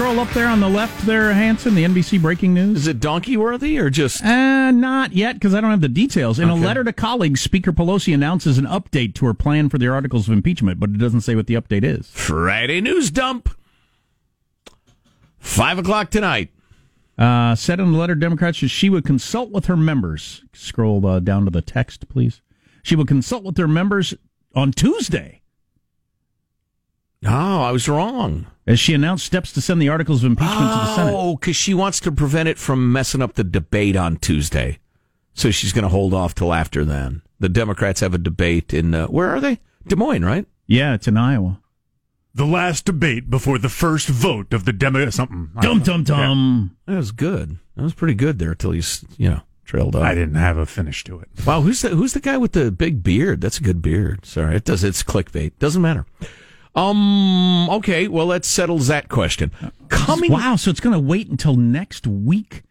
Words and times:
scroll 0.00 0.18
up 0.18 0.30
there 0.30 0.48
on 0.48 0.60
the 0.60 0.68
left 0.68 1.04
there, 1.04 1.30
Hanson? 1.30 1.74
The 1.74 1.84
NBC 1.84 2.22
breaking 2.22 2.54
news. 2.54 2.78
Is 2.78 2.86
it 2.86 3.00
donkey 3.00 3.36
worthy 3.36 3.78
or 3.78 3.90
just? 3.90 4.24
Uh, 4.24 4.70
not 4.70 5.12
yet 5.12 5.34
because 5.34 5.52
I 5.54 5.60
don't 5.60 5.72
have 5.72 5.82
the 5.82 5.90
details. 5.90 6.38
In 6.38 6.48
Okay. 6.48 6.58
a 6.58 6.66
letter 6.66 6.82
to 6.84 6.92
colleagues, 6.94 7.42
Speaker 7.42 7.70
Pelosi 7.70 8.14
announces 8.14 8.56
an 8.56 8.64
update 8.64 9.14
to 9.16 9.26
her 9.26 9.34
plan 9.34 9.68
for 9.68 9.76
the 9.76 9.88
articles 9.88 10.26
of 10.26 10.32
impeachment, 10.32 10.80
but 10.80 10.88
it 10.88 10.96
doesn't 10.96 11.20
say 11.20 11.34
what 11.34 11.48
the 11.48 11.52
update 11.54 11.84
is. 11.84 12.08
Friday 12.14 12.80
news 12.80 13.10
dump. 13.10 13.50
Five 15.38 15.78
o'clock 15.78 16.08
tonight. 16.08 16.48
Uh, 17.18 17.54
said 17.54 17.78
in 17.78 17.92
the 17.92 17.98
letter, 17.98 18.14
Democrats 18.14 18.56
she 18.56 18.88
would 18.88 19.04
consult 19.04 19.50
with 19.50 19.66
her 19.66 19.76
members. 19.76 20.42
Scroll 20.54 21.06
uh, 21.06 21.20
down 21.20 21.44
to 21.44 21.50
the 21.50 21.60
text, 21.60 22.08
please. 22.08 22.40
She 22.82 22.96
will 22.96 23.04
consult 23.04 23.44
with 23.44 23.58
her 23.58 23.68
members 23.68 24.14
on 24.54 24.72
Tuesday 24.72 25.39
Oh, 27.26 27.62
I 27.62 27.70
was 27.70 27.88
wrong. 27.88 28.46
as 28.66 28.80
she 28.80 28.94
announced 28.94 29.26
steps 29.26 29.52
to 29.52 29.60
send 29.60 29.80
the 29.82 29.88
articles 29.90 30.22
of 30.24 30.30
impeachment 30.30 30.58
to 30.58 30.64
the 30.78 30.94
Senate. 30.96 31.14
Oh, 31.14 31.36
because 31.36 31.56
she 31.56 31.74
wants 31.74 32.00
to 32.00 32.12
prevent 32.12 32.48
it 32.48 32.56
from 32.58 32.92
messing 32.92 33.20
up 33.20 33.34
the 33.34 33.44
debate 33.44 33.94
on 33.96 34.16
Tuesday. 34.16 34.78
So 35.34 35.50
she's 35.50 35.72
going 35.72 35.82
to 35.82 35.88
hold 35.90 36.14
off 36.14 36.34
till 36.34 36.52
after 36.54 36.84
then. 36.84 37.22
The 37.38 37.48
Democrats 37.48 38.00
have 38.00 38.14
a 38.14 38.18
debate 38.18 38.72
in, 38.72 38.94
uh, 38.94 39.06
where 39.08 39.28
are 39.30 39.40
they? 39.40 39.60
Des 39.86 39.96
Moines, 39.96 40.24
right? 40.24 40.46
Yeah, 40.66 40.94
it's 40.94 41.08
in 41.08 41.16
Iowa. 41.16 41.60
The 42.34 42.46
last 42.46 42.84
debate 42.84 43.28
before 43.28 43.58
the 43.58 43.68
first 43.68 44.08
vote 44.08 44.52
of 44.54 44.64
the 44.64 44.72
demo 44.72 45.10
something. 45.10 45.50
I 45.56 45.60
Dum 45.62 45.80
dum 45.82 46.00
know. 46.00 46.04
dum. 46.04 46.76
That 46.86 46.96
was 46.96 47.12
good. 47.12 47.58
That 47.76 47.82
was 47.82 47.92
pretty 47.94 48.14
good 48.14 48.38
there 48.38 48.52
until 48.52 48.74
you, 48.74 48.82
you 49.18 49.30
know, 49.30 49.40
trailed 49.64 49.96
off. 49.96 50.02
I 50.04 50.14
didn't 50.14 50.36
have 50.36 50.56
a 50.56 50.64
finish 50.64 51.02
to 51.04 51.18
it. 51.18 51.28
Wow, 51.44 51.62
who's 51.62 51.82
the 51.82 51.88
who's 51.90 52.12
the 52.12 52.20
guy 52.20 52.36
with 52.38 52.52
the 52.52 52.70
big 52.70 53.02
beard? 53.02 53.40
That's 53.40 53.58
a 53.58 53.62
good 53.64 53.82
beard. 53.82 54.24
Sorry, 54.26 54.54
it 54.56 54.64
does. 54.64 54.84
It's 54.84 55.02
clickbait. 55.02 55.58
Doesn't 55.58 55.82
matter. 55.82 56.06
Um. 56.74 57.68
Okay. 57.70 58.08
Well, 58.08 58.28
that 58.28 58.44
settles 58.44 58.86
that 58.86 59.08
question. 59.08 59.50
Coming. 59.88 60.30
Wow, 60.30 60.56
so 60.56 60.70
it's 60.70 60.80
going 60.80 60.94
to 60.94 61.00
wait 61.00 61.28
until 61.28 61.56
next 61.56 62.06
week. 62.06 62.62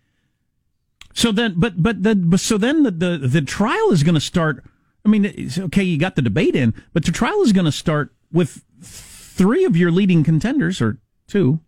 So 1.13 1.31
then, 1.31 1.55
but 1.57 1.81
but 1.83 2.03
the 2.03 2.15
but 2.15 2.39
so 2.39 2.57
then 2.57 2.83
the 2.83 2.91
the, 2.91 3.17
the 3.17 3.41
trial 3.41 3.91
is 3.91 4.03
going 4.03 4.15
to 4.15 4.21
start. 4.21 4.63
I 5.05 5.09
mean, 5.09 5.25
it's 5.25 5.57
okay, 5.57 5.83
you 5.83 5.97
got 5.97 6.15
the 6.15 6.21
debate 6.21 6.55
in, 6.55 6.73
but 6.93 7.03
the 7.05 7.11
trial 7.11 7.41
is 7.41 7.51
going 7.51 7.65
to 7.65 7.71
start 7.71 8.13
with 8.31 8.63
three 8.81 9.65
of 9.65 9.75
your 9.75 9.91
leading 9.91 10.23
contenders, 10.23 10.81
or 10.81 10.97
two. 11.27 11.59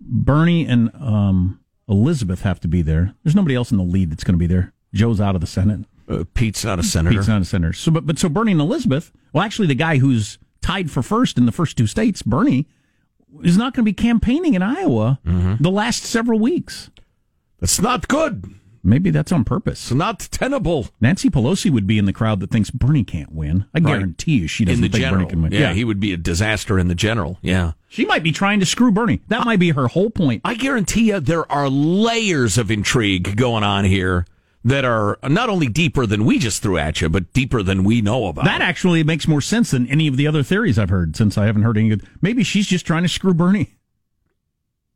Bernie 0.00 0.66
and 0.66 0.90
um, 0.94 1.60
Elizabeth 1.88 2.42
have 2.42 2.60
to 2.60 2.68
be 2.68 2.82
there. 2.82 3.14
There's 3.24 3.34
nobody 3.34 3.54
else 3.54 3.70
in 3.70 3.76
the 3.76 3.84
lead 3.84 4.10
that's 4.10 4.24
going 4.24 4.34
to 4.34 4.38
be 4.38 4.46
there. 4.46 4.72
Joe's 4.94 5.20
out 5.20 5.34
of 5.34 5.40
the 5.40 5.46
Senate. 5.46 5.86
Uh, 6.08 6.24
Pete's 6.34 6.64
not 6.64 6.78
a 6.78 6.82
senator. 6.82 7.16
Pete's 7.16 7.28
not 7.28 7.42
a 7.42 7.44
senator. 7.44 7.72
So, 7.72 7.90
but 7.90 8.06
but 8.06 8.18
so 8.18 8.28
Bernie 8.28 8.52
and 8.52 8.60
Elizabeth. 8.60 9.12
Well, 9.32 9.44
actually, 9.44 9.68
the 9.68 9.74
guy 9.74 9.98
who's 9.98 10.38
tied 10.68 10.90
for 10.90 11.02
first 11.02 11.38
in 11.38 11.46
the 11.46 11.52
first 11.52 11.78
two 11.78 11.86
states, 11.86 12.20
Bernie, 12.20 12.66
is 13.42 13.56
not 13.56 13.72
going 13.74 13.84
to 13.84 13.90
be 13.90 13.94
campaigning 13.94 14.52
in 14.52 14.62
Iowa 14.62 15.18
mm-hmm. 15.24 15.62
the 15.62 15.70
last 15.70 16.02
several 16.04 16.38
weeks. 16.38 16.90
That's 17.58 17.80
not 17.80 18.06
good. 18.06 18.44
Maybe 18.84 19.08
that's 19.10 19.32
on 19.32 19.44
purpose. 19.44 19.90
It's 19.90 19.94
not 19.94 20.20
tenable. 20.30 20.88
Nancy 21.00 21.30
Pelosi 21.30 21.70
would 21.70 21.86
be 21.86 21.98
in 21.98 22.04
the 22.04 22.12
crowd 22.12 22.40
that 22.40 22.50
thinks 22.50 22.70
Bernie 22.70 23.02
can't 23.02 23.32
win. 23.32 23.64
I 23.74 23.78
Right. 23.78 23.86
guarantee 23.94 24.38
you, 24.40 24.46
she 24.46 24.64
doesn't 24.66 24.84
in 24.84 24.90
the 24.90 24.94
think 24.94 25.04
general. 25.04 25.22
Bernie 25.24 25.30
can 25.30 25.42
win. 25.42 25.52
Yeah, 25.52 25.72
he 25.72 25.84
would 25.84 26.00
be 26.00 26.12
a 26.12 26.16
disaster 26.18 26.78
in 26.78 26.88
the 26.88 26.94
general. 26.94 27.38
Yeah. 27.40 27.72
she 27.88 28.04
might 28.04 28.22
be 28.22 28.32
trying 28.32 28.60
to 28.60 28.66
screw 28.66 28.92
Bernie. 28.92 29.22
That 29.28 29.46
might 29.46 29.58
be 29.58 29.70
her 29.70 29.88
whole 29.88 30.10
point. 30.10 30.42
I 30.44 30.54
guarantee 30.54 31.08
you 31.08 31.20
there 31.20 31.50
are 31.50 31.68
layers 31.70 32.58
of 32.58 32.70
intrigue 32.70 33.36
going 33.36 33.64
on 33.64 33.84
here 33.86 34.26
that 34.64 34.84
are 34.84 35.18
not 35.22 35.48
only 35.48 35.68
deeper 35.68 36.06
than 36.06 36.24
we 36.24 36.38
just 36.38 36.62
threw 36.62 36.78
at 36.78 37.00
you, 37.00 37.08
but 37.08 37.32
deeper 37.32 37.62
than 37.62 37.84
we 37.84 38.00
know 38.00 38.26
about. 38.26 38.44
That 38.44 38.60
actually 38.60 39.02
makes 39.04 39.28
more 39.28 39.40
sense 39.40 39.70
than 39.70 39.86
any 39.88 40.08
of 40.08 40.16
the 40.16 40.26
other 40.26 40.42
theories 40.42 40.78
I've 40.78 40.90
heard 40.90 41.16
since 41.16 41.38
I 41.38 41.46
haven't 41.46 41.62
heard 41.62 41.78
any 41.78 41.88
good. 41.88 42.06
Maybe 42.20 42.42
she's 42.42 42.66
just 42.66 42.86
trying 42.86 43.02
to 43.02 43.08
screw 43.08 43.34
Bernie 43.34 43.78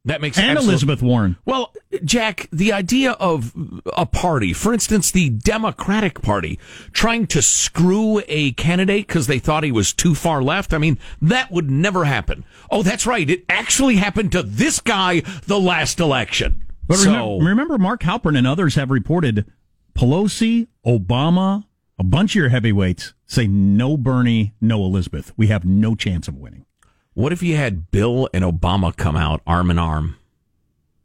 that 0.04 0.20
makes 0.20 0.36
sense. 0.36 0.48
and 0.48 0.58
absolute- 0.58 0.72
Elizabeth 0.72 1.02
Warren. 1.02 1.36
Well, 1.44 1.72
Jack, 2.04 2.48
the 2.52 2.72
idea 2.72 3.12
of 3.12 3.52
a 3.96 4.04
party, 4.06 4.52
for 4.52 4.72
instance, 4.72 5.10
the 5.10 5.30
Democratic 5.30 6.22
Party, 6.22 6.58
trying 6.92 7.26
to 7.28 7.40
screw 7.40 8.22
a 8.26 8.52
candidate 8.52 9.06
because 9.06 9.26
they 9.26 9.38
thought 9.38 9.62
he 9.64 9.72
was 9.72 9.92
too 9.92 10.14
far 10.14 10.42
left, 10.42 10.74
I 10.74 10.78
mean, 10.78 10.98
that 11.20 11.52
would 11.52 11.70
never 11.70 12.04
happen. 12.04 12.44
Oh, 12.70 12.82
that's 12.82 13.06
right. 13.06 13.28
It 13.28 13.44
actually 13.48 13.96
happened 13.96 14.32
to 14.32 14.42
this 14.42 14.80
guy 14.80 15.20
the 15.46 15.60
last 15.60 16.00
election. 16.00 16.64
But 16.92 16.98
so, 16.98 17.10
remember, 17.10 17.48
remember, 17.48 17.78
Mark 17.78 18.02
Halperin 18.02 18.36
and 18.36 18.46
others 18.46 18.74
have 18.74 18.90
reported 18.90 19.50
Pelosi, 19.94 20.68
Obama, 20.86 21.64
a 21.98 22.04
bunch 22.04 22.32
of 22.32 22.36
your 22.36 22.48
heavyweights 22.48 23.14
say 23.32 23.46
no 23.46 23.96
Bernie, 23.96 24.52
no 24.60 24.84
Elizabeth. 24.84 25.32
We 25.36 25.48
have 25.48 25.64
no 25.64 25.94
chance 25.94 26.28
of 26.28 26.36
winning. 26.36 26.66
what 27.14 27.32
if 27.32 27.42
you 27.42 27.56
had 27.56 27.90
Bill 27.90 28.28
and 28.32 28.44
Obama 28.44 28.94
come 28.94 29.16
out 29.16 29.42
arm 29.46 29.70
in 29.70 29.78
arm? 29.78 30.16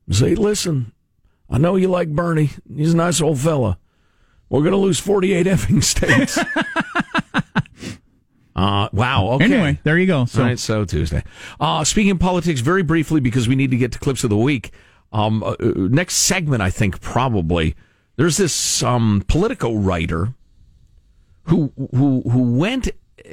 Say, 0.10 0.36
listen, 0.36 0.94
I 1.50 1.58
know 1.58 1.76
you 1.76 1.88
like 1.88 2.10
Bernie. 2.10 2.52
He's 2.74 2.94
a 2.94 2.98
nice 2.98 3.22
old 3.22 3.40
fella. 3.40 3.78
We're 4.50 4.62
going 4.62 4.72
to 4.72 4.78
lose 4.78 5.00
48 5.00 5.46
effing 5.48 5.84
states. 5.84 6.38
uh, 8.56 8.90
wow. 8.94 9.32
Okay. 9.32 9.46
Anyway, 9.46 9.80
there 9.84 9.98
you 9.98 10.08
go. 10.08 10.26
So 10.26 10.42
All 10.42 10.48
right, 10.48 10.60
so 10.60 10.86
Tuesday. 10.86 11.24
Uh, 11.60 11.84
speaking 11.84 12.12
of 12.12 12.20
politics, 12.20 12.62
very 12.62 12.84
briefly, 12.84 13.20
because 13.20 13.48
we 13.48 13.56
need 13.56 13.72
to 13.72 13.78
get 13.78 13.92
to 13.94 14.00
clips 14.00 14.24
of 14.24 14.30
the 14.30 14.38
week. 14.38 14.72
Um, 15.12 15.44
uh, 15.44 15.56
uh, 15.60 15.72
next 15.76 16.16
segment, 16.16 16.62
I 16.62 16.70
think 16.70 17.02
probably 17.02 17.76
there's 18.18 18.38
this 18.38 18.84
um, 18.84 19.24
Politico 19.28 19.74
writer 19.76 20.34
who 21.44 21.72
who 21.96 22.22
who 22.30 22.58
went 22.58 22.90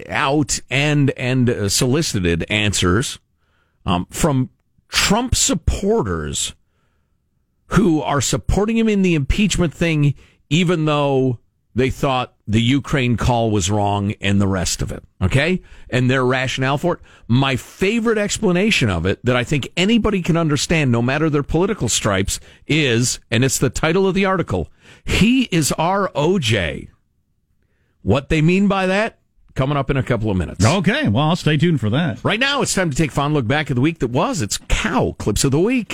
out 0.09 0.61
and 0.71 1.11
and 1.17 1.51
uh, 1.51 1.69
solicited 1.69 2.45
answers 2.49 3.19
um, 3.85 4.07
from 4.11 4.51
Trump 4.89 5.35
supporters 5.35 6.55
who 7.69 8.01
are 8.03 8.21
supporting 8.21 8.79
him 8.79 8.89
in 8.89 9.03
the 9.03 9.15
impeachment 9.15 9.75
thing, 9.75 10.15
even 10.49 10.85
though 10.85 11.41
they 11.75 11.91
thought 11.91 12.34
the 12.47 12.61
Ukraine 12.61 13.17
call 13.17 13.51
was 13.51 13.71
wrong 13.71 14.13
and 14.21 14.41
the 14.41 14.47
rest 14.47 14.83
of 14.83 14.93
it. 14.93 15.03
Okay. 15.23 15.63
And 15.89 16.11
their 16.11 16.25
rationale 16.25 16.79
for 16.79 16.95
it. 16.95 17.01
My 17.27 17.57
favorite 17.57 18.19
explanation 18.19 18.91
of 18.91 19.07
it 19.07 19.25
that 19.25 19.37
I 19.37 19.45
think 19.45 19.69
anybody 19.77 20.21
can 20.23 20.37
understand, 20.37 20.93
no 20.93 21.01
matter 21.01 21.31
their 21.31 21.43
political 21.43 21.89
stripes, 21.89 22.41
is, 22.67 23.19
and 23.31 23.45
it's 23.45 23.59
the 23.59 23.71
title 23.71 24.07
of 24.07 24.15
the 24.15 24.27
article, 24.27 24.71
he 25.05 25.45
is 25.45 25.73
our 25.73 26.11
OJ. 26.11 26.89
What 28.03 28.29
they 28.29 28.43
mean 28.43 28.69
by 28.69 28.87
that? 28.87 29.19
Coming 29.55 29.77
up 29.77 29.89
in 29.89 29.97
a 29.97 30.03
couple 30.03 30.31
of 30.31 30.37
minutes. 30.37 30.65
okay, 30.65 31.09
well, 31.09 31.29
I'll 31.29 31.37
stay 31.37 31.57
tuned 31.57 31.81
for 31.81 31.89
that. 31.91 32.23
Right 32.25 32.41
now, 32.41 32.61
it's 32.61 32.75
time 32.75 32.91
to 32.91 32.97
take 32.97 33.11
a 33.11 33.15
fond 33.15 33.35
look 33.35 33.47
back 33.47 33.71
at 33.71 33.77
the 33.77 33.81
week 33.81 34.01
that 34.01 34.09
was. 34.09 34.43
It's 34.43 34.59
cow 34.69 35.15
clips 35.19 35.45
of 35.45 35.53
the 35.53 35.61
week. 35.61 35.91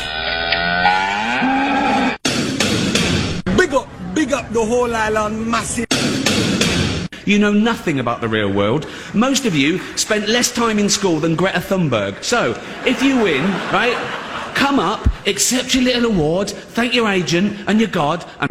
Big 3.56 3.75
up, 3.75 3.89
big 4.15 4.33
up 4.33 4.50
the 4.50 4.65
whole 4.65 4.93
island, 4.94 5.47
massive. 5.47 5.87
You 7.31 7.39
know 7.39 7.53
nothing 7.53 8.01
about 8.01 8.21
the 8.21 8.27
real 8.27 8.53
world. 8.53 8.89
Most 9.15 9.47
of 9.47 9.55
you 9.55 9.79
spent 9.97 10.29
less 10.29 10.51
time 10.51 10.81
in 10.81 10.89
school 10.89 11.21
than 11.21 11.37
Greta 11.37 11.61
Thunberg. 11.61 12.25
So, 12.25 12.61
if 12.85 13.05
you 13.05 13.23
win, 13.23 13.45
right, 13.73 13.95
come 14.57 14.81
up, 14.81 15.07
accept 15.29 15.73
your 15.73 15.85
little 15.85 16.07
award, 16.07 16.51
thank 16.51 16.93
your 16.93 17.09
agent 17.09 17.57
and 17.69 17.79
your 17.79 17.89
God, 17.89 18.29
and 18.41 18.51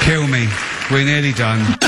Kill 0.00 0.26
me. 0.26 0.48
We're 0.90 1.04
nearly 1.04 1.32
done. 1.32 1.78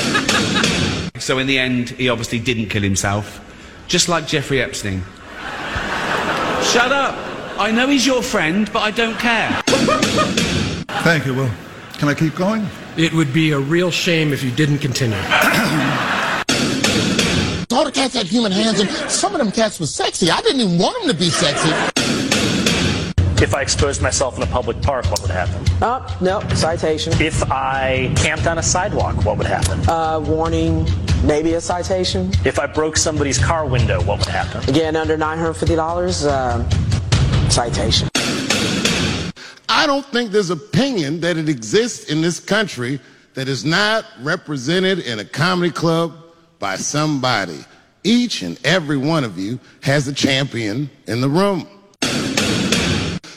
so 1.18 1.38
in 1.38 1.46
the 1.46 1.58
end, 1.58 1.88
he 1.88 2.10
obviously 2.10 2.40
didn't 2.40 2.66
kill 2.66 2.82
himself, 2.82 3.40
just 3.88 4.10
like 4.10 4.26
Jeffrey 4.26 4.60
Epstein. 4.60 5.02
Shut 6.64 6.92
up! 6.92 7.16
I 7.58 7.72
know 7.74 7.88
he's 7.88 8.04
your 8.04 8.22
friend, 8.22 8.70
but 8.74 8.80
I 8.80 8.90
don't 8.90 9.18
care. 9.18 9.62
Thank 11.02 11.24
you. 11.24 11.34
Well, 11.34 11.50
can 11.98 12.08
I 12.08 12.14
keep 12.14 12.34
going? 12.36 12.64
It 12.96 13.12
would 13.12 13.32
be 13.32 13.50
a 13.50 13.58
real 13.58 13.90
shame 13.90 14.32
if 14.32 14.42
you 14.44 14.52
didn't 14.52 14.78
continue. 14.78 15.16
All 17.70 17.84
the 17.84 17.92
cats 17.92 18.14
had 18.14 18.26
human 18.26 18.52
hands, 18.52 18.80
and 18.80 18.88
some 19.10 19.34
of 19.34 19.38
them 19.38 19.50
cats 19.50 19.78
was 19.78 19.94
sexy. 19.94 20.30
I 20.30 20.40
didn't 20.40 20.60
even 20.60 20.78
want 20.78 20.98
them 21.00 21.12
to 21.12 21.18
be 21.18 21.28
sexy. 21.28 21.68
If 23.42 23.54
I 23.54 23.62
exposed 23.62 24.00
myself 24.00 24.36
in 24.36 24.42
a 24.42 24.46
public 24.46 24.80
park, 24.80 25.04
what 25.10 25.20
would 25.20 25.30
happen? 25.30 25.64
Oh, 25.82 26.18
no, 26.20 26.40
citation. 26.54 27.12
If 27.20 27.42
I 27.50 28.12
camped 28.16 28.46
on 28.46 28.58
a 28.58 28.62
sidewalk, 28.62 29.24
what 29.24 29.36
would 29.38 29.46
happen? 29.46 29.80
Uh, 29.88 30.18
warning, 30.20 30.86
maybe 31.24 31.54
a 31.54 31.60
citation. 31.60 32.32
If 32.44 32.58
I 32.58 32.66
broke 32.66 32.96
somebody's 32.96 33.38
car 33.38 33.66
window, 33.66 34.02
what 34.02 34.18
would 34.20 34.28
happen? 34.28 34.68
Again, 34.68 34.96
under 34.96 35.16
$950, 35.16 36.26
uh, 36.26 37.48
citation. 37.50 38.08
I 39.78 39.86
don't 39.86 40.04
think 40.06 40.32
there's 40.32 40.50
opinion 40.50 41.20
that 41.20 41.36
it 41.36 41.48
exists 41.48 42.10
in 42.10 42.20
this 42.20 42.40
country 42.40 42.98
that 43.34 43.46
is 43.46 43.64
not 43.64 44.04
represented 44.22 44.98
in 44.98 45.20
a 45.20 45.24
comedy 45.24 45.70
club 45.70 46.14
by 46.58 46.74
somebody. 46.74 47.64
Each 48.02 48.42
and 48.42 48.58
every 48.64 48.96
one 48.96 49.22
of 49.22 49.38
you 49.38 49.60
has 49.84 50.08
a 50.08 50.12
champion 50.12 50.90
in 51.06 51.20
the 51.20 51.28
room. 51.28 51.68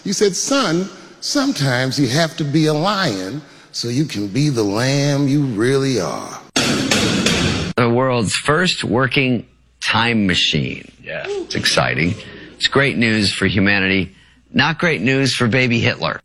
You 0.03 0.13
said, 0.13 0.35
son, 0.35 0.89
sometimes 1.19 1.99
you 1.99 2.07
have 2.07 2.35
to 2.37 2.43
be 2.43 2.65
a 2.65 2.73
lion 2.73 3.43
so 3.71 3.89
you 3.89 4.05
can 4.05 4.27
be 4.27 4.49
the 4.49 4.63
lamb 4.63 5.27
you 5.27 5.43
really 5.43 5.99
are. 6.01 6.41
the 6.55 7.91
world's 7.93 8.33
first 8.33 8.83
working 8.83 9.45
time 9.79 10.25
machine. 10.25 10.91
Yeah. 11.03 11.23
It's 11.27 11.53
exciting. 11.53 12.15
It's 12.55 12.65
great 12.65 12.97
news 12.97 13.31
for 13.31 13.45
humanity, 13.45 14.15
not 14.53 14.79
great 14.79 15.01
news 15.01 15.35
for 15.35 15.47
baby 15.47 15.79
Hitler. 15.79 16.21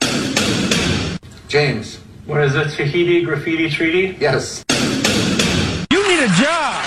James. 1.48 1.98
What 2.26 2.42
is 2.42 2.56
it, 2.56 2.70
Tahiti 2.70 3.22
Graffiti 3.22 3.70
Treaty? 3.70 4.16
Yes. 4.20 4.64
You 5.90 6.08
need 6.08 6.24
a 6.24 6.28
job. 6.34 6.84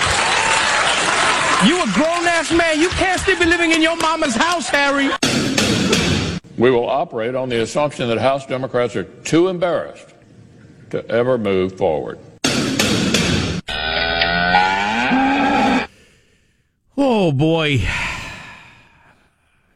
You 1.66 1.82
a 1.82 1.86
grown 1.94 2.26
ass 2.26 2.52
man. 2.52 2.80
You 2.80 2.88
can't 2.90 3.20
still 3.20 3.38
be 3.38 3.46
living 3.46 3.72
in 3.72 3.80
your 3.80 3.96
mama's 3.96 4.34
house, 4.34 4.68
Harry. 4.68 5.10
We 6.58 6.70
will 6.70 6.88
operate 6.88 7.34
on 7.34 7.48
the 7.48 7.62
assumption 7.62 8.08
that 8.08 8.18
House 8.18 8.44
Democrats 8.46 8.94
are 8.96 9.04
too 9.04 9.48
embarrassed 9.48 10.14
to 10.90 11.06
ever 11.08 11.38
move 11.38 11.78
forward. 11.78 12.18
Oh 16.98 17.32
boy. 17.32 17.80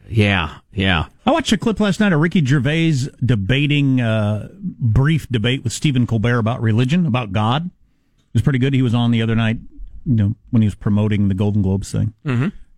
Yeah, 0.09 0.59
yeah. 0.73 1.07
I 1.25 1.31
watched 1.31 1.53
a 1.53 1.59
clip 1.59 1.81
last 1.81 2.01
night 2.01 2.13
of 2.13 2.21
Ricky 2.21 2.45
Gervais 2.45 3.09
debating, 3.25 4.01
uh, 4.01 4.49
brief 4.61 5.29
debate 5.29 5.65
with 5.65 5.73
Stephen 5.73 6.07
Colbert 6.07 6.39
about 6.39 6.61
religion, 6.61 7.07
about 7.07 7.33
God. 7.33 7.67
It 7.67 8.35
was 8.35 8.43
pretty 8.43 8.59
good. 8.59 8.75
He 8.75 8.83
was 8.83 8.95
on 8.95 9.11
the 9.11 9.23
other 9.23 9.35
night, 9.35 9.59
you 10.05 10.15
know, 10.15 10.35
when 10.51 10.63
he 10.63 10.67
was 10.67 10.75
promoting 10.75 11.29
the 11.29 11.35
Golden 11.35 11.63
Globes 11.63 11.91
thing. 11.91 12.13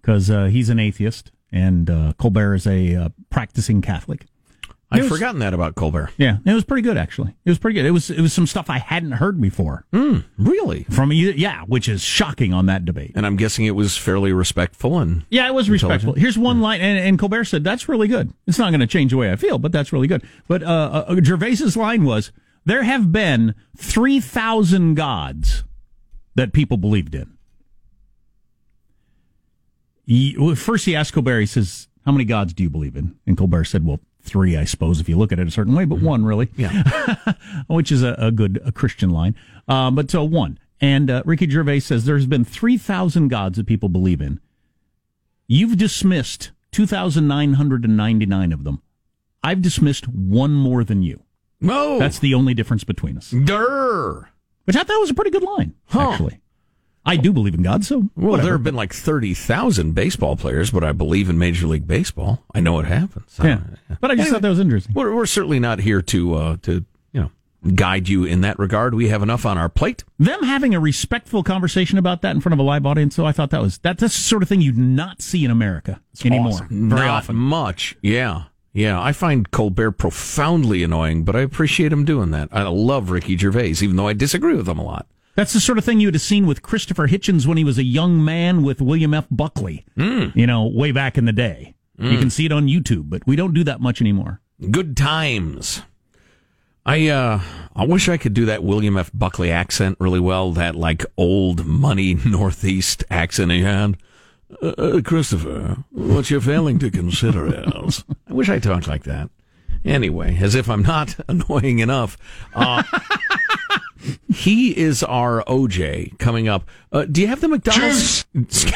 Because 0.00 0.31
uh, 0.31 0.44
he's 0.44 0.69
an 0.69 0.78
atheist 0.78 1.32
and 1.50 1.90
uh, 1.90 2.12
Colbert 2.19 2.55
is 2.55 2.67
a 2.67 2.94
uh, 2.94 3.08
practicing 3.31 3.82
Catholic. 3.82 4.26
I'd 4.96 5.02
was- 5.04 5.12
forgotten 5.12 5.38
that 5.40 5.54
about 5.54 5.75
Colbert. 5.75 6.10
Yeah, 6.16 6.38
it 6.44 6.52
was 6.52 6.64
pretty 6.64 6.82
good 6.82 6.96
actually. 6.96 7.34
It 7.44 7.50
was 7.50 7.58
pretty 7.58 7.75
good. 7.75 7.87
It 7.87 7.90
was 7.93 8.10
it 8.10 8.20
was 8.20 8.32
some 8.32 8.46
stuff 8.46 8.69
I 8.70 8.78
hadn't 8.78 9.12
heard 9.12 9.40
before. 9.40 9.84
Mm, 9.93 10.25
really? 10.38 10.84
From 10.84 11.12
you, 11.12 11.31
yeah, 11.31 11.62
which 11.62 11.88
is 11.88 12.02
shocking 12.02 12.52
on 12.52 12.66
that 12.66 12.84
debate. 12.84 13.12
And 13.14 13.25
I'm 13.26 13.37
guessing 13.37 13.64
it 13.66 13.75
was 13.76 13.96
fairly 13.96 14.32
respectful 14.32 14.98
and 14.98 15.25
Yeah, 15.31 15.46
it 15.46 15.54
was 15.54 15.69
respectful. 15.70 16.14
Here's 16.14 16.37
one 16.38 16.60
line, 16.60 16.81
and, 16.81 16.98
and 16.98 17.19
Colbert 17.19 17.44
said, 17.44 17.64
"That's 17.64 17.88
really 17.88 18.08
good. 18.08 18.32
It's 18.46 18.58
not 18.58 18.70
going 18.70 18.81
to 18.81 18.87
change 18.87 19.10
the 19.12 19.16
way 19.16 19.31
I 19.32 19.37
feel, 19.37 19.58
but 19.58 19.72
that's 19.72 19.93
really 19.93 20.08
good." 20.08 20.22
But 20.48 20.62
uh, 20.62 21.04
uh, 21.08 21.14
Gervais's 21.22 21.76
line 21.76 22.04
was, 22.04 22.32
"There 22.64 22.82
have 22.82 23.12
been 23.12 23.54
three 23.76 24.20
thousand 24.20 24.94
gods 24.94 25.64
that 26.34 26.52
people 26.52 26.76
believed 26.76 27.14
in." 27.14 27.32
He, 30.04 30.54
first, 30.54 30.84
he 30.87 30.94
asked 30.94 31.12
Colbert. 31.12 31.40
He 31.40 31.46
says, 31.46 31.88
"How 32.04 32.12
many 32.12 32.25
gods 32.25 32.52
do 32.54 32.62
you 32.62 32.70
believe 32.70 32.96
in?" 32.96 33.16
And 33.26 33.37
Colbert 33.37 33.64
said, 33.64 33.84
"Well, 33.84 34.00
three, 34.26 34.56
I 34.56 34.64
suppose, 34.64 35.00
if 35.00 35.08
you 35.08 35.17
look 35.17 35.32
at 35.32 35.38
it 35.38 35.46
a 35.49 35.50
certain 35.50 35.75
way, 35.75 35.84
but 35.87 36.00
one 36.00 36.25
really." 36.25 36.49
Yeah. 36.56 37.14
which 37.69 37.90
is 37.90 38.02
a, 38.02 38.14
a 38.19 38.31
good 38.31 38.61
a 38.64 38.73
Christian 38.73 39.08
line. 39.11 39.34
Uh, 39.69 39.90
but 39.90 40.11
so 40.11 40.23
one. 40.25 40.58
And 40.81 41.11
uh, 41.11 41.23
Ricky 41.25 41.49
Gervais 41.49 41.81
says 41.81 42.05
there's 42.05 42.26
been 42.26 42.44
3,000 42.44 43.28
gods 43.28 43.56
that 43.56 43.67
people 43.67 43.88
believe 43.88 44.20
in. 44.20 44.40
You've 45.46 45.78
dismissed 45.78 46.50
2,999 46.73 48.52
of 48.52 48.64
them. 48.64 48.82
I've 49.43 49.62
dismissed 49.62 50.06
one 50.08 50.52
more 50.52 50.84
than 50.84 51.02
you. 51.02 51.22
No. 51.61 51.99
That's 51.99 52.19
the 52.19 52.34
only 52.34 52.52
difference 52.52 52.84
between 52.84 53.17
us. 53.17 53.31
Durr. 53.31 54.29
Which 54.64 54.76
I 54.76 54.82
thought 54.82 55.00
was 55.00 55.11
a 55.11 55.14
pretty 55.14 55.31
good 55.31 55.43
line, 55.44 55.75
Huh. 55.87 56.11
actually. 56.11 56.40
I 57.06 57.17
do 57.17 57.32
believe 57.32 57.55
in 57.55 57.62
God, 57.62 57.85
so 57.85 58.08
Well, 58.17 58.32
whatever. 58.32 58.43
there 58.47 58.53
have 58.55 58.64
been 58.64 58.75
like 58.75 58.93
30,000 58.93 59.94
baseball 59.94 60.37
players, 60.37 60.70
but 60.73 60.82
I 60.82 60.93
believe 60.93 61.31
in 61.31 61.38
Major 61.38 61.67
League 61.69 61.87
Baseball. 61.87 62.43
I 62.55 62.61
know 62.61 62.79
it 62.81 62.87
happens. 62.87 63.38
Yeah. 63.43 63.61
But 64.00 64.11
I 64.11 64.17
just 64.17 64.31
thought 64.31 64.43
that 64.43 64.49
was 64.49 64.58
interesting. 64.61 64.93
We're, 64.94 65.14
we're 65.14 65.26
certainly 65.26 65.61
not 65.61 65.79
here 65.81 66.03
to, 66.03 66.35
uh, 66.35 66.56
to, 66.62 66.85
you 67.12 67.20
know, 67.20 67.31
guide 67.75 68.08
you 68.08 68.25
in 68.25 68.41
that 68.41 68.58
regard. 68.58 68.94
We 68.94 69.08
have 69.08 69.23
enough 69.23 69.47
on 69.47 69.56
our 69.56 69.69
plate. 69.69 70.03
them 70.19 70.43
having 70.43 70.75
a 70.75 70.81
respectful 70.81 71.43
conversation 71.43 71.97
about 71.97 72.23
that 72.23 72.35
in 72.35 72.41
front 72.41 72.55
of 72.55 72.58
a 72.58 72.62
live 72.62 72.85
audience, 72.87 73.14
so 73.14 73.25
I 73.25 73.32
thought 73.32 73.50
that 73.50 73.62
was 73.62 73.79
that, 73.79 73.99
that's 73.99 74.14
the 74.17 74.23
sort 74.23 74.43
of 74.43 74.49
thing 74.49 74.61
you'd 74.61 74.76
not 74.76 75.23
see 75.23 75.44
in 75.44 75.50
America 75.50 76.00
anymore. 76.25 76.67
Very 76.69 77.06
Not 77.06 77.08
often. 77.08 77.37
much. 77.37 77.97
Yeah. 78.03 78.44
Yeah. 78.73 79.00
I 79.00 79.12
find 79.12 79.50
Colbert 79.50 79.93
profoundly 79.93 80.82
annoying, 80.82 81.23
but 81.25 81.37
I 81.37 81.41
appreciate 81.41 81.93
him 81.93 82.05
doing 82.05 82.31
that. 82.32 82.49
I 82.53 82.62
love 82.64 83.11
Ricky 83.11 83.37
Gervais, 83.37 83.76
even 83.81 83.94
though 83.97 84.08
I 84.08 84.12
disagree 84.12 84.55
with 84.56 84.69
him 84.69 84.79
a 84.79 84.85
lot. 84.85 85.06
That's 85.37 85.53
the 85.53 85.61
sort 85.61 85.79
of 85.79 85.85
thing 85.85 86.00
you'd 86.00 86.15
have 86.15 86.23
seen 86.23 86.47
with 86.47 86.62
Christopher 86.62 87.06
Hitchens 87.09 87.47
when 87.47 87.56
he 87.59 87.65
was 87.65 87.79
a 87.79 87.85
young 87.85 88.25
man 88.25 88.62
with 88.62 88.81
William 88.81 89.15
F. 89.15 89.27
Buckley, 89.31 89.85
you 89.97 90.47
know, 90.47 90.67
way 90.67 90.91
back 90.93 91.17
in 91.17 91.25
the 91.27 91.33
day. 91.33 91.75
You 91.99 92.11
Mm. 92.11 92.19
can 92.21 92.31
see 92.31 92.44
it 92.47 92.53
on 92.53 92.67
YouTube, 92.67 93.09
but 93.09 93.27
we 93.27 93.37
don't 93.37 93.55
do 93.55 93.62
that 93.65 93.81
much 93.81 94.00
anymore. 94.03 94.41
Good 94.71 94.97
times. 94.97 95.83
I 96.85 97.09
uh 97.09 97.41
I 97.75 97.85
wish 97.85 98.09
I 98.09 98.17
could 98.17 98.33
do 98.35 98.44
that 98.47 98.62
William 98.62 98.97
F. 98.97 99.11
Buckley 99.12 99.50
accent 99.50 99.97
really 100.00 100.21
well, 100.21 100.53
that 100.53 100.75
like 100.77 101.05
old 101.17 101.65
money 101.67 102.15
northeast 102.25 103.05
accent 103.11 103.50
he 103.53 103.62
had. 103.62 103.97
Uh, 104.62 104.67
uh, 104.79 105.00
Christopher, 105.03 105.79
what 105.91 106.31
you're 106.31 106.41
failing 106.41 106.79
to 106.79 106.91
consider 106.91 107.47
is 107.87 108.05
I 108.29 108.32
wish 108.32 108.49
I 108.49 108.59
talked 108.61 108.87
like 108.89 109.03
that. 109.05 109.29
Anyway, 109.85 110.37
as 110.41 110.55
if 110.55 110.69
I'm 110.71 110.82
not 110.82 111.17
annoying 111.29 111.81
enough. 111.81 112.17
He 114.32 114.76
is 114.76 115.02
our 115.02 115.43
OJ 115.44 116.19
coming 116.19 116.48
up. 116.48 116.69
Uh, 116.93 117.04
do 117.04 117.20
you 117.20 117.26
have 117.26 117.40
the 117.40 117.48
McDonald's? 117.48 118.25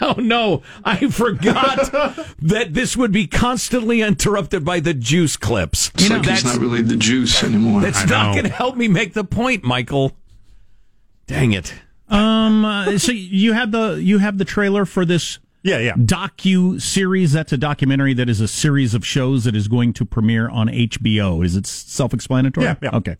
Oh 0.00 0.14
no, 0.18 0.62
I 0.84 1.08
forgot 1.08 1.90
that 2.42 2.68
this 2.74 2.96
would 2.96 3.10
be 3.12 3.26
constantly 3.26 4.00
interrupted 4.00 4.64
by 4.64 4.80
the 4.80 4.94
juice 4.94 5.36
clips. 5.36 5.90
It's 5.94 6.08
like 6.08 6.26
it's 6.26 6.44
not 6.44 6.58
really 6.58 6.82
the 6.82 6.96
juice 6.96 7.42
anymore. 7.42 7.80
That's 7.80 8.06
not 8.08 8.32
going 8.34 8.44
to 8.44 8.50
help 8.50 8.76
me 8.76 8.88
make 8.88 9.14
the 9.14 9.24
point, 9.24 9.64
Michael. 9.64 10.12
Dang 11.26 11.52
it. 11.52 11.74
Um, 12.08 12.64
uh, 12.64 12.98
so 12.98 13.12
you 13.12 13.52
have 13.52 13.72
the 13.72 14.00
you 14.02 14.18
have 14.18 14.38
the 14.38 14.44
trailer 14.44 14.84
for 14.84 15.04
this 15.04 15.38
yeah 15.62 15.78
yeah 15.78 15.94
docu 15.94 16.80
series. 16.80 17.32
That's 17.32 17.52
a 17.52 17.58
documentary 17.58 18.14
that 18.14 18.28
is 18.28 18.40
a 18.40 18.48
series 18.48 18.94
of 18.94 19.04
shows 19.04 19.44
that 19.44 19.56
is 19.56 19.68
going 19.68 19.92
to 19.94 20.04
premiere 20.04 20.48
on 20.48 20.68
HBO. 20.68 21.44
Is 21.44 21.56
it 21.56 21.66
self 21.66 22.14
explanatory? 22.14 22.66
Yeah, 22.66 22.76
yeah. 22.80 22.90
Okay. 22.96 23.16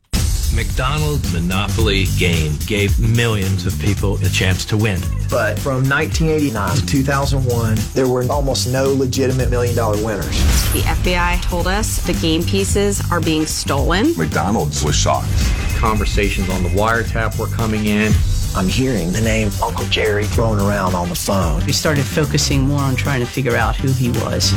McDonald's 0.54 1.32
Monopoly 1.32 2.06
game 2.18 2.52
gave 2.66 2.98
millions 2.98 3.66
of 3.66 3.78
people 3.80 4.16
a 4.24 4.28
chance 4.28 4.64
to 4.66 4.76
win. 4.76 5.00
But 5.30 5.58
from 5.58 5.88
1989 5.88 6.76
to 6.76 6.86
2001, 6.86 7.76
there 7.94 8.08
were 8.08 8.24
almost 8.30 8.72
no 8.72 8.92
legitimate 8.92 9.50
million 9.50 9.76
dollar 9.76 10.02
winners. 10.04 10.26
The 10.72 10.80
FBI 10.80 11.42
told 11.42 11.66
us 11.66 12.04
the 12.06 12.14
game 12.14 12.42
pieces 12.42 13.02
are 13.10 13.20
being 13.20 13.46
stolen. 13.46 14.14
McDonald's 14.16 14.84
was 14.84 14.96
shocked. 14.96 15.28
Conversations 15.76 16.48
on 16.50 16.62
the 16.62 16.70
wiretap 16.70 17.38
were 17.38 17.46
coming 17.46 17.86
in. 17.86 18.12
I'm 18.56 18.68
hearing 18.68 19.12
the 19.12 19.20
name 19.20 19.50
Uncle 19.62 19.84
Jerry 19.86 20.24
thrown 20.24 20.58
around 20.58 20.94
on 20.94 21.08
the 21.08 21.14
phone. 21.14 21.64
We 21.66 21.72
started 21.72 22.04
focusing 22.04 22.62
more 22.62 22.80
on 22.80 22.96
trying 22.96 23.20
to 23.20 23.26
figure 23.26 23.56
out 23.56 23.76
who 23.76 23.92
he 23.92 24.10
was. 24.10 24.50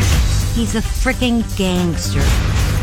He's 0.56 0.76
a 0.76 0.82
freaking 0.82 1.44
gangster. 1.58 2.22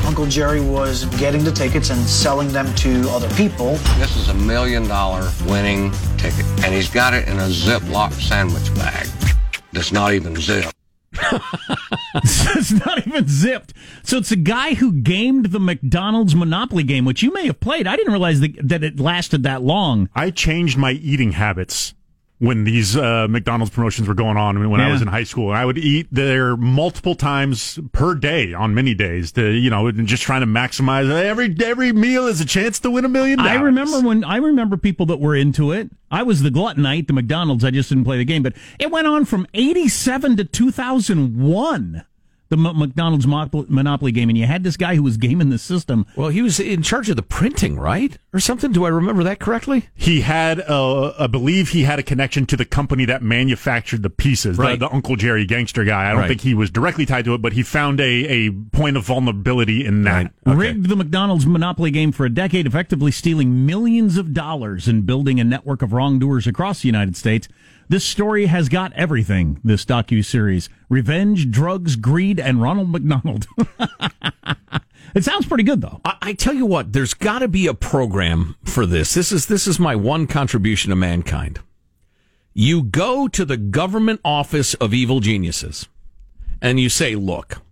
Uncle 0.06 0.26
Jerry 0.26 0.60
was 0.60 1.04
getting 1.16 1.44
the 1.44 1.50
tickets 1.50 1.90
and 1.90 2.00
selling 2.08 2.48
them 2.48 2.72
to 2.76 3.08
other 3.10 3.28
people. 3.34 3.72
This 3.98 4.16
is 4.16 4.28
a 4.28 4.34
million 4.34 4.86
dollar 4.86 5.30
winning 5.46 5.92
ticket, 6.16 6.46
and 6.64 6.72
he's 6.74 6.88
got 6.88 7.14
it 7.14 7.26
in 7.28 7.38
a 7.38 7.48
Ziploc 7.48 8.12
sandwich 8.12 8.74
bag 8.74 9.06
that's 9.72 9.92
not 9.92 10.12
even 10.12 10.36
zipped. 10.36 10.74
it's 12.14 12.72
not 12.72 13.06
even 13.06 13.26
zipped. 13.28 13.72
So 14.02 14.18
it's 14.18 14.32
a 14.32 14.36
guy 14.36 14.74
who 14.74 14.92
gamed 14.92 15.46
the 15.46 15.60
McDonald's 15.60 16.34
Monopoly 16.34 16.82
game, 16.82 17.04
which 17.04 17.22
you 17.22 17.32
may 17.32 17.46
have 17.46 17.60
played. 17.60 17.86
I 17.86 17.96
didn't 17.96 18.12
realize 18.12 18.40
that, 18.40 18.56
that 18.62 18.84
it 18.84 18.98
lasted 19.00 19.42
that 19.42 19.62
long. 19.62 20.08
I 20.14 20.30
changed 20.30 20.78
my 20.78 20.92
eating 20.92 21.32
habits 21.32 21.94
when 22.38 22.64
these 22.64 22.96
uh, 22.96 23.26
McDonald's 23.28 23.74
promotions 23.74 24.06
were 24.06 24.14
going 24.14 24.36
on 24.36 24.70
when 24.70 24.80
I 24.80 24.90
was 24.92 25.02
in 25.02 25.08
high 25.08 25.24
school. 25.24 25.50
I 25.50 25.64
would 25.64 25.78
eat 25.78 26.06
there 26.12 26.56
multiple 26.56 27.14
times 27.14 27.78
per 27.92 28.14
day 28.14 28.54
on 28.54 28.74
many 28.74 28.94
days 28.94 29.32
to, 29.32 29.50
you 29.50 29.70
know, 29.70 29.90
just 29.90 30.22
trying 30.22 30.42
to 30.42 30.46
maximize 30.46 31.10
every 31.10 31.54
every 31.64 31.92
meal 31.92 32.26
is 32.26 32.40
a 32.40 32.44
chance 32.44 32.78
to 32.80 32.90
win 32.90 33.04
a 33.04 33.08
million 33.08 33.38
dollars. 33.38 33.52
I 33.52 33.60
remember 33.60 34.00
when 34.00 34.22
I 34.22 34.36
remember 34.36 34.76
people 34.76 35.06
that 35.06 35.18
were 35.18 35.34
into 35.34 35.72
it. 35.72 35.90
I 36.10 36.22
was 36.22 36.42
the 36.42 36.50
glutton. 36.50 36.86
I 36.86 36.96
ate 36.96 37.06
the 37.06 37.12
McDonald's. 37.12 37.64
I 37.64 37.70
just 37.70 37.88
didn't 37.88 38.04
play 38.04 38.18
the 38.18 38.24
game. 38.24 38.42
But 38.42 38.54
it 38.78 38.90
went 38.90 39.06
on 39.06 39.24
from 39.24 39.46
'87 39.52 40.36
to 40.36 40.44
2001. 40.44 42.04
The 42.50 42.56
M- 42.56 42.78
McDonald's 42.78 43.26
Monopoly, 43.26 43.66
Monopoly 43.68 44.10
game, 44.12 44.28
and 44.30 44.38
you 44.38 44.46
had 44.46 44.62
this 44.64 44.76
guy 44.78 44.94
who 44.94 45.02
was 45.02 45.16
gaming 45.18 45.50
the 45.50 45.58
system. 45.58 46.06
Well, 46.16 46.30
he 46.30 46.40
was 46.40 46.58
in 46.58 46.82
charge 46.82 47.10
of 47.10 47.16
the 47.16 47.22
printing, 47.22 47.78
right? 47.78 48.16
Or 48.32 48.40
something? 48.40 48.72
Do 48.72 48.84
I 48.86 48.88
remember 48.88 49.22
that 49.24 49.38
correctly? 49.38 49.88
He 49.94 50.22
had, 50.22 50.60
uh, 50.60 51.12
I 51.18 51.26
believe 51.26 51.70
he 51.70 51.82
had 51.82 51.98
a 51.98 52.02
connection 52.02 52.46
to 52.46 52.56
the 52.56 52.64
company 52.64 53.04
that 53.04 53.22
manufactured 53.22 54.02
the 54.02 54.08
pieces, 54.10 54.56
the- 54.56 54.62
Right. 54.62 54.78
the, 54.78 54.90
Uncle 54.90 55.16
Jerry 55.16 55.44
gangster 55.44 55.84
guy. 55.84 56.06
I 56.06 56.10
don't 56.12 56.20
Right. 56.20 56.28
think 56.28 56.40
he 56.40 56.54
was 56.54 56.70
directly 56.70 57.04
tied 57.04 57.26
to 57.26 57.34
it, 57.34 57.42
but 57.42 57.52
he 57.52 57.62
found 57.62 58.00
a, 58.00 58.04
a 58.48 58.50
point 58.50 58.96
of 58.96 59.04
vulnerability 59.04 59.84
in 59.84 60.04
that. 60.04 60.32
Rigged 60.46 60.88
the 60.88 60.96
McDonald's 60.96 61.46
Monopoly 61.46 61.90
game 61.90 62.12
for 62.12 62.24
a 62.24 62.30
decade, 62.30 62.66
effectively 62.66 63.10
stealing 63.10 63.66
millions 63.66 64.16
of 64.16 64.32
dollars 64.32 64.88
and 64.88 65.04
building 65.04 65.38
a 65.38 65.44
network 65.44 65.82
of 65.82 65.92
wrongdoers 65.92 66.46
across 66.46 66.80
the 66.80 66.88
United 66.88 67.16
States. 67.16 67.46
This 67.88 68.04
story 68.04 68.46
has 68.46 68.68
got 68.68 68.92
everything. 68.92 69.60
This 69.64 69.84
docu 69.84 70.24
series: 70.24 70.68
revenge, 70.88 71.50
drugs, 71.50 71.96
greed, 71.96 72.38
and 72.38 72.60
Ronald 72.60 72.90
McDonald. 72.90 73.46
it 75.14 75.24
sounds 75.24 75.46
pretty 75.46 75.64
good, 75.64 75.80
though. 75.80 76.00
I, 76.04 76.16
I 76.20 76.32
tell 76.34 76.54
you 76.54 76.66
what, 76.66 76.92
there's 76.92 77.14
got 77.14 77.38
to 77.38 77.48
be 77.48 77.66
a 77.66 77.74
program 77.74 78.56
for 78.64 78.84
this. 78.84 79.14
This 79.14 79.32
is 79.32 79.46
this 79.46 79.66
is 79.66 79.80
my 79.80 79.96
one 79.96 80.26
contribution 80.26 80.90
to 80.90 80.96
mankind. 80.96 81.60
You 82.52 82.82
go 82.82 83.28
to 83.28 83.44
the 83.44 83.56
government 83.56 84.20
office 84.24 84.74
of 84.74 84.92
evil 84.92 85.20
geniuses 85.20 85.88
and 86.60 86.80
you 86.80 86.88
say, 86.88 87.14
look, 87.14 87.62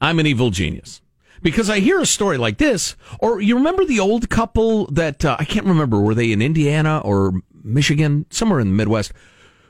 I'm 0.00 0.18
an 0.18 0.26
evil 0.26 0.50
genius. 0.50 1.00
Because 1.42 1.68
I 1.68 1.80
hear 1.80 2.00
a 2.00 2.06
story 2.06 2.38
like 2.38 2.56
this, 2.56 2.96
or 3.18 3.40
you 3.40 3.54
remember 3.56 3.84
the 3.84 4.00
old 4.00 4.30
couple 4.30 4.86
that, 4.86 5.26
uh, 5.26 5.36
I 5.38 5.44
can't 5.44 5.66
remember, 5.66 6.00
were 6.00 6.14
they 6.14 6.32
in 6.32 6.40
Indiana 6.40 7.00
or 7.00 7.42
Michigan, 7.62 8.24
somewhere 8.30 8.60
in 8.60 8.68
the 8.68 8.74
Midwest, 8.74 9.12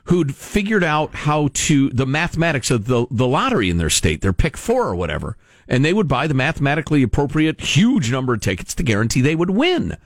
who'd 0.05 0.35
figured 0.35 0.83
out 0.83 1.13
how 1.13 1.49
to, 1.53 1.89
the 1.89 2.05
mathematics 2.05 2.69
of 2.71 2.85
the, 2.85 3.07
the 3.09 3.27
lottery 3.27 3.69
in 3.69 3.77
their 3.77 3.89
state, 3.89 4.21
their 4.21 4.33
pick 4.33 4.55
four 4.57 4.87
or 4.87 4.95
whatever. 4.95 5.37
And 5.67 5.83
they 5.83 5.93
would 5.93 6.07
buy 6.07 6.27
the 6.27 6.33
mathematically 6.35 7.01
appropriate 7.01 7.59
huge 7.59 8.11
number 8.11 8.33
of 8.33 8.41
tickets 8.41 8.75
to 8.75 8.83
guarantee 8.83 9.21
they 9.21 9.35
would 9.35 9.49
win 9.49 9.97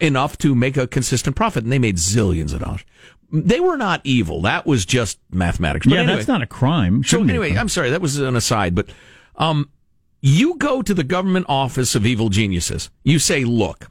enough 0.00 0.38
to 0.38 0.54
make 0.54 0.76
a 0.76 0.86
consistent 0.86 1.36
profit. 1.36 1.64
And 1.64 1.72
they 1.72 1.78
made 1.78 1.96
zillions 1.96 2.54
of 2.54 2.60
dollars. 2.60 2.84
They 3.30 3.60
were 3.60 3.76
not 3.76 4.00
evil. 4.04 4.40
That 4.42 4.64
was 4.64 4.86
just 4.86 5.18
mathematics. 5.30 5.86
But 5.86 5.94
yeah, 5.94 6.00
anyway, 6.00 6.16
that's 6.16 6.28
not 6.28 6.42
a 6.42 6.46
crime. 6.46 7.02
so 7.02 7.08
Shouldn't 7.08 7.30
anyway. 7.30 7.56
I'm 7.56 7.68
sorry, 7.68 7.90
that 7.90 8.00
was 8.00 8.18
an 8.18 8.36
aside, 8.36 8.74
but 8.74 8.88
um, 9.36 9.70
you 10.20 10.56
go 10.56 10.82
to 10.82 10.94
the 10.94 11.04
government 11.04 11.46
office 11.48 11.94
of 11.94 12.06
evil 12.06 12.28
geniuses. 12.28 12.90
You 13.04 13.18
say, 13.18 13.44
look, 13.44 13.90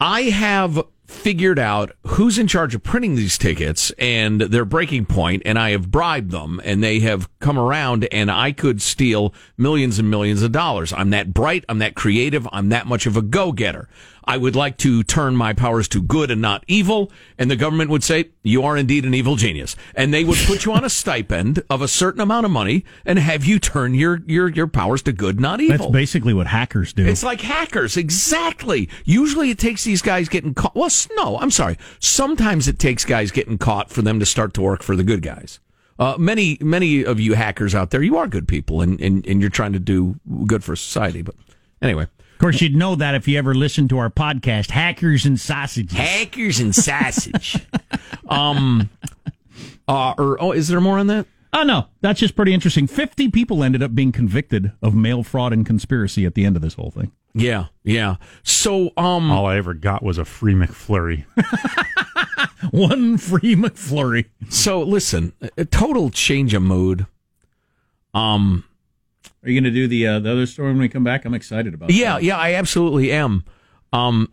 I 0.00 0.22
have 0.22 0.80
figured 1.08 1.58
out 1.58 1.90
who's 2.06 2.38
in 2.38 2.46
charge 2.46 2.74
of 2.74 2.82
printing 2.82 3.16
these 3.16 3.38
tickets 3.38 3.90
and 3.98 4.42
their 4.42 4.66
breaking 4.66 5.06
point, 5.06 5.42
and 5.46 5.58
I 5.58 5.70
have 5.70 5.90
bribed 5.90 6.30
them, 6.30 6.60
and 6.64 6.84
they 6.84 7.00
have 7.00 7.28
come 7.40 7.58
around, 7.58 8.06
and 8.12 8.30
I 8.30 8.52
could 8.52 8.82
steal 8.82 9.34
millions 9.56 9.98
and 9.98 10.10
millions 10.10 10.42
of 10.42 10.52
dollars. 10.52 10.92
I'm 10.92 11.10
that 11.10 11.32
bright, 11.32 11.64
I'm 11.68 11.78
that 11.78 11.94
creative, 11.94 12.46
I'm 12.52 12.68
that 12.68 12.86
much 12.86 13.06
of 13.06 13.16
a 13.16 13.22
go 13.22 13.52
getter. 13.52 13.88
I 14.28 14.36
would 14.36 14.54
like 14.54 14.76
to 14.78 15.02
turn 15.02 15.36
my 15.36 15.54
powers 15.54 15.88
to 15.88 16.02
good 16.02 16.30
and 16.30 16.42
not 16.42 16.62
evil. 16.68 17.10
And 17.38 17.50
the 17.50 17.56
government 17.56 17.88
would 17.88 18.04
say, 18.04 18.28
you 18.42 18.62
are 18.62 18.76
indeed 18.76 19.06
an 19.06 19.14
evil 19.14 19.36
genius. 19.36 19.74
And 19.94 20.12
they 20.12 20.22
would 20.22 20.36
put 20.44 20.66
you 20.66 20.72
on 20.74 20.84
a 20.84 20.90
stipend 20.90 21.62
of 21.70 21.80
a 21.80 21.88
certain 21.88 22.20
amount 22.20 22.44
of 22.44 22.52
money 22.52 22.84
and 23.06 23.18
have 23.18 23.46
you 23.46 23.58
turn 23.58 23.94
your, 23.94 24.20
your, 24.26 24.50
your 24.50 24.66
powers 24.66 25.00
to 25.04 25.12
good, 25.12 25.40
not 25.40 25.62
evil. 25.62 25.78
That's 25.78 25.90
basically 25.90 26.34
what 26.34 26.46
hackers 26.46 26.92
do. 26.92 27.06
It's 27.06 27.22
like 27.22 27.40
hackers, 27.40 27.96
exactly. 27.96 28.90
Usually 29.06 29.48
it 29.48 29.58
takes 29.58 29.82
these 29.84 30.02
guys 30.02 30.28
getting 30.28 30.52
caught. 30.52 30.74
Well, 30.74 30.90
no, 31.16 31.38
I'm 31.38 31.50
sorry. 31.50 31.78
Sometimes 31.98 32.68
it 32.68 32.78
takes 32.78 33.06
guys 33.06 33.30
getting 33.30 33.56
caught 33.56 33.88
for 33.88 34.02
them 34.02 34.20
to 34.20 34.26
start 34.26 34.52
to 34.54 34.60
work 34.60 34.82
for 34.82 34.94
the 34.94 35.04
good 35.04 35.22
guys. 35.22 35.58
Uh, 35.98 36.16
many, 36.18 36.58
many 36.60 37.02
of 37.02 37.18
you 37.18 37.32
hackers 37.32 37.74
out 37.74 37.92
there, 37.92 38.02
you 38.02 38.18
are 38.18 38.26
good 38.26 38.46
people 38.46 38.82
and, 38.82 39.00
and, 39.00 39.26
and 39.26 39.40
you're 39.40 39.48
trying 39.48 39.72
to 39.72 39.80
do 39.80 40.20
good 40.44 40.62
for 40.62 40.76
society. 40.76 41.22
But 41.22 41.34
anyway. 41.80 42.08
Of 42.38 42.40
course, 42.40 42.60
you'd 42.60 42.76
know 42.76 42.94
that 42.94 43.16
if 43.16 43.26
you 43.26 43.36
ever 43.36 43.52
listened 43.52 43.90
to 43.90 43.98
our 43.98 44.10
podcast, 44.10 44.70
Hackers 44.70 45.26
and 45.26 45.40
Sausages. 45.40 45.98
Hackers 45.98 46.60
and 46.60 46.72
Sausage. 46.72 47.66
um, 48.28 48.88
uh, 49.88 50.14
or, 50.16 50.40
oh, 50.40 50.52
is 50.52 50.68
there 50.68 50.80
more 50.80 51.00
on 51.00 51.08
that? 51.08 51.26
Oh, 51.52 51.64
no. 51.64 51.86
That's 52.00 52.20
just 52.20 52.36
pretty 52.36 52.54
interesting. 52.54 52.86
50 52.86 53.32
people 53.32 53.64
ended 53.64 53.82
up 53.82 53.92
being 53.92 54.12
convicted 54.12 54.70
of 54.80 54.94
mail 54.94 55.24
fraud 55.24 55.52
and 55.52 55.66
conspiracy 55.66 56.24
at 56.26 56.36
the 56.36 56.44
end 56.44 56.54
of 56.54 56.62
this 56.62 56.74
whole 56.74 56.92
thing. 56.92 57.10
Yeah, 57.34 57.66
yeah. 57.82 58.18
So, 58.44 58.92
um, 58.96 59.32
all 59.32 59.46
I 59.46 59.56
ever 59.56 59.74
got 59.74 60.04
was 60.04 60.16
a 60.16 60.24
free 60.24 60.54
McFlurry. 60.54 61.24
One 62.70 63.18
free 63.18 63.56
McFlurry. 63.56 64.26
So, 64.48 64.80
listen, 64.80 65.32
a 65.56 65.64
total 65.64 66.10
change 66.10 66.54
of 66.54 66.62
mood. 66.62 67.06
Um, 68.14 68.62
Are 69.42 69.50
you 69.50 69.60
going 69.60 69.72
to 69.72 69.76
do 69.76 69.86
the 69.86 70.06
uh, 70.06 70.18
the 70.18 70.32
other 70.32 70.46
story 70.46 70.68
when 70.68 70.78
we 70.78 70.88
come 70.88 71.04
back? 71.04 71.24
I'm 71.24 71.34
excited 71.34 71.74
about 71.74 71.90
it. 71.90 71.96
Yeah, 71.96 72.14
that. 72.14 72.22
yeah, 72.22 72.36
I 72.36 72.54
absolutely 72.54 73.12
am. 73.12 73.44
Um, 73.92 74.32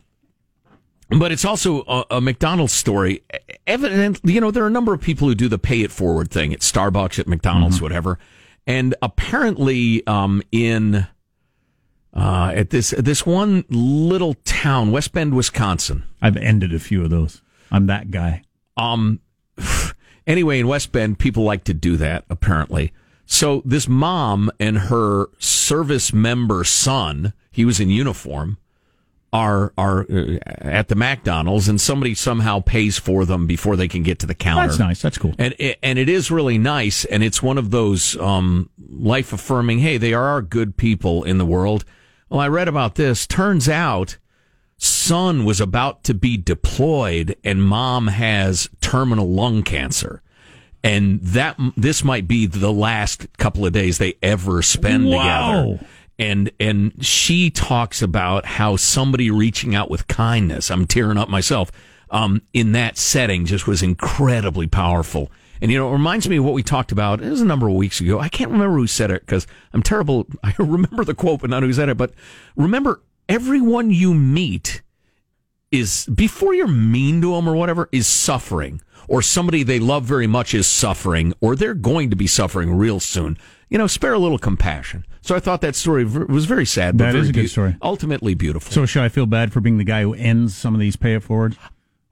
but 1.10 1.32
it's 1.32 1.46
also 1.46 1.84
a, 1.84 2.06
a 2.12 2.22
McDonald's 2.22 2.74
story. 2.74 3.24
Evidently, 3.68 4.34
you 4.34 4.42
know, 4.42 4.52
there 4.52 4.64
are 4.64 4.68
a 4.68 4.72
number 4.72 4.94
of 4.94 5.02
people 5.02 5.28
who 5.28 5.36
do 5.36 5.48
the 5.48 5.60
pay 5.60 5.82
it 5.82 5.92
forward 5.92 6.32
thing 6.32 6.54
at 6.54 6.62
Starbucks, 6.62 7.20
at 7.20 7.28
McDonald's, 7.28 7.82
whatever. 7.82 8.18
And 8.66 8.96
apparently, 9.04 10.06
um, 10.08 10.42
in 10.52 11.08
uh, 12.16 12.54
at 12.56 12.72
this 12.72 12.92
this 12.98 13.26
one 13.26 13.66
little 13.70 14.34
town, 14.46 14.92
West 14.92 15.12
Bend, 15.12 15.36
Wisconsin. 15.36 16.04
I've 16.22 16.38
ended 16.38 16.74
a 16.74 16.80
few 16.80 17.04
of 17.04 17.12
those. 17.12 17.42
I'm 17.72 17.88
that 17.88 18.10
guy. 18.10 18.42
Um, 18.78 19.20
anyway, 20.28 20.60
in 20.60 20.68
West 20.68 20.92
Bend, 20.92 21.20
people 21.20 21.44
like 21.44 21.66
to 21.66 21.74
do 21.74 21.98
that, 21.98 22.26
apparently. 22.30 22.94
So 23.26 23.62
this 23.66 23.88
mom 23.88 24.52
and 24.60 24.78
her 24.78 25.28
service 25.40 26.14
member 26.14 26.64
son, 26.64 27.34
he 27.52 27.66
was 27.66 27.80
in 27.80 27.90
uniform, 27.90 28.58
are 29.34 29.74
are 29.78 30.06
uh, 30.10 30.38
at 30.46 30.88
the 30.88 30.96
McDonald's, 30.96 31.68
and 31.68 31.80
somebody 31.82 32.16
somehow 32.16 32.62
pays 32.62 32.98
for 32.98 33.26
them 33.26 33.48
before 33.48 33.76
they 33.76 33.88
can 33.88 34.02
get 34.04 34.20
to 34.20 34.26
the 34.26 34.36
counter. 34.36 34.68
That's 34.68 34.80
nice. 34.80 35.02
That's 35.02 35.18
cool. 35.18 35.34
And 35.38 35.54
and 35.84 36.00
it 36.00 36.08
is 36.08 36.32
really 36.32 36.58
nice, 36.58 37.04
and 37.06 37.22
it's 37.24 37.44
one 37.44 37.58
of 37.58 37.72
those 37.72 38.16
um, 38.18 38.70
life 38.90 39.34
affirming. 39.34 39.80
Hey, 39.80 39.98
they 39.98 40.14
are 40.14 40.42
good 40.42 40.78
people 40.78 41.24
in 41.24 41.38
the 41.38 41.46
world. 41.46 41.84
Well, 42.30 42.40
I 42.40 42.48
read 42.48 42.68
about 42.68 42.96
this. 42.96 43.28
Turns 43.28 43.68
out, 43.68 44.18
son 44.78 45.44
was 45.44 45.60
about 45.60 46.04
to 46.06 46.14
be 46.14 46.38
deployed, 46.38 47.36
and 47.44 47.62
mom 47.62 48.08
has 48.08 48.70
terminal 48.80 49.30
lung 49.30 49.64
cancer, 49.64 50.22
and 50.86 51.20
that 51.22 51.58
this 51.76 52.04
might 52.04 52.28
be 52.28 52.46
the 52.46 52.72
last 52.72 53.28
couple 53.38 53.66
of 53.66 53.74
days 53.74 53.98
they 53.98 54.14
ever 54.22 54.62
spend 54.62 55.08
Wow. 55.10 55.64
together. 55.64 55.88
And 56.18 56.52
and 56.62 57.06
she 57.06 57.50
talks 57.50 58.02
about 58.02 58.46
how 58.46 58.78
somebody 58.78 59.30
reaching 59.30 59.76
out 59.76 59.90
with 59.90 60.08
kindness. 60.08 60.72
I'm 60.72 60.88
tearing 60.88 61.18
up 61.18 61.28
myself. 61.28 61.72
Um, 62.12 62.42
in 62.54 62.72
that 62.74 62.98
setting, 62.98 63.46
just 63.46 63.68
was 63.68 63.82
incredibly 63.84 64.68
powerful. 64.68 65.30
And 65.62 65.72
you 65.72 65.78
know, 65.80 65.90
it 65.90 65.94
reminds 65.94 66.30
me 66.30 66.38
of 66.38 66.46
what 66.46 66.54
we 66.54 66.64
talked 66.64 66.92
about. 66.94 67.20
It 67.22 67.30
was 67.30 67.42
a 67.42 67.46
number 67.46 67.68
of 67.68 67.74
weeks 67.76 68.00
ago. 68.00 68.20
I 68.20 68.30
can't 68.30 68.52
remember 68.52 68.78
who 68.78 68.88
said 68.88 69.10
it 69.12 69.22
because 69.26 69.48
I'm 69.74 69.82
terrible. 69.84 70.28
I 70.44 70.54
remember 70.60 71.04
the 71.04 71.16
quote, 71.16 71.42
but 71.42 71.50
not 71.50 71.64
who 71.64 71.74
said 71.74 71.90
it. 71.90 71.98
But 71.98 72.14
remember, 72.56 73.02
everyone 73.28 73.92
you 73.92 74.14
meet 74.14 74.82
is 75.72 76.06
before 76.14 76.54
you're 76.54 76.68
mean 76.68 77.22
to 77.22 77.32
them 77.34 77.48
or 77.50 77.56
whatever 77.56 77.90
is 77.92 78.08
suffering 78.08 78.82
or 79.08 79.22
somebody 79.22 79.64
they 79.64 79.80
love 79.80 80.04
very 80.04 80.28
much 80.28 80.54
is 80.54 80.68
suffering 80.68 81.34
or 81.42 81.56
they're 81.56 81.74
going 81.74 82.10
to 82.10 82.16
be 82.16 82.28
suffering 82.28 82.74
real 82.74 83.00
soon 83.00 83.38
you 83.70 83.78
know 83.78 83.88
spare 83.88 84.14
a 84.14 84.20
little 84.20 84.38
compassion 84.38 85.06
so 85.22 85.36
i 85.36 85.40
thought 85.40 85.62
that 85.62 85.76
story 85.76 86.06
was 86.06 86.46
very 86.46 86.66
sad 86.66 86.98
but 86.98 87.06
That 87.06 87.12
very 87.14 87.24
is 87.24 87.30
a 87.30 87.34
good 87.34 87.42
beau- 87.44 87.48
story. 87.48 87.76
ultimately 87.82 88.36
beautiful 88.36 88.72
So 88.72 88.86
should 88.86 89.02
I 89.04 89.10
feel 89.10 89.26
bad 89.26 89.52
for 89.52 89.60
being 89.60 89.78
the 89.80 89.84
guy 89.84 90.04
who 90.04 90.14
ends 90.14 90.56
some 90.56 90.74
of 90.76 90.80
these 90.80 90.96
pay 90.96 91.16
it 91.16 91.24
forwards? 91.24 91.58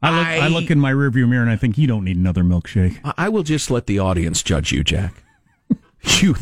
I 0.02 0.10
look, 0.18 0.28
I, 0.28 0.38
I- 0.38 0.48
look 0.48 0.70
in 0.72 0.80
my 0.80 0.92
rearview 0.92 1.28
mirror 1.30 1.44
and 1.44 1.52
I 1.52 1.56
think 1.56 1.78
you 1.78 1.88
don't 1.88 2.04
need 2.04 2.18
another 2.18 2.44
milkshake. 2.44 3.00
I- 3.06 3.14
i 3.18 3.30
will 3.30 3.44
just 3.44 3.70
let 3.72 3.86
the 3.86 4.00
audience 4.00 4.42
judge 4.44 4.72
you 4.72 4.84
jack 4.84 5.14
you 6.22 6.36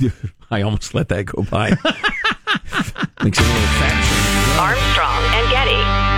i 0.50 0.62
almost 0.62 0.94
let 0.96 1.10
that 1.10 1.26
go 1.26 1.44
by 1.44 1.70
makes 3.24 3.38
it 3.38 3.46
a 3.46 3.48
little 3.48 3.68
fat 3.78 4.58
Armstrong 4.60 5.24
and 5.36 5.50
Getty. 5.52 6.11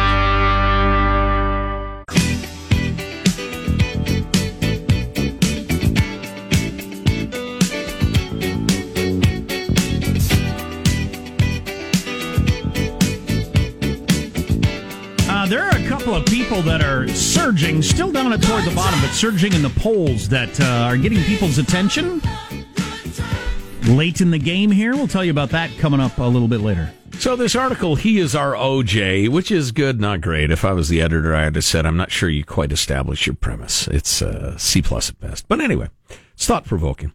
People 16.33 16.63
that 16.63 16.81
are 16.81 17.07
surging, 17.09 17.79
still 17.83 18.11
down 18.11 18.31
toward 18.39 18.63
the 18.63 18.73
bottom, 18.73 18.99
but 19.01 19.11
surging 19.11 19.53
in 19.53 19.61
the 19.61 19.69
polls 19.69 20.27
that 20.27 20.59
uh, 20.59 20.63
are 20.63 20.97
getting 20.97 21.21
people's 21.25 21.59
attention. 21.59 22.19
Late 23.83 24.19
in 24.19 24.31
the 24.31 24.39
game 24.39 24.71
here, 24.71 24.95
we'll 24.95 25.07
tell 25.07 25.23
you 25.23 25.29
about 25.29 25.51
that 25.51 25.69
coming 25.77 25.99
up 25.99 26.17
a 26.17 26.23
little 26.23 26.47
bit 26.47 26.61
later. 26.61 26.91
So 27.19 27.35
this 27.35 27.55
article, 27.55 27.97
he 27.97 28.17
is 28.17 28.35
our 28.35 28.53
OJ, 28.53 29.29
which 29.29 29.51
is 29.51 29.71
good, 29.71 30.01
not 30.01 30.21
great. 30.21 30.49
If 30.49 30.65
I 30.65 30.73
was 30.73 30.89
the 30.89 31.03
editor, 31.03 31.35
I 31.35 31.43
had 31.43 31.53
to 31.53 31.61
said, 31.61 31.85
I'm 31.85 31.97
not 31.97 32.09
sure 32.09 32.29
you 32.29 32.43
quite 32.43 32.71
established 32.71 33.27
your 33.27 33.35
premise. 33.35 33.87
It's 33.87 34.23
uh, 34.23 34.57
C 34.57 34.81
plus 34.81 35.09
at 35.09 35.19
best. 35.19 35.47
But 35.47 35.61
anyway, 35.61 35.89
it's 36.33 36.47
thought 36.47 36.65
provoking. 36.65 37.13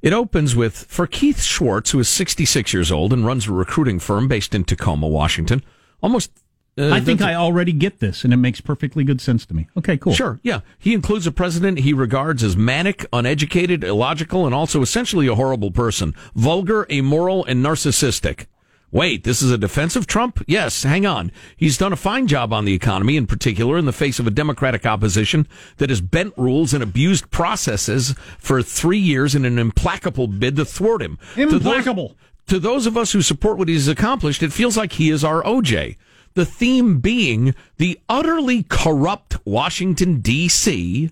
It 0.00 0.12
opens 0.12 0.54
with 0.54 0.76
for 0.76 1.08
Keith 1.08 1.42
Schwartz, 1.42 1.90
who 1.90 1.98
is 1.98 2.08
66 2.08 2.72
years 2.72 2.92
old 2.92 3.12
and 3.12 3.26
runs 3.26 3.48
a 3.48 3.52
recruiting 3.52 3.98
firm 3.98 4.28
based 4.28 4.54
in 4.54 4.62
Tacoma, 4.62 5.08
Washington. 5.08 5.64
Almost. 6.00 6.30
Uh, 6.78 6.90
I 6.94 7.00
think 7.00 7.20
I 7.20 7.34
already 7.34 7.72
get 7.72 7.98
this, 7.98 8.24
and 8.24 8.32
it 8.32 8.36
makes 8.36 8.60
perfectly 8.60 9.02
good 9.04 9.20
sense 9.20 9.44
to 9.46 9.54
me. 9.54 9.66
Okay, 9.76 9.96
cool. 9.96 10.12
Sure, 10.14 10.38
yeah. 10.42 10.60
He 10.78 10.94
includes 10.94 11.26
a 11.26 11.32
president 11.32 11.80
he 11.80 11.92
regards 11.92 12.42
as 12.44 12.56
manic, 12.56 13.04
uneducated, 13.12 13.82
illogical, 13.82 14.46
and 14.46 14.54
also 14.54 14.80
essentially 14.82 15.26
a 15.26 15.34
horrible 15.34 15.70
person. 15.70 16.14
Vulgar, 16.34 16.86
amoral, 16.90 17.44
and 17.46 17.64
narcissistic. 17.64 18.46
Wait, 18.90 19.22
this 19.24 19.42
is 19.42 19.50
a 19.50 19.58
defense 19.58 19.96
of 19.96 20.06
Trump? 20.06 20.42
Yes, 20.46 20.82
hang 20.82 21.04
on. 21.04 21.30
He's 21.56 21.76
done 21.76 21.92
a 21.92 21.96
fine 21.96 22.26
job 22.26 22.54
on 22.54 22.64
the 22.64 22.72
economy, 22.72 23.18
in 23.18 23.26
particular, 23.26 23.76
in 23.76 23.84
the 23.84 23.92
face 23.92 24.18
of 24.18 24.26
a 24.26 24.30
Democratic 24.30 24.86
opposition 24.86 25.46
that 25.76 25.90
has 25.90 26.00
bent 26.00 26.32
rules 26.38 26.72
and 26.72 26.82
abused 26.82 27.30
processes 27.30 28.14
for 28.38 28.62
three 28.62 28.98
years 28.98 29.34
in 29.34 29.44
an 29.44 29.58
implacable 29.58 30.26
bid 30.26 30.56
to 30.56 30.64
thwart 30.64 31.02
him. 31.02 31.18
To 31.34 31.46
those- 31.46 31.52
Implacable. 31.66 32.16
to 32.46 32.58
those 32.58 32.86
of 32.86 32.96
us 32.96 33.12
who 33.12 33.20
support 33.20 33.58
what 33.58 33.68
he's 33.68 33.88
accomplished, 33.88 34.42
it 34.42 34.54
feels 34.54 34.78
like 34.78 34.92
he 34.92 35.10
is 35.10 35.22
our 35.22 35.42
OJ. 35.42 35.96
The 36.38 36.46
theme 36.46 37.00
being 37.00 37.52
the 37.78 37.98
utterly 38.08 38.62
corrupt 38.62 39.44
Washington, 39.44 40.20
D.C., 40.20 41.10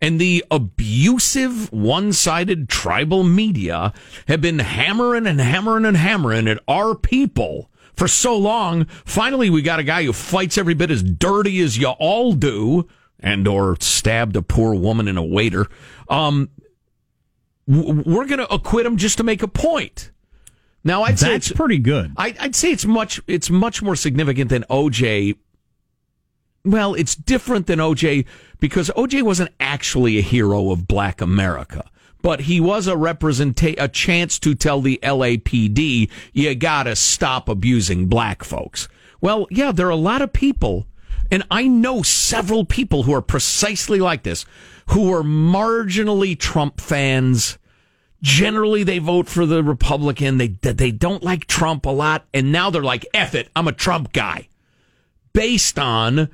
And 0.00 0.18
the 0.18 0.42
abusive, 0.50 1.70
one 1.70 2.14
sided 2.14 2.70
tribal 2.70 3.22
media 3.22 3.92
have 4.28 4.40
been 4.40 4.60
hammering 4.60 5.26
and 5.26 5.38
hammering 5.38 5.84
and 5.84 5.98
hammering 5.98 6.48
at 6.48 6.58
our 6.66 6.94
people 6.94 7.70
for 7.92 8.08
so 8.08 8.34
long. 8.34 8.86
Finally, 9.04 9.50
we 9.50 9.60
got 9.60 9.78
a 9.78 9.84
guy 9.84 10.04
who 10.04 10.14
fights 10.14 10.56
every 10.56 10.72
bit 10.72 10.90
as 10.90 11.02
dirty 11.02 11.60
as 11.60 11.76
you 11.76 11.88
all 11.88 12.32
do 12.32 12.88
and 13.20 13.46
or 13.46 13.76
stabbed 13.78 14.36
a 14.36 14.42
poor 14.42 14.74
woman 14.74 15.06
and 15.06 15.18
a 15.18 15.22
waiter. 15.22 15.66
Um, 16.08 16.48
we're 17.66 18.24
going 18.24 18.38
to 18.38 18.50
acquit 18.50 18.86
him 18.86 18.96
just 18.96 19.18
to 19.18 19.22
make 19.22 19.42
a 19.42 19.48
point. 19.48 20.11
Now, 20.84 21.02
I'd 21.02 21.18
say 21.18 21.32
That's 21.32 21.52
pretty 21.52 21.78
good. 21.78 22.12
I, 22.16 22.34
I'd 22.40 22.56
say 22.56 22.72
it's 22.72 22.84
much 22.84 23.20
it's 23.26 23.50
much 23.50 23.82
more 23.82 23.96
significant 23.96 24.50
than 24.50 24.64
OJ. 24.68 25.36
Well, 26.64 26.94
it's 26.94 27.14
different 27.14 27.66
than 27.66 27.78
OJ 27.78 28.24
because 28.60 28.90
OJ 28.90 29.22
wasn't 29.22 29.50
actually 29.60 30.18
a 30.18 30.22
hero 30.22 30.70
of 30.70 30.86
Black 30.88 31.20
America, 31.20 31.88
but 32.20 32.42
he 32.42 32.60
was 32.60 32.86
a 32.86 32.96
represent 32.96 33.62
a 33.62 33.88
chance 33.88 34.38
to 34.40 34.54
tell 34.54 34.80
the 34.80 34.98
LAPD 35.02 36.10
you 36.32 36.54
got 36.54 36.84
to 36.84 36.96
stop 36.96 37.48
abusing 37.48 38.06
black 38.06 38.44
folks. 38.44 38.88
Well, 39.20 39.46
yeah, 39.50 39.70
there 39.72 39.86
are 39.86 39.90
a 39.90 39.96
lot 39.96 40.22
of 40.22 40.32
people, 40.32 40.86
and 41.30 41.44
I 41.50 41.68
know 41.68 42.02
several 42.02 42.64
people 42.64 43.04
who 43.04 43.14
are 43.14 43.22
precisely 43.22 44.00
like 44.00 44.24
this, 44.24 44.44
who 44.86 45.12
are 45.12 45.22
marginally 45.22 46.36
Trump 46.38 46.80
fans 46.80 47.58
generally 48.22 48.84
they 48.84 48.98
vote 48.98 49.28
for 49.28 49.44
the 49.44 49.62
Republican. 49.62 50.38
They 50.38 50.48
they 50.48 50.90
don't 50.90 51.22
like 51.22 51.46
Trump 51.46 51.84
a 51.84 51.90
lot, 51.90 52.24
and 52.32 52.52
now 52.52 52.70
they're 52.70 52.82
like, 52.82 53.04
"F 53.12 53.34
it, 53.34 53.50
I'm 53.54 53.68
a 53.68 53.72
Trump 53.72 54.12
guy," 54.12 54.48
based 55.32 55.78
on 55.78 56.28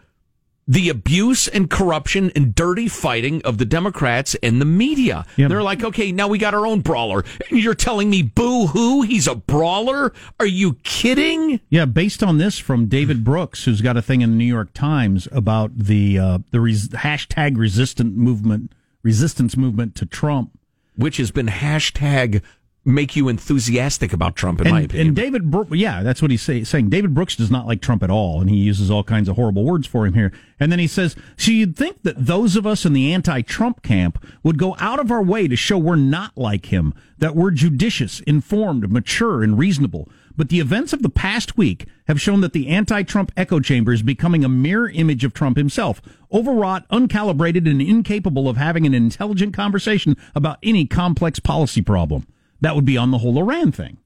the 0.70 0.90
abuse 0.90 1.48
and 1.48 1.70
corruption 1.70 2.30
and 2.36 2.54
dirty 2.54 2.88
fighting 2.88 3.40
of 3.42 3.56
the 3.56 3.64
Democrats 3.64 4.36
and 4.42 4.60
the 4.60 4.66
media. 4.66 5.24
They're 5.48 5.62
like, 5.62 5.82
"Okay, 5.82 6.12
now 6.12 6.28
we 6.28 6.36
got 6.36 6.52
our 6.52 6.66
own 6.66 6.80
brawler," 6.82 7.24
and 7.48 7.58
you're 7.58 7.74
telling 7.74 8.10
me, 8.10 8.22
"Boo 8.22 8.66
hoo, 8.66 9.00
he's 9.00 9.26
a 9.26 9.34
brawler"? 9.34 10.12
Are 10.38 10.46
you 10.46 10.74
kidding? 10.82 11.60
Yeah, 11.70 11.86
based 11.86 12.22
on 12.22 12.36
this 12.36 12.58
from 12.58 12.86
David 12.86 13.24
Brooks, 13.24 13.64
who's 13.64 13.80
got 13.80 13.96
a 13.96 14.02
thing 14.02 14.20
in 14.20 14.32
the 14.32 14.36
New 14.36 14.44
York 14.44 14.74
Times 14.74 15.26
about 15.32 15.70
the 15.74 16.18
uh, 16.18 16.38
the 16.50 16.60
res- 16.60 16.88
hashtag 16.88 17.56
resistant 17.56 18.14
movement, 18.14 18.72
resistance 19.02 19.56
movement 19.56 19.94
to 19.94 20.04
Trump. 20.04 20.57
Which 20.98 21.16
has 21.16 21.30
been 21.30 21.46
hashtag 21.46 22.42
make 22.84 23.14
you 23.16 23.28
enthusiastic 23.28 24.12
about 24.12 24.34
Trump, 24.34 24.60
in 24.60 24.66
and, 24.66 24.74
my 24.74 24.80
opinion. 24.82 25.08
And 25.08 25.16
David, 25.16 25.50
Bro- 25.50 25.68
yeah, 25.72 26.02
that's 26.02 26.22
what 26.22 26.30
he's 26.30 26.40
say- 26.42 26.64
saying. 26.64 26.88
David 26.88 27.12
Brooks 27.12 27.36
does 27.36 27.50
not 27.50 27.66
like 27.66 27.82
Trump 27.82 28.02
at 28.02 28.10
all, 28.10 28.40
and 28.40 28.48
he 28.48 28.56
uses 28.56 28.90
all 28.90 29.04
kinds 29.04 29.28
of 29.28 29.36
horrible 29.36 29.64
words 29.64 29.86
for 29.86 30.06
him 30.06 30.14
here. 30.14 30.32
And 30.58 30.72
then 30.72 30.78
he 30.78 30.86
says, 30.86 31.14
"So 31.36 31.50
you'd 31.52 31.76
think 31.76 32.02
that 32.02 32.26
those 32.26 32.56
of 32.56 32.66
us 32.66 32.86
in 32.86 32.94
the 32.94 33.12
anti-Trump 33.12 33.82
camp 33.82 34.24
would 34.42 34.58
go 34.58 34.74
out 34.80 34.98
of 35.00 35.10
our 35.10 35.22
way 35.22 35.48
to 35.48 35.56
show 35.56 35.76
we're 35.78 35.96
not 35.96 36.36
like 36.36 36.66
him, 36.66 36.94
that 37.18 37.36
we're 37.36 37.50
judicious, 37.50 38.20
informed, 38.20 38.90
mature, 38.90 39.42
and 39.42 39.58
reasonable." 39.58 40.08
But 40.38 40.50
the 40.50 40.60
events 40.60 40.92
of 40.92 41.02
the 41.02 41.08
past 41.10 41.58
week 41.58 41.86
have 42.06 42.20
shown 42.20 42.42
that 42.42 42.52
the 42.52 42.68
anti-Trump 42.68 43.32
echo 43.36 43.58
chamber 43.58 43.92
is 43.92 44.02
becoming 44.02 44.44
a 44.44 44.48
mirror 44.48 44.88
image 44.88 45.24
of 45.24 45.34
Trump 45.34 45.56
himself, 45.56 46.00
overwrought, 46.32 46.88
uncalibrated, 46.90 47.68
and 47.68 47.82
incapable 47.82 48.48
of 48.48 48.56
having 48.56 48.86
an 48.86 48.94
intelligent 48.94 49.52
conversation 49.52 50.16
about 50.36 50.58
any 50.62 50.86
complex 50.86 51.40
policy 51.40 51.82
problem. 51.82 52.24
That 52.60 52.76
would 52.76 52.84
be 52.84 52.96
on 52.96 53.10
the 53.10 53.18
whole 53.18 53.36
Iran 53.36 53.72
thing. 53.72 53.98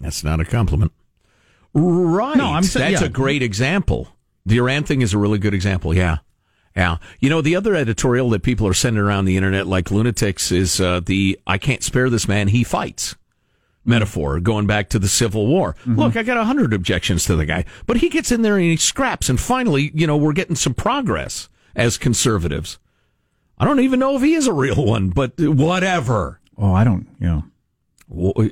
That's 0.00 0.24
not 0.24 0.40
a 0.40 0.44
compliment. 0.44 0.90
Right. 1.72 2.36
No, 2.36 2.46
I'm 2.46 2.64
saying- 2.64 2.90
That's 2.90 3.02
yeah. 3.02 3.06
a 3.06 3.10
great 3.10 3.44
example. 3.44 4.08
The 4.44 4.58
Iran 4.58 4.82
thing 4.82 5.02
is 5.02 5.14
a 5.14 5.18
really 5.18 5.38
good 5.38 5.54
example. 5.54 5.94
Yeah. 5.94 6.18
Yeah. 6.74 6.96
You 7.20 7.30
know, 7.30 7.40
the 7.40 7.54
other 7.54 7.76
editorial 7.76 8.28
that 8.30 8.42
people 8.42 8.66
are 8.66 8.74
sending 8.74 9.00
around 9.02 9.26
the 9.26 9.36
internet 9.36 9.68
like 9.68 9.92
lunatics 9.92 10.50
is 10.50 10.80
uh, 10.80 10.98
the 10.98 11.38
I 11.46 11.58
can't 11.58 11.84
spare 11.84 12.10
this 12.10 12.26
man, 12.26 12.48
he 12.48 12.64
fights 12.64 13.14
metaphor 13.86 14.40
going 14.40 14.66
back 14.66 14.88
to 14.90 14.98
the 14.98 15.08
Civil 15.08 15.46
War. 15.46 15.74
Mm-hmm. 15.80 15.96
Look, 15.96 16.16
I 16.16 16.22
got 16.22 16.36
a 16.36 16.44
hundred 16.44 16.72
objections 16.72 17.24
to 17.24 17.36
the 17.36 17.46
guy, 17.46 17.64
but 17.86 17.98
he 17.98 18.08
gets 18.08 18.32
in 18.32 18.42
there 18.42 18.56
and 18.56 18.64
he 18.64 18.76
scraps. 18.76 19.28
And 19.28 19.40
finally, 19.40 19.90
you 19.94 20.06
know, 20.06 20.16
we're 20.16 20.32
getting 20.32 20.56
some 20.56 20.74
progress 20.74 21.48
as 21.74 21.98
conservatives. 21.98 22.78
I 23.58 23.64
don't 23.64 23.80
even 23.80 23.98
know 23.98 24.16
if 24.16 24.22
he 24.22 24.34
is 24.34 24.46
a 24.46 24.52
real 24.52 24.84
one, 24.84 25.10
but 25.10 25.32
whatever. 25.38 26.40
Oh, 26.58 26.72
I 26.72 26.84
don't, 26.84 27.06
you 27.18 27.26
know. 27.26 27.44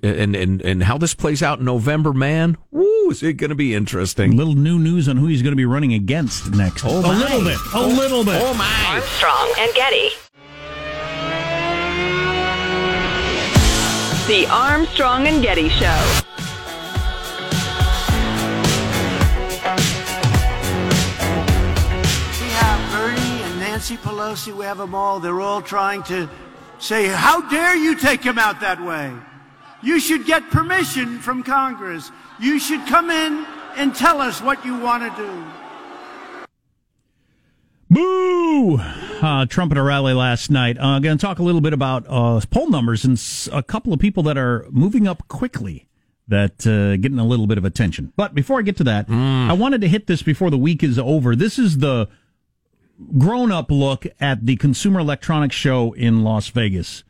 And, 0.02 0.34
and, 0.34 0.60
and 0.62 0.82
how 0.82 0.98
this 0.98 1.14
plays 1.14 1.42
out 1.42 1.60
in 1.60 1.64
November, 1.64 2.12
man, 2.12 2.56
woo, 2.72 3.10
is 3.10 3.22
it 3.22 3.34
going 3.34 3.50
to 3.50 3.54
be 3.54 3.74
interesting? 3.74 4.36
Little 4.36 4.54
new 4.54 4.78
news 4.78 5.08
on 5.08 5.16
who 5.16 5.26
he's 5.26 5.42
going 5.42 5.52
to 5.52 5.56
be 5.56 5.64
running 5.64 5.92
against 5.92 6.50
next. 6.52 6.84
Oh, 6.84 6.98
a 6.98 7.02
my. 7.02 7.18
little 7.18 7.44
bit. 7.44 7.58
A 7.74 7.86
little 7.86 8.24
bit. 8.24 8.42
Oh, 8.42 8.54
my. 8.54 8.84
Armstrong 8.88 9.52
and 9.58 9.72
Getty. 9.74 10.10
The 14.26 14.46
Armstrong 14.46 15.26
and 15.26 15.42
Getty 15.42 15.68
Show. 15.68 15.84
We 22.40 22.48
have 22.48 22.90
Bernie 22.90 23.42
and 23.42 23.60
Nancy 23.60 23.98
Pelosi. 23.98 24.56
We 24.56 24.64
have 24.64 24.78
them 24.78 24.94
all. 24.94 25.20
They're 25.20 25.42
all 25.42 25.60
trying 25.60 26.04
to 26.04 26.26
say, 26.78 27.06
How 27.06 27.42
dare 27.50 27.76
you 27.76 27.96
take 27.96 28.22
him 28.22 28.38
out 28.38 28.60
that 28.60 28.82
way? 28.82 29.12
You 29.82 30.00
should 30.00 30.24
get 30.24 30.48
permission 30.48 31.18
from 31.18 31.42
Congress. 31.42 32.10
You 32.40 32.58
should 32.58 32.86
come 32.86 33.10
in 33.10 33.44
and 33.76 33.94
tell 33.94 34.22
us 34.22 34.40
what 34.40 34.64
you 34.64 34.78
want 34.78 35.02
to 35.02 35.22
do. 35.22 35.44
Boo! 37.94 38.78
Uh, 38.78 39.46
Trump 39.46 39.70
at 39.72 39.78
a 39.78 39.82
rally 39.82 40.12
last 40.12 40.50
night. 40.50 40.76
I'm 40.80 40.96
uh, 40.96 40.98
going 40.98 41.16
to 41.16 41.22
talk 41.22 41.38
a 41.38 41.42
little 41.42 41.60
bit 41.60 41.72
about 41.72 42.04
uh, 42.08 42.40
poll 42.50 42.68
numbers 42.68 43.04
and 43.04 43.14
s- 43.14 43.48
a 43.52 43.62
couple 43.62 43.92
of 43.92 44.00
people 44.00 44.22
that 44.24 44.36
are 44.36 44.66
moving 44.70 45.06
up 45.06 45.28
quickly 45.28 45.86
that 46.26 46.66
uh, 46.66 46.96
getting 46.96 47.18
a 47.20 47.24
little 47.24 47.46
bit 47.46 47.56
of 47.56 47.64
attention. 47.64 48.12
But 48.16 48.34
before 48.34 48.58
I 48.58 48.62
get 48.62 48.76
to 48.78 48.84
that, 48.84 49.08
I 49.08 49.52
wanted 49.52 49.80
to 49.82 49.88
hit 49.88 50.06
this 50.08 50.22
before 50.22 50.50
the 50.50 50.58
week 50.58 50.82
is 50.82 50.98
over. 50.98 51.36
This 51.36 51.58
is 51.58 51.78
the 51.78 52.08
grown 53.16 53.52
up 53.52 53.70
look 53.70 54.06
at 54.20 54.44
the 54.44 54.56
Consumer 54.56 55.00
Electronics 55.00 55.54
Show 55.54 55.92
in 55.92 56.24
Las 56.24 56.48
Vegas. 56.48 57.04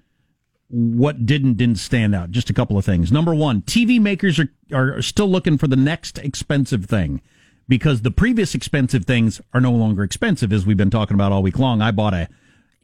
What 0.68 1.24
didn't 1.24 1.54
didn't 1.56 1.78
stand 1.78 2.14
out? 2.14 2.30
Just 2.30 2.50
a 2.50 2.52
couple 2.54 2.76
of 2.76 2.84
things. 2.84 3.10
Number 3.10 3.34
one, 3.34 3.62
TV 3.62 4.00
makers 4.00 4.38
are 4.38 4.50
are 4.72 5.00
still 5.02 5.28
looking 5.30 5.56
for 5.56 5.66
the 5.68 5.76
next 5.76 6.18
expensive 6.18 6.84
thing 6.86 7.22
because 7.68 8.02
the 8.02 8.10
previous 8.10 8.54
expensive 8.54 9.04
things 9.04 9.40
are 9.52 9.60
no 9.60 9.72
longer 9.72 10.02
expensive, 10.02 10.52
as 10.52 10.66
we've 10.66 10.76
been 10.76 10.90
talking 10.90 11.14
about 11.14 11.32
all 11.32 11.42
week 11.42 11.58
long. 11.58 11.80
I 11.82 11.90
bought 11.90 12.14
a, 12.14 12.28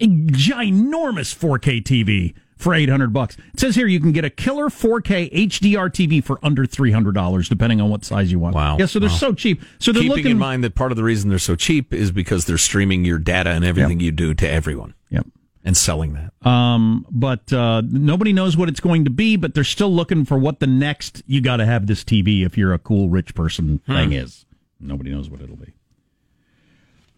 a 0.00 0.06
ginormous 0.06 1.34
4K 1.34 1.82
TV 1.82 2.34
for 2.56 2.74
800 2.74 3.12
bucks. 3.12 3.36
It 3.54 3.60
says 3.60 3.74
here 3.74 3.86
you 3.86 4.00
can 4.00 4.12
get 4.12 4.24
a 4.24 4.30
killer 4.30 4.66
4K 4.68 5.32
HDR 5.32 5.88
TV 5.90 6.22
for 6.22 6.38
under 6.42 6.66
$300, 6.66 7.48
depending 7.48 7.80
on 7.80 7.88
what 7.90 8.04
size 8.04 8.30
you 8.30 8.38
want. 8.38 8.54
Wow. 8.54 8.76
Yeah, 8.78 8.86
so 8.86 8.98
they're 8.98 9.08
Wow. 9.08 9.14
so 9.16 9.32
cheap. 9.32 9.62
So 9.78 9.92
they're 9.92 10.02
Keeping 10.02 10.16
looking 10.16 10.30
in 10.32 10.38
mind 10.38 10.62
that 10.64 10.74
part 10.74 10.92
of 10.92 10.96
the 10.96 11.04
reason 11.04 11.30
they're 11.30 11.38
so 11.38 11.56
cheap 11.56 11.94
is 11.94 12.10
because 12.10 12.44
they're 12.44 12.58
streaming 12.58 13.04
your 13.04 13.18
data 13.18 13.50
and 13.50 13.64
everything 13.64 14.00
you 14.00 14.12
do 14.12 14.34
to 14.34 14.48
everyone. 14.50 14.94
Yep. 15.10 15.26
And 15.64 15.76
selling 15.76 16.14
that. 16.14 16.46
Um, 16.48 17.06
but 17.10 17.52
uh, 17.52 17.82
nobody 17.86 18.32
knows 18.32 18.56
what 18.56 18.68
it's 18.70 18.80
going 18.80 19.04
to 19.04 19.10
be. 19.10 19.36
But 19.36 19.54
they're 19.54 19.62
still 19.64 19.92
looking 19.94 20.24
for 20.24 20.38
what 20.38 20.58
the 20.60 20.66
next 20.66 21.22
you 21.26 21.40
got 21.42 21.58
to 21.58 21.66
have 21.66 21.86
this 21.86 22.02
TV 22.02 22.44
if 22.46 22.56
you're 22.56 22.72
a 22.72 22.78
cool 22.78 23.08
rich 23.10 23.34
person 23.34 23.80
Hmm. 23.86 23.92
thing 23.94 24.12
is. 24.12 24.46
Nobody 24.80 25.10
knows 25.10 25.28
what 25.30 25.40
it'll 25.40 25.56
be. 25.56 25.74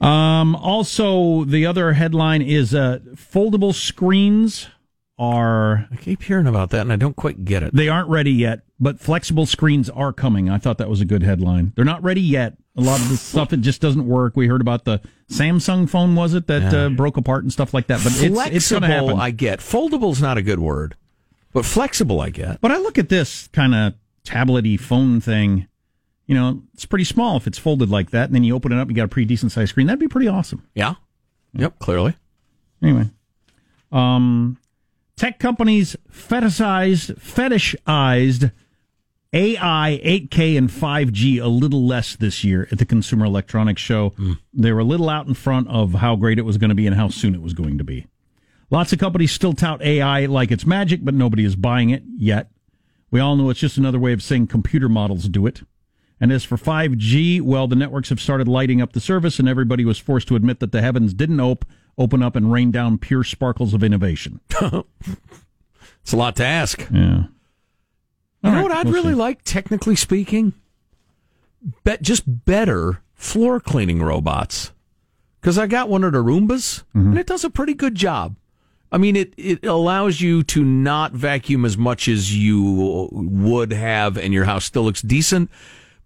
Um, 0.01 0.57
also, 0.57 1.45
the 1.45 1.65
other 1.67 1.93
headline 1.93 2.43
is 2.43 2.75
uh, 2.75 2.99
foldable 3.15 3.73
screens 3.75 4.69
are. 5.19 5.87
I 5.93 5.97
keep 5.97 6.23
hearing 6.25 6.47
about 6.49 6.71
that 6.71 6.81
and 6.81 6.93
I 6.93 6.97
don't 6.97 7.15
quite 7.15 7.45
get 7.45 7.63
it. 7.63 7.75
They 7.75 7.89
aren't 7.89 8.09
ready 8.09 8.33
yet, 8.33 8.63
but 8.81 8.99
flexible 8.99 9.47
screens 9.47 9.89
are 9.91 10.13
coming. 10.13 10.51
I 10.51 10.59
thought 10.59 10.79
that 10.79 10.89
was 10.89 11.01
a 11.01 11.05
good 11.05 11.23
headline. 11.23 11.73
They're 11.77 11.85
not 11.85 12.03
ready 12.03 12.21
yet. 12.21 12.57
A 12.77 12.81
lot 12.81 13.01
of 13.01 13.09
the 13.11 13.17
stuff 13.19 13.53
it 13.53 13.61
just 13.61 13.81
doesn't 13.81 14.07
work. 14.09 14.35
We 14.37 14.49
heard 14.49 14.61
about 14.61 14.85
the 14.85 15.01
Samsung 15.31 15.89
phone, 15.89 16.17
was 16.17 16.35
it 16.35 16.49
that 16.49 16.73
Yeah. 16.73 16.87
uh, 16.87 16.89
broke 16.89 17.17
apart 17.17 17.45
and 17.45 17.53
stuff 17.53 17.73
like 17.73 17.87
that? 17.87 17.99
But 18.03 18.07
it's 18.13 18.23
it's 18.23 18.29
going 18.35 18.35
Flexible, 18.51 18.81
to 18.81 18.87
happen. 18.87 19.21
I 19.21 19.31
get. 19.31 19.61
Foldable's 19.61 20.21
not 20.21 20.37
a 20.37 20.43
good 20.43 20.59
word, 20.59 20.97
but 21.53 21.65
flexible, 21.65 22.21
I 22.21 22.31
get. 22.31 22.61
But 22.61 22.73
I 22.73 22.79
look 22.79 22.99
at 22.99 23.09
this 23.09 23.49
kind 23.53 23.73
of 23.75 23.95
tablety 24.25 24.81
phone 24.81 25.21
thing. 25.21 25.69
You 26.33 26.39
know, 26.39 26.63
it's 26.73 26.87
pretty 26.87 27.05
small 27.05 27.37
if 27.37 27.47
it's 27.47 27.59
folded 27.59 27.91
like 27.91 28.11
that, 28.13 28.25
and 28.25 28.35
then 28.35 28.43
you 28.43 28.55
open 28.55 28.73
it 28.73 28.81
up, 28.81 28.89
you 28.89 28.95
got 28.95 29.05
a 29.05 29.09
pretty 29.09 29.27
decent 29.27 29.53
sized 29.53 29.69
screen. 29.69 29.87
That'd 29.87 30.01
be 30.01 30.09
pretty 30.09 30.29
awesome. 30.29 30.67
Yeah. 30.75 30.95
Yep, 31.53 31.79
clearly. 31.79 32.17
Anyway, 32.83 33.11
um, 33.93 34.57
tech 35.15 35.39
companies 35.39 35.95
fetishized 36.11 37.21
fetishized 37.21 38.51
AI, 39.35 40.01
8K, 40.03 40.57
and 40.57 40.71
5G 40.71 41.39
a 41.39 41.49
little 41.49 41.87
less 41.87 42.17
this 42.17 42.43
year 42.43 42.67
at 42.73 42.79
the 42.79 42.87
Consumer 42.87 43.27
Electronics 43.27 43.83
Show. 43.83 44.15
They 44.55 44.73
were 44.73 44.81
a 44.81 44.85
little 44.85 45.11
out 45.11 45.27
in 45.27 45.35
front 45.35 45.69
of 45.69 45.93
how 45.93 46.17
great 46.17 46.39
it 46.39 46.47
was 46.47 46.57
going 46.57 46.71
to 46.71 46.75
be 46.75 46.87
and 46.87 46.97
how 46.97 47.09
soon 47.09 47.35
it 47.35 47.43
was 47.43 47.53
going 47.53 47.77
to 47.77 47.85
be. 47.85 48.07
Lots 48.71 48.91
of 48.95 48.99
companies 48.99 49.33
still 49.33 49.53
tout 49.53 49.83
AI 49.83 50.25
like 50.25 50.51
it's 50.51 50.65
magic, 50.65 51.05
but 51.05 51.13
nobody 51.13 51.45
is 51.45 51.57
buying 51.57 51.91
it 51.91 52.05
yet. 52.17 52.49
We 53.11 53.21
all 53.21 53.37
know 53.37 53.51
it's 53.51 53.61
just 53.61 53.77
another 53.77 53.99
way 53.99 54.15
of 54.15 54.23
saying 54.23 54.47
computer 54.47 54.89
models 54.89 55.29
do 55.29 55.47
it. 55.47 55.61
And 56.23 56.31
as 56.31 56.45
for 56.45 56.57
5G, 56.57 57.41
well, 57.43 57.67
the 57.67 57.75
networks 57.75 58.09
have 58.11 58.21
started 58.21 58.47
lighting 58.47 58.81
up 58.81 58.93
the 58.93 59.01
service, 59.01 59.39
and 59.41 59.49
everybody 59.49 59.85
was 59.85 59.99
forced 59.99 60.29
to 60.29 60.37
admit 60.37 60.61
that 60.61 60.71
the 60.71 60.81
heavens 60.81 61.13
didn't 61.13 61.41
op- 61.41 61.65
open 61.99 62.23
up 62.23 62.37
and 62.37 62.53
rain 62.53 62.71
down 62.71 62.97
pure 62.97 63.25
sparkles 63.25 63.75
of 63.75 63.83
innovation. 63.83 64.39
It's 66.03 66.13
a 66.13 66.17
lot 66.17 66.35
to 66.37 66.45
ask. 66.45 66.81
Yeah. 66.93 66.99
You 66.99 67.29
All 68.45 68.51
know 68.51 68.53
right, 68.57 68.63
what 68.63 68.73
I'd 68.73 68.85
we'll 68.87 68.95
really 68.95 69.13
see. 69.13 69.19
like, 69.19 69.43
technically 69.45 69.95
speaking? 69.95 70.53
Bet 71.85 72.03
just 72.03 72.45
better 72.45 73.03
floor 73.15 73.61
cleaning 73.61 74.03
robots. 74.03 74.73
Because 75.41 75.59
I 75.59 75.69
got 75.69 75.89
one 75.89 76.03
of 76.03 76.13
the 76.13 76.19
Roombas, 76.19 76.83
Mm-hmm. 76.95 77.11
and 77.11 77.19
it 77.19 77.27
does 77.29 77.45
a 77.45 77.51
pretty 77.51 77.75
good 77.75 77.95
job. 77.95 78.35
I 78.91 78.99
mean, 78.99 79.15
it, 79.17 79.33
it 79.37 79.65
allows 79.65 80.21
you 80.21 80.43
to 80.45 80.65
not 80.65 81.13
vacuum 81.13 81.65
as 81.65 81.79
much 81.79 82.09
as 82.09 82.37
you 82.37 83.09
would 83.13 83.73
have, 83.73 84.19
and 84.19 84.35
your 84.35 84.45
house 84.45 84.65
still 84.65 84.83
looks 84.83 85.03
decent. 85.03 85.51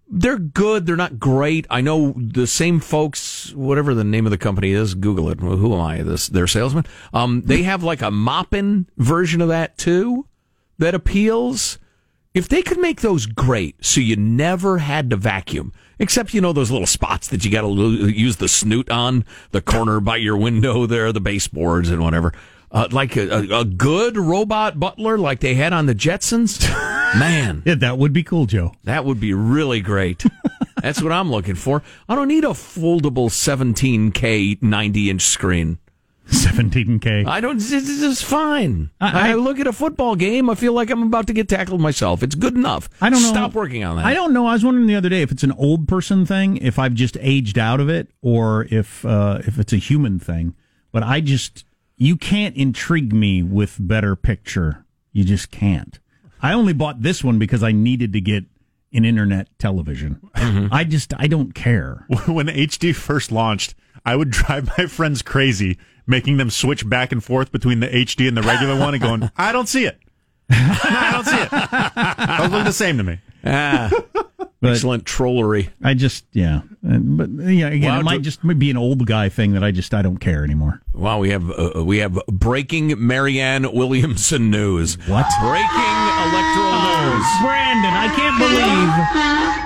They're 0.09 0.39
good. 0.39 0.85
They're 0.85 0.95
not 0.95 1.19
great. 1.19 1.67
I 1.69 1.81
know 1.81 2.13
the 2.15 2.47
same 2.47 2.79
folks, 2.79 3.53
whatever 3.53 3.93
the 3.93 4.03
name 4.03 4.25
of 4.25 4.31
the 4.31 4.37
company 4.37 4.71
is, 4.71 4.93
Google 4.93 5.29
it. 5.29 5.39
Who 5.39 5.73
am 5.73 5.81
I? 5.81 6.01
This 6.01 6.27
their 6.27 6.47
salesman. 6.47 6.85
Um, 7.13 7.41
they 7.45 7.63
have 7.63 7.83
like 7.83 8.01
a 8.01 8.11
mopping 8.11 8.87
version 8.97 9.41
of 9.41 9.49
that 9.49 9.77
too, 9.77 10.25
that 10.77 10.95
appeals. 10.95 11.77
If 12.33 12.47
they 12.47 12.61
could 12.61 12.79
make 12.79 13.01
those 13.01 13.25
great, 13.25 13.83
so 13.83 13.99
you 13.99 14.15
never 14.15 14.77
had 14.77 15.09
to 15.09 15.15
vacuum, 15.15 15.73
except 15.97 16.33
you 16.33 16.39
know 16.39 16.53
those 16.53 16.69
little 16.69 16.87
spots 16.87 17.27
that 17.29 17.43
you 17.43 17.51
got 17.51 17.61
to 17.61 17.67
use 18.09 18.35
the 18.37 18.47
snoot 18.47 18.89
on 18.91 19.25
the 19.51 19.61
corner 19.61 19.99
by 19.99 20.17
your 20.17 20.37
window 20.37 20.85
there, 20.85 21.11
the 21.11 21.19
baseboards 21.19 21.89
and 21.89 22.01
whatever. 22.01 22.31
Uh, 22.69 22.87
like 22.91 23.15
a, 23.15 23.29
a, 23.29 23.59
a 23.61 23.65
good 23.65 24.17
robot 24.17 24.77
butler, 24.79 25.17
like 25.17 25.39
they 25.39 25.55
had 25.55 25.71
on 25.73 25.85
the 25.85 25.95
Jetsons. 25.95 26.59
Man, 27.17 27.63
Yeah, 27.65 27.75
that 27.75 27.97
would 27.97 28.11
be 28.11 28.23
cool, 28.23 28.45
Joe. 28.45 28.73
that 28.83 29.05
would 29.05 29.19
be 29.21 29.33
really 29.33 29.79
great. 29.79 30.25
That's 30.81 31.01
what 31.01 31.11
I'm 31.13 31.31
looking 31.31 31.55
for. 31.55 31.81
I 32.09 32.15
don't 32.15 32.27
need 32.27 32.43
a 32.43 32.49
foldable 32.49 33.29
17K 33.29 34.61
90 34.61 35.09
inch 35.09 35.21
screen. 35.23 35.79
17K. 36.27 37.25
I 37.25 37.39
don't. 37.39 37.57
This 37.57 37.71
is 37.89 38.21
fine. 38.21 38.89
I, 38.99 39.29
I- 39.29 39.31
I 39.31 39.33
look 39.35 39.59
at 39.59 39.67
a 39.67 39.73
football 39.73 40.15
game. 40.15 40.49
I 40.49 40.55
feel 40.55 40.73
like 40.73 40.89
I'm 40.89 41.03
about 41.03 41.27
to 41.27 41.33
get 41.33 41.47
tackled 41.47 41.79
myself. 41.79 42.21
It's 42.21 42.35
good 42.35 42.55
enough. 42.55 42.89
I 43.01 43.09
don't 43.09 43.21
know. 43.21 43.29
Stop 43.29 43.53
working 43.53 43.83
on 43.85 43.95
that. 43.95 44.05
I 44.05 44.13
don't 44.13 44.33
know. 44.33 44.45
I 44.45 44.53
was 44.53 44.63
wondering 44.65 44.87
the 44.87 44.95
other 44.95 45.09
day 45.09 45.21
if 45.21 45.31
it's 45.31 45.43
an 45.43 45.53
old 45.53 45.87
person 45.87 46.25
thing, 46.25 46.57
if 46.57 46.77
I've 46.77 46.93
just 46.93 47.17
aged 47.21 47.57
out 47.57 47.79
of 47.79 47.89
it, 47.89 48.09
or 48.21 48.67
if 48.69 49.05
uh, 49.05 49.39
if 49.47 49.57
it's 49.57 49.71
a 49.73 49.77
human 49.77 50.19
thing. 50.19 50.53
But 50.91 51.03
I 51.03 51.21
just 51.21 51.63
you 51.97 52.15
can't 52.15 52.55
intrigue 52.55 53.13
me 53.13 53.41
with 53.43 53.77
better 53.79 54.15
picture. 54.15 54.85
You 55.11 55.23
just 55.23 55.51
can't. 55.51 55.99
I 56.41 56.53
only 56.53 56.73
bought 56.73 57.01
this 57.01 57.23
one 57.23 57.39
because 57.39 57.63
I 57.63 57.71
needed 57.71 58.13
to 58.13 58.21
get 58.21 58.45
an 58.93 59.03
internet 59.03 59.47
television. 59.57 60.19
Mm-hmm. 60.35 60.73
I 60.73 60.83
just 60.83 61.13
I 61.17 61.27
don't 61.27 61.53
care. 61.53 62.05
when 62.27 62.47
HD 62.47 62.95
first 62.95 63.31
launched, 63.31 63.75
I 64.05 64.15
would 64.15 64.29
drive 64.31 64.69
my 64.77 64.85
friends 64.85 65.21
crazy, 65.21 65.77
making 66.05 66.37
them 66.37 66.49
switch 66.49 66.87
back 66.87 67.11
and 67.11 67.23
forth 67.23 67.51
between 67.51 67.79
the 67.79 67.87
HD 67.87 68.27
and 68.27 68.37
the 68.37 68.43
regular 68.43 68.79
one 68.79 68.93
and 68.93 69.01
going, 69.01 69.31
I 69.35 69.51
don't 69.51 69.67
see 69.67 69.85
it. 69.85 69.99
I 70.49 71.09
don't 71.11 71.25
see 71.25 71.41
it. 71.41 72.39
Those 72.39 72.51
look 72.51 72.65
the 72.65 72.71
same 72.71 72.97
to 72.97 73.03
me. 73.03 73.19
Ah, 73.43 73.89
But- 74.59 74.71
excellent 74.71 75.05
trollery. 75.05 75.69
I 75.83 75.93
just 75.93 76.25
yeah. 76.33 76.61
Uh, 76.87 76.97
But 76.97 77.29
yeah, 77.29 77.67
again, 77.67 77.91
Wow, 77.93 77.99
it 77.99 78.03
might 78.03 78.17
do- 78.17 78.23
just 78.23 78.45
be 78.57 78.71
an 78.71 78.77
old 78.77 79.05
guy 79.05 79.29
thing 79.29 79.53
that 79.53 79.63
I 79.63 79.69
just 79.71 79.93
I 79.93 80.01
don't 80.01 80.17
care 80.17 80.43
anymore. 80.43 80.81
Wow, 80.93 81.19
we 81.19 81.29
have 81.29 81.51
uh, 81.51 81.83
we 81.85 81.99
have 81.99 82.19
breaking 82.27 82.95
Marianne 83.05 83.71
Williamson 83.71 84.49
news. 84.49 84.95
What? 85.07 85.27
Breaking 85.41 85.97
electoral 86.25 86.81
news. 86.81 87.27
Brandon, 87.41 87.93
I 87.93 88.11
can't 88.15 88.37
believe 88.39 88.89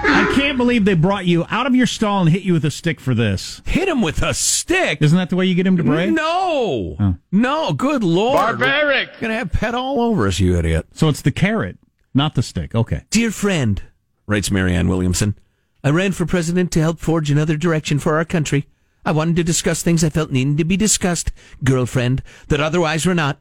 I 0.03 0.33
can't 0.35 0.57
believe 0.57 0.83
they 0.85 0.93
brought 0.93 1.25
you 1.25 1.45
out 1.49 1.67
of 1.67 1.75
your 1.75 1.87
stall 1.87 2.21
and 2.21 2.29
hit 2.29 2.41
you 2.43 2.51
with 2.53 2.65
a 2.65 2.71
stick 2.71 2.99
for 2.99 3.13
this. 3.15 3.61
Hit 3.65 3.87
him 3.87 4.01
with 4.01 4.21
a 4.21 4.33
stick. 4.33 4.97
Isn't 5.01 5.17
that 5.17 5.29
the 5.29 5.35
way 5.37 5.45
you 5.45 5.55
get 5.55 5.65
him 5.65 5.77
to 5.77 5.83
break? 5.83 6.11
No, 6.11 7.17
no. 7.31 7.71
Good 7.73 8.03
lord, 8.03 8.35
Barbaric. 8.59 9.09
We're 9.15 9.21
gonna 9.21 9.35
have 9.35 9.51
pet 9.53 9.73
all 9.73 10.01
over 10.01 10.27
us, 10.27 10.39
you 10.39 10.57
idiot. 10.57 10.87
So 10.93 11.07
it's 11.07 11.21
the 11.21 11.31
carrot, 11.31 11.77
not 12.13 12.35
the 12.35 12.43
stick. 12.43 12.75
Okay. 12.75 13.03
Dear 13.09 13.31
friend, 13.31 13.81
writes 14.27 14.51
Marianne 14.51 14.87
Williamson, 14.87 15.37
I 15.83 15.89
ran 15.89 16.11
for 16.11 16.25
president 16.25 16.71
to 16.73 16.79
help 16.79 16.99
forge 16.99 17.31
another 17.31 17.57
direction 17.57 17.99
for 17.99 18.17
our 18.17 18.25
country. 18.25 18.67
I 19.03 19.11
wanted 19.11 19.35
to 19.37 19.43
discuss 19.43 19.81
things 19.81 20.03
I 20.03 20.09
felt 20.09 20.31
needed 20.31 20.57
to 20.59 20.63
be 20.63 20.77
discussed, 20.77 21.31
girlfriend, 21.63 22.21
that 22.49 22.61
otherwise 22.61 23.05
were 23.05 23.15
not. 23.15 23.39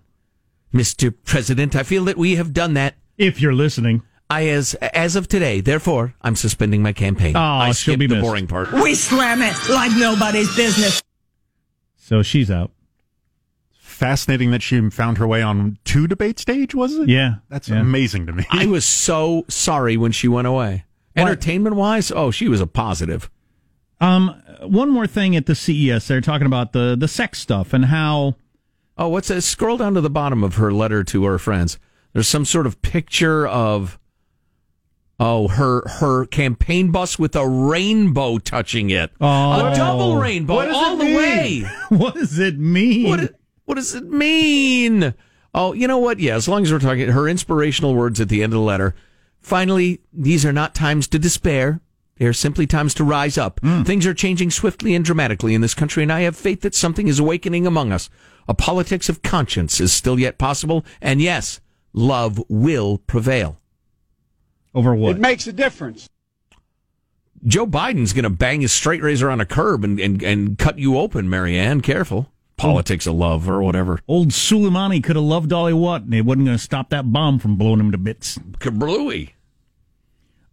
Mr. 0.73 1.15
President, 1.25 1.77
I 1.77 1.83
feel 1.83 2.05
that 2.07 2.17
we 2.17 2.37
have 2.37 2.53
done 2.55 2.75
that. 2.75 2.95
If 3.19 3.41
you're 3.41 3.53
listening. 3.53 4.03
I 4.31 4.47
as 4.47 4.75
as 4.75 5.17
of 5.17 5.27
today, 5.27 5.61
therefore, 5.61 6.15
I'm 6.23 6.37
suspending 6.37 6.83
my 6.83 6.93
campaign. 6.93 7.37
Oh, 7.37 7.41
I 7.41 7.73
she'll 7.73 7.95
skipped 7.95 7.99
be 7.99 8.07
the 8.07 8.15
missed. 8.15 8.25
boring 8.25 8.47
part. 8.47 8.73
We 8.73 8.95
slam 8.95 9.43
it 9.43 9.57
like 9.69 9.91
nobody's 9.99 10.55
business. 10.55 11.03
So 11.97 12.23
she's 12.23 12.49
out. 12.51 12.71
Fascinating 14.01 14.51
that 14.53 14.63
she 14.63 14.89
found 14.89 15.19
her 15.19 15.27
way 15.27 15.43
on 15.43 15.77
two 15.85 16.07
debate 16.07 16.39
stage, 16.39 16.75
was 16.75 16.95
it? 16.97 17.07
Yeah. 17.11 17.35
That's 17.51 17.69
Yeah. 17.69 17.81
amazing 17.81 18.25
to 18.29 18.33
me. 18.33 18.47
I 18.51 18.65
was 18.65 18.87
so 18.87 19.45
sorry 19.47 19.99
when 19.99 20.11
she 20.11 20.27
went 20.27 20.47
away. 20.47 20.85
Entertainment 21.15 21.77
wise, 21.77 22.11
oh, 22.11 22.31
she 22.31 22.49
was 22.49 22.63
a 22.63 22.67
positive. 22.67 23.29
Um 24.01 24.35
one 24.63 24.89
more 24.89 25.07
thing 25.07 25.37
at 25.37 25.45
the 25.45 25.55
CES 25.55 26.09
they're 26.09 26.23
talking 26.23 26.47
about 26.47 26.73
the 26.73 26.97
the 26.99 27.09
sex 27.09 27.41
stuff 27.41 27.75
and 27.75 27.85
how 27.85 28.37
Oh, 28.97 29.09
what's 29.09 29.29
that? 29.29 29.43
Scroll 29.43 29.77
down 29.77 29.93
to 29.95 30.01
the 30.01 30.09
bottom 30.09 30.43
of 30.43 30.55
her 30.55 30.73
letter 30.73 31.05
to 31.05 31.25
her 31.25 31.39
friends. 31.39 31.79
There's 32.15 32.27
some 32.29 32.47
sort 32.47 32.67
of 32.67 32.81
picture 32.81 33.47
of 33.47 33.99
oh 35.19 35.49
her 35.49 35.87
her 36.01 36.25
campaign 36.25 36.91
bus 36.91 37.19
with 37.19 37.37
a 37.37 37.47
rainbow 37.47 38.39
touching 38.39 38.89
it. 38.89 39.11
Oh. 39.21 39.67
a 39.67 39.75
double 39.77 40.17
rainbow 40.17 40.55
What 40.55 40.71
all 40.71 40.97
the 40.97 41.05
mean? 41.05 41.17
way. 41.17 41.61
what 41.91 42.15
does 42.15 42.39
it 42.39 42.59
mean? 42.59 43.09
What 43.11 43.21
it- 43.21 43.37
what 43.71 43.77
does 43.77 43.95
it 43.95 44.11
mean? 44.11 45.15
Oh, 45.55 45.75
you 45.75 45.87
know 45.87 45.99
what? 45.99 46.19
Yeah, 46.19 46.35
as 46.35 46.49
long 46.49 46.65
as 46.65 46.73
we're 46.73 46.81
talking 46.81 47.09
her 47.09 47.29
inspirational 47.29 47.95
words 47.95 48.21
at 48.21 48.29
the 48.29 48.43
end 48.43 48.53
of 48.53 48.59
the 48.59 48.65
letter. 48.65 48.97
Finally, 49.39 50.01
these 50.13 50.45
are 50.45 50.53
not 50.53 50.75
times 50.75 51.07
to 51.07 51.21
despair. 51.21 51.81
They 52.17 52.27
are 52.27 52.33
simply 52.33 52.67
times 52.67 52.95
to 52.95 53.05
rise 53.05 53.39
up. 53.39 53.61
Hmm. 53.61 53.85
Things 53.85 54.07
are 54.07 54.13
changing 54.13 54.51
swiftly 54.51 54.93
and 54.97 55.05
dramatically 55.05 55.55
in 55.55 55.61
this 55.61 55.75
country, 55.75 56.03
and 56.03 56.13
I 56.13 56.23
have 56.23 56.37
faith 56.37 56.63
that 56.63 56.75
something 56.75 57.07
is 57.07 57.21
awakening 57.21 57.65
among 57.65 57.93
us. 57.93 58.11
A 58.49 58.55
politics 58.55 59.09
of 59.09 59.23
conscience 59.23 59.81
is 59.81 59.93
still 59.93 60.19
yet 60.19 60.37
possible, 60.37 60.85
and 61.01 61.23
yes, 61.23 61.61
love 61.93 62.43
will 62.49 62.99
prevail. 62.99 63.61
Over 64.75 64.97
what? 64.97 65.15
It 65.15 65.21
makes 65.21 65.47
a 65.47 65.53
difference. 65.53 66.09
Joe 67.45 67.69
Biden's 67.69 68.15
going 68.15 68.25
to 68.25 68.31
bang 68.31 68.63
his 68.63 68.73
straight 68.73 69.01
razor 69.01 69.31
on 69.31 69.41
a 69.41 69.47
curb 69.47 69.85
and, 69.85 70.01
and, 70.01 70.21
and 70.25 70.59
cut 70.59 70.81
you 70.81 70.99
open, 70.99 71.31
Marianne. 71.31 71.83
Careful. 71.83 72.30
Politics 72.61 73.07
of 73.07 73.15
love 73.15 73.49
or 73.49 73.63
whatever. 73.63 74.01
Old 74.09 74.29
Suleimani 74.29 75.03
could 75.03 75.17
have 75.17 75.25
loved 75.25 75.49
Dolly 75.51 75.73
Watt 75.73 76.03
and 76.03 76.13
he 76.15 76.21
wasn't 76.21 76.47
going 76.47 76.57
to 76.59 76.63
stop 76.63 76.91
that 76.91 77.13
bomb 77.13 77.39
from 77.39 77.57
blowing 77.57 77.81
him 77.81 77.93
to 77.93 77.99
bits. 77.99 78.39
Kablooey. 78.59 79.31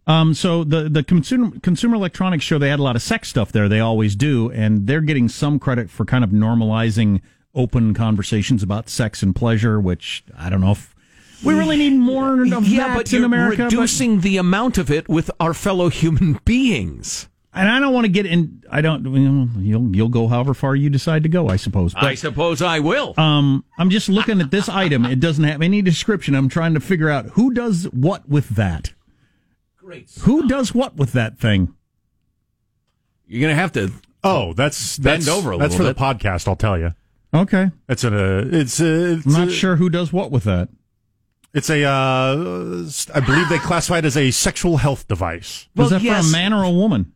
Um, 0.06 0.32
so 0.32 0.64
the 0.64 0.88
the 0.88 1.02
consumer 1.04 1.52
consumer 1.60 1.96
electronics 1.96 2.42
show 2.42 2.58
they 2.58 2.70
had 2.70 2.78
a 2.78 2.82
lot 2.82 2.96
of 2.96 3.02
sex 3.02 3.28
stuff 3.28 3.52
there. 3.52 3.68
They 3.68 3.80
always 3.80 4.16
do, 4.16 4.50
and 4.52 4.86
they're 4.86 5.02
getting 5.02 5.28
some 5.28 5.58
credit 5.58 5.90
for 5.90 6.06
kind 6.06 6.24
of 6.24 6.30
normalizing 6.30 7.20
open 7.54 7.92
conversations 7.92 8.62
about 8.62 8.88
sex 8.88 9.22
and 9.22 9.36
pleasure. 9.36 9.78
Which 9.78 10.24
I 10.34 10.48
don't 10.48 10.62
know 10.62 10.70
if 10.72 10.94
we 11.44 11.52
really 11.52 11.76
need 11.76 11.98
more 11.98 12.40
of 12.42 12.66
yeah, 12.66 12.88
that 12.88 12.96
but 12.96 13.12
in 13.12 13.22
America. 13.22 13.58
but- 13.58 13.64
reducing 13.64 14.22
the 14.22 14.38
amount 14.38 14.78
of 14.78 14.90
it 14.90 15.10
with 15.10 15.30
our 15.38 15.52
fellow 15.52 15.90
human 15.90 16.40
beings. 16.46 17.27
And 17.54 17.68
I 17.68 17.80
don't 17.80 17.92
want 17.92 18.04
to 18.04 18.12
get 18.12 18.26
in. 18.26 18.62
I 18.70 18.80
don't. 18.80 19.04
You 19.04 19.28
know, 19.28 19.48
you'll 19.60 19.96
you'll 19.96 20.08
go 20.08 20.28
however 20.28 20.54
far 20.54 20.76
you 20.76 20.90
decide 20.90 21.22
to 21.24 21.28
go. 21.28 21.48
I 21.48 21.56
suppose. 21.56 21.94
But, 21.94 22.04
I 22.04 22.14
suppose 22.14 22.62
I 22.62 22.80
will. 22.80 23.14
Um, 23.18 23.64
I'm 23.78 23.90
just 23.90 24.08
looking 24.08 24.40
at 24.40 24.50
this 24.50 24.68
item. 24.68 25.04
It 25.04 25.20
doesn't 25.20 25.44
have 25.44 25.62
any 25.62 25.82
description. 25.82 26.34
I'm 26.34 26.48
trying 26.48 26.74
to 26.74 26.80
figure 26.80 27.08
out 27.08 27.26
who 27.30 27.52
does 27.52 27.84
what 27.84 28.28
with 28.28 28.50
that. 28.50 28.92
Great. 29.76 30.10
Who 30.20 30.46
does 30.46 30.74
what 30.74 30.96
with 30.96 31.12
that 31.12 31.38
thing? 31.38 31.74
You're 33.26 33.40
going 33.40 33.54
to 33.54 33.60
have 33.60 33.72
to. 33.72 33.90
Oh, 34.24 34.52
that's 34.52 34.98
Bend 34.98 35.22
that's, 35.22 35.28
over 35.28 35.52
a 35.52 35.58
That's 35.58 35.74
for 35.74 35.84
little 35.84 35.94
the 35.94 36.14
podcast. 36.14 36.48
I'll 36.48 36.56
tell 36.56 36.78
you. 36.78 36.94
Okay, 37.32 37.70
It's 37.88 38.04
a. 38.04 38.38
It's 38.54 38.80
a. 38.80 39.14
It's 39.14 39.26
I'm 39.26 39.32
not 39.32 39.48
a, 39.48 39.50
sure 39.50 39.76
who 39.76 39.90
does 39.90 40.12
what 40.12 40.30
with 40.30 40.44
that. 40.44 40.70
It's 41.52 41.68
a. 41.68 41.84
Uh, 41.84 42.88
I 43.14 43.20
believe 43.20 43.48
they 43.48 43.58
classify 43.62 43.98
it 43.98 44.04
as 44.06 44.16
a 44.16 44.30
sexual 44.30 44.78
health 44.78 45.06
device. 45.08 45.68
Was 45.76 45.90
Well, 45.90 46.00
that 46.00 46.04
yes. 46.04 46.24
for 46.24 46.30
a 46.30 46.32
man 46.32 46.52
or 46.52 46.64
a 46.64 46.70
woman? 46.70 47.12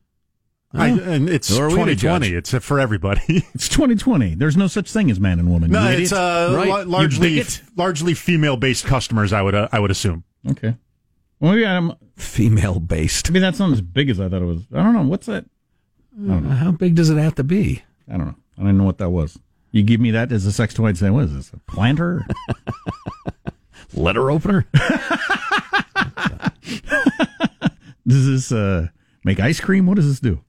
I, 0.74 0.88
and 0.88 1.28
it's 1.28 1.48
Who 1.54 1.60
are 1.62 1.66
we 1.68 1.74
to 1.74 1.94
2020. 1.96 2.26
judge? 2.30 2.34
It's 2.54 2.64
for 2.64 2.80
everybody. 2.80 3.44
It's 3.54 3.68
2020. 3.68 4.34
There's 4.36 4.56
no 4.56 4.66
such 4.68 4.90
thing 4.90 5.10
as 5.10 5.20
man 5.20 5.38
and 5.38 5.50
woman. 5.50 5.70
no, 5.70 5.82
you 5.90 5.98
it's 5.98 6.12
idiot. 6.12 6.12
uh, 6.12 6.54
Right. 6.56 6.68
la- 6.68 6.78
You 6.80 6.84
largely 6.86 7.28
bigot. 7.36 7.62
largely 7.76 8.14
female 8.14 8.56
based 8.56 8.86
customers. 8.86 9.32
I 9.32 9.42
would 9.42 9.54
uh, 9.54 9.68
I 9.72 9.78
would 9.80 9.90
assume. 9.90 10.24
okay. 10.50 10.76
Well, 11.40 11.52
maybe 11.52 11.66
I'm. 11.66 11.92
Female 12.16 12.78
based. 12.80 13.30
Maybe 13.30 13.40
that's 13.40 13.58
not 13.58 13.72
as 13.72 13.80
big 13.80 14.08
as 14.08 14.20
I 14.20 14.28
thought 14.28 14.42
it 14.42 14.46
was. 14.46 14.62
I 14.72 14.76
don't 14.82 14.94
know. 14.94 15.02
What's 15.02 15.26
that? 15.26 15.44
How 16.28 16.70
big 16.70 16.94
does 16.94 17.10
it 17.10 17.16
have 17.16 17.34
to 17.36 17.44
be? 17.44 17.82
I 18.08 18.16
don't 18.16 18.26
know. 18.26 18.34
I 18.58 18.62
don't 18.62 18.78
know 18.78 18.84
what 18.84 18.98
that 18.98 19.10
was. 19.10 19.38
You 19.72 19.82
give 19.82 19.98
me 20.00 20.10
that 20.12 20.30
as 20.30 20.44
a 20.46 20.52
sex 20.52 20.72
toy 20.74 20.88
and 20.88 20.98
say, 20.98 21.10
what 21.10 21.24
is 21.24 21.34
this? 21.34 21.50
A 21.52 21.56
planter? 21.70 22.24
Letter 23.94 24.30
opener? 24.30 24.66
Does 28.06 28.26
this 28.26 28.52
uh, 28.52 28.88
make 29.24 29.40
ice 29.40 29.60
cream? 29.60 29.86
What 29.86 29.94
does 29.96 30.08
this 30.08 30.20
do? 30.20 30.40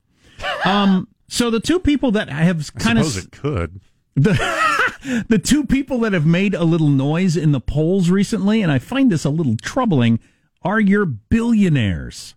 Um, 0.66 1.08
so 1.28 1.50
the 1.50 1.60
two 1.60 1.80
people 1.80 2.12
that 2.12 2.30
have 2.30 2.74
kind 2.76 3.00
of 3.00 3.18
it 3.18 3.32
could. 3.32 3.82
The, 4.16 5.26
the 5.30 5.40
two 5.40 5.66
people 5.66 6.00
that 6.00 6.14
have 6.14 6.26
made 6.26 6.54
a 6.54 6.64
little 6.64 6.90
noise 6.90 7.36
in 7.36 7.52
the 7.52 7.60
polls 7.60 8.10
recently, 8.10 8.62
and 8.62 8.72
I 8.72 8.80
find 8.80 9.12
this 9.12 9.26
a 9.26 9.30
little 9.30 9.58
troubling, 9.58 10.20
are 10.62 10.80
your 10.80 11.06
billionaires. 11.06 12.36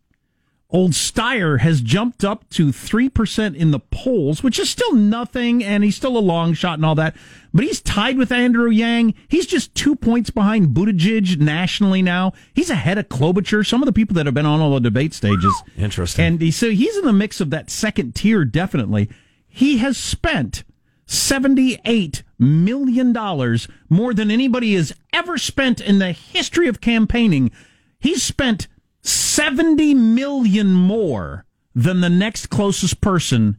Old 0.68 0.92
Steyer 0.92 1.60
has 1.60 1.80
jumped 1.80 2.24
up 2.24 2.48
to 2.50 2.68
3% 2.68 3.54
in 3.54 3.70
the 3.70 3.78
polls, 3.78 4.42
which 4.42 4.58
is 4.58 4.68
still 4.68 4.94
nothing, 4.94 5.62
and 5.62 5.84
he's 5.84 5.94
still 5.94 6.16
a 6.16 6.18
long 6.18 6.54
shot 6.54 6.74
and 6.74 6.84
all 6.84 6.96
that. 6.96 7.14
But 7.54 7.64
he's 7.64 7.80
tied 7.80 8.18
with 8.18 8.32
Andrew 8.32 8.68
Yang. 8.68 9.14
He's 9.28 9.46
just 9.46 9.74
two 9.76 9.94
points 9.94 10.30
behind 10.30 10.74
Buttigieg 10.74 11.38
nationally 11.38 12.02
now. 12.02 12.32
He's 12.52 12.68
ahead 12.68 12.98
of 12.98 13.08
Klobuchar, 13.08 13.64
some 13.64 13.80
of 13.80 13.86
the 13.86 13.92
people 13.92 14.14
that 14.14 14.26
have 14.26 14.34
been 14.34 14.44
on 14.44 14.60
all 14.60 14.74
the 14.74 14.80
debate 14.80 15.14
stages. 15.14 15.54
Interesting. 15.76 16.24
And 16.24 16.40
he, 16.40 16.50
so 16.50 16.70
he's 16.70 16.96
in 16.96 17.04
the 17.04 17.12
mix 17.12 17.40
of 17.40 17.50
that 17.50 17.70
second 17.70 18.16
tier, 18.16 18.44
definitely. 18.44 19.08
He 19.46 19.78
has 19.78 19.96
spent 19.96 20.64
$78 21.06 22.24
million 22.40 23.58
more 23.88 24.12
than 24.12 24.30
anybody 24.32 24.74
has 24.74 24.92
ever 25.12 25.38
spent 25.38 25.80
in 25.80 26.00
the 26.00 26.10
history 26.10 26.66
of 26.66 26.80
campaigning. 26.80 27.52
He's 28.00 28.22
spent 28.22 28.66
70 29.08 29.94
million 29.94 30.72
more 30.72 31.44
than 31.74 32.00
the 32.00 32.08
next 32.10 32.46
closest 32.48 33.00
person, 33.00 33.56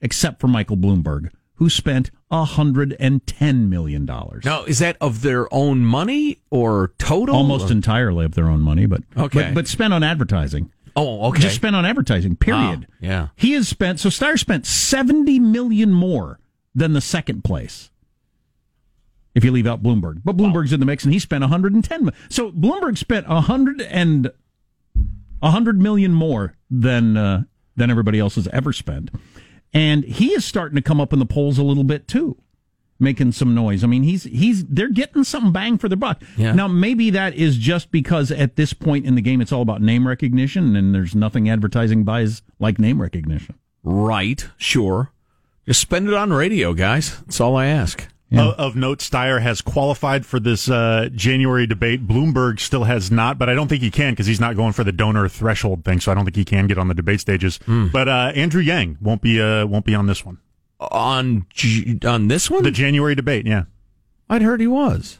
except 0.00 0.40
for 0.40 0.48
Michael 0.48 0.76
Bloomberg, 0.76 1.30
who 1.56 1.68
spent 1.68 2.10
$110 2.30 3.68
million. 3.68 4.04
Now, 4.06 4.64
is 4.64 4.78
that 4.80 4.96
of 5.00 5.22
their 5.22 5.52
own 5.52 5.84
money 5.84 6.38
or 6.50 6.92
total? 6.98 7.36
Almost 7.36 7.68
or? 7.68 7.72
entirely 7.72 8.24
of 8.24 8.34
their 8.34 8.48
own 8.48 8.60
money, 8.60 8.86
but, 8.86 9.02
Okay. 9.16 9.42
but, 9.44 9.54
but 9.54 9.68
spent 9.68 9.92
on 9.92 10.02
advertising. 10.02 10.70
Oh, 10.96 11.28
okay. 11.28 11.40
Just 11.42 11.56
spent 11.56 11.74
on 11.76 11.84
advertising, 11.86 12.32
ah, 12.32 12.44
period. 12.44 12.80
Wow, 12.80 12.86
yeah. 13.00 13.28
He 13.36 13.52
has 13.52 13.68
spent, 13.68 14.00
so 14.00 14.08
Steyer 14.08 14.38
spent 14.38 14.66
70 14.66 15.38
million 15.40 15.90
more 15.92 16.38
than 16.74 16.92
the 16.94 17.00
second 17.00 17.44
place. 17.44 17.90
If 19.34 19.44
you 19.44 19.50
leave 19.52 19.66
out 19.66 19.82
Bloomberg. 19.82 20.20
But 20.24 20.36
Bloomberg's 20.36 20.74
in 20.74 20.80
the 20.80 20.84
mix 20.86 21.04
and 21.04 21.12
he 21.12 21.18
spent 21.18 21.40
110. 21.40 22.04
mi- 22.04 22.12
So 22.28 22.52
Bloomberg 22.52 22.98
spent 22.98 23.26
100 23.28 23.80
and 23.80 24.30
100 25.42 25.80
million 25.80 26.12
more 26.12 26.54
than 26.70 27.16
uh, 27.16 27.42
than 27.76 27.90
everybody 27.90 28.18
else 28.18 28.36
has 28.36 28.48
ever 28.48 28.72
spent. 28.72 29.10
And 29.72 30.04
he 30.04 30.32
is 30.32 30.44
starting 30.44 30.76
to 30.76 30.82
come 30.82 31.00
up 31.00 31.12
in 31.12 31.18
the 31.18 31.26
polls 31.26 31.58
a 31.58 31.62
little 31.62 31.84
bit 31.84 32.06
too. 32.06 32.36
Making 33.00 33.32
some 33.32 33.52
noise. 33.52 33.82
I 33.82 33.88
mean, 33.88 34.04
he's 34.04 34.24
he's 34.24 34.64
they're 34.66 34.88
getting 34.88 35.24
something 35.24 35.50
bang 35.50 35.76
for 35.76 35.88
their 35.88 35.96
buck. 35.96 36.22
Yeah. 36.36 36.52
Now, 36.52 36.68
maybe 36.68 37.10
that 37.10 37.34
is 37.34 37.56
just 37.56 37.90
because 37.90 38.30
at 38.30 38.54
this 38.54 38.72
point 38.72 39.06
in 39.06 39.16
the 39.16 39.20
game, 39.20 39.40
it's 39.40 39.50
all 39.50 39.62
about 39.62 39.82
name 39.82 40.06
recognition, 40.06 40.76
and 40.76 40.94
there's 40.94 41.14
nothing 41.14 41.48
advertising 41.48 42.04
buys 42.04 42.42
like 42.60 42.78
name 42.78 43.02
recognition. 43.02 43.56
Right, 43.82 44.46
sure. 44.56 45.10
Just 45.66 45.80
spend 45.80 46.06
it 46.06 46.14
on 46.14 46.32
radio, 46.32 46.74
guys. 46.74 47.18
That's 47.22 47.40
all 47.40 47.56
I 47.56 47.66
ask. 47.66 48.06
Of, 48.34 48.54
of 48.54 48.76
note, 48.76 48.98
Steyer 49.00 49.40
has 49.42 49.60
qualified 49.60 50.24
for 50.24 50.40
this 50.40 50.68
uh, 50.70 51.08
January 51.14 51.66
debate. 51.66 52.06
Bloomberg 52.06 52.60
still 52.60 52.84
has 52.84 53.10
not, 53.10 53.38
but 53.38 53.48
I 53.48 53.54
don't 53.54 53.68
think 53.68 53.82
he 53.82 53.90
can 53.90 54.12
because 54.12 54.26
he's 54.26 54.40
not 54.40 54.56
going 54.56 54.72
for 54.72 54.84
the 54.84 54.92
donor 54.92 55.28
threshold 55.28 55.84
thing. 55.84 56.00
So 56.00 56.10
I 56.10 56.14
don't 56.14 56.24
think 56.24 56.36
he 56.36 56.44
can 56.44 56.66
get 56.66 56.78
on 56.78 56.88
the 56.88 56.94
debate 56.94 57.20
stages. 57.20 57.58
But 57.66 58.08
uh, 58.08 58.32
Andrew 58.34 58.62
Yang 58.62 58.98
won't 59.00 59.20
be 59.22 59.40
uh, 59.40 59.66
won't 59.66 59.84
be 59.84 59.94
on 59.94 60.06
this 60.06 60.24
one. 60.24 60.38
On 60.80 61.46
G- 61.50 61.98
on 62.04 62.28
this 62.28 62.50
one, 62.50 62.62
the 62.62 62.70
January 62.70 63.14
debate. 63.14 63.46
Yeah, 63.46 63.64
I'd 64.28 64.42
heard 64.42 64.60
he 64.60 64.66
was. 64.66 65.18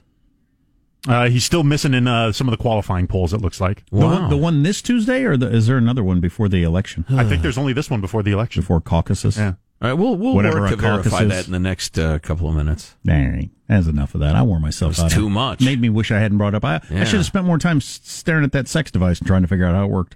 Uh, 1.09 1.29
he's 1.29 1.45
still 1.45 1.65
missing 1.65 1.95
in 1.95 2.07
uh, 2.07 2.31
some 2.31 2.47
of 2.49 2.53
the 2.53 2.57
qualifying 2.63 3.09
polls. 3.09 3.33
It 3.33 3.41
looks 3.41 3.61
like 3.61 3.85
The, 3.91 3.97
one, 3.97 4.31
the 4.31 4.37
one 4.37 4.63
this 4.63 4.81
Tuesday, 4.81 5.25
or 5.25 5.37
the, 5.37 5.49
is 5.53 5.67
there 5.67 5.77
another 5.77 6.05
one 6.05 6.21
before 6.21 6.49
the 6.49 6.63
election? 6.63 7.05
I 7.11 7.25
think 7.25 7.43
there's 7.43 7.59
only 7.59 7.73
this 7.73 7.91
one 7.91 8.01
before 8.01 8.23
the 8.23 8.31
election. 8.31 8.63
Before 8.63 8.81
caucuses? 8.81 9.37
Yeah. 9.37 9.55
All 9.83 9.89
right, 9.89 9.95
we'll 9.95 10.15
we'll 10.15 10.35
Whatever 10.35 10.61
work 10.61 10.71
to 10.71 10.77
verify 10.77 11.11
caucus 11.11 11.29
that 11.29 11.47
in 11.47 11.53
the 11.53 11.59
next 11.59 11.99
uh, 11.99 12.21
couple 12.21 12.49
of 12.49 12.55
minutes. 12.55 12.95
All 13.09 13.15
right, 13.15 13.51
that's 13.67 13.89
enough 13.89 14.15
of 14.15 14.21
that. 14.21 14.37
I 14.37 14.43
wore 14.43 14.61
myself 14.61 14.99
out. 15.01 15.11
too 15.11 15.27
It 15.27 15.31
much. 15.31 15.61
Made 15.61 15.81
me 15.81 15.89
wish 15.91 16.13
I 16.13 16.21
hadn't 16.21 16.39
brought 16.39 16.55
it 16.55 16.63
up. 16.63 16.65
I, 16.65 16.81
Yeah. 16.89 17.01
I 17.01 17.05
should 17.05 17.17
have 17.17 17.27
spent 17.27 17.47
more 17.47 17.59
time 17.59 17.81
staring 17.81 18.45
at 18.45 18.53
that 18.53 18.69
sex 18.69 18.93
device 18.93 19.19
and 19.19 19.27
trying 19.27 19.43
to 19.43 19.49
figure 19.49 19.67
out 19.67 19.75
how 19.75 19.85
it 19.85 19.91
worked. 19.91 20.15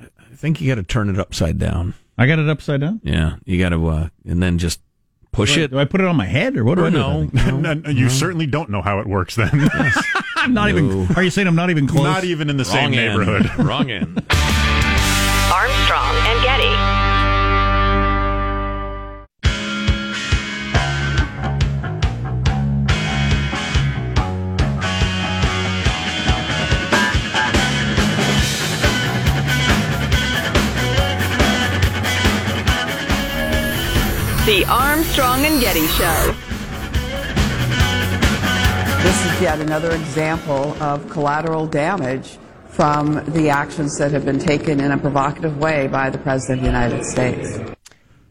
I 0.00 0.34
think 0.36 0.60
you 0.60 0.68
got 0.68 0.76
to 0.76 0.84
turn 0.84 1.10
it 1.10 1.18
upside 1.18 1.58
down. 1.58 1.94
I 2.16 2.26
got 2.28 2.38
it 2.38 2.48
upside 2.48 2.80
down. 2.82 3.00
Yeah, 3.02 3.36
you 3.44 3.58
got 3.58 3.70
to, 3.70 3.84
uh, 3.88 4.08
and 4.24 4.40
then 4.40 4.58
just 4.58 4.80
push 5.32 5.54
Do 5.56 5.62
I- 5.62 5.64
it. 5.64 5.70
Do 5.72 5.78
I 5.80 5.86
put 5.86 6.00
it 6.00 6.06
on 6.06 6.14
my 6.14 6.26
head 6.26 6.56
or 6.56 6.64
what 6.64 6.76
do 6.76 6.82
Or 6.84 6.86
I 6.86 6.90
do? 6.90 6.98
no, 6.98 7.18
with 7.20 7.32
that 7.32 7.44
thing? 7.46 7.62
No, 7.62 7.74
no, 7.74 7.90
you 7.90 8.08
certainly 8.10 8.46
don't 8.46 8.70
know 8.70 8.80
how 8.80 9.00
it 9.00 9.08
works. 9.08 9.34
Then 9.34 9.50
I'm 10.36 10.54
not 10.54 10.68
even. 10.68 11.08
Are 11.16 11.22
you 11.24 11.30
saying 11.30 11.48
I'm 11.48 11.56
not 11.56 11.70
even 11.70 11.88
close? 11.88 12.04
not 12.04 12.22
even 12.22 12.48
in 12.48 12.56
the 12.58 12.64
same 12.64 12.94
end. 12.94 13.18
neighborhood. 13.18 13.50
Wrong 13.58 13.90
end. 13.90 14.24
Armstrong 15.50 16.14
and 16.26 16.42
Getty. 16.44 16.99
The 34.50 34.64
Armstrong 34.64 35.44
and 35.46 35.60
Getty 35.60 35.86
Show. 35.86 36.34
This 39.00 39.26
is 39.26 39.40
yet 39.40 39.60
another 39.60 39.92
example 39.92 40.74
of 40.82 41.08
collateral 41.08 41.68
damage 41.68 42.36
from 42.66 43.24
the 43.26 43.48
actions 43.48 43.96
that 43.98 44.10
have 44.10 44.24
been 44.24 44.40
taken 44.40 44.80
in 44.80 44.90
a 44.90 44.98
provocative 44.98 45.56
way 45.58 45.86
by 45.86 46.10
the 46.10 46.18
President 46.18 46.58
of 46.58 46.64
the 46.64 46.68
United 46.68 47.04
States. 47.04 47.60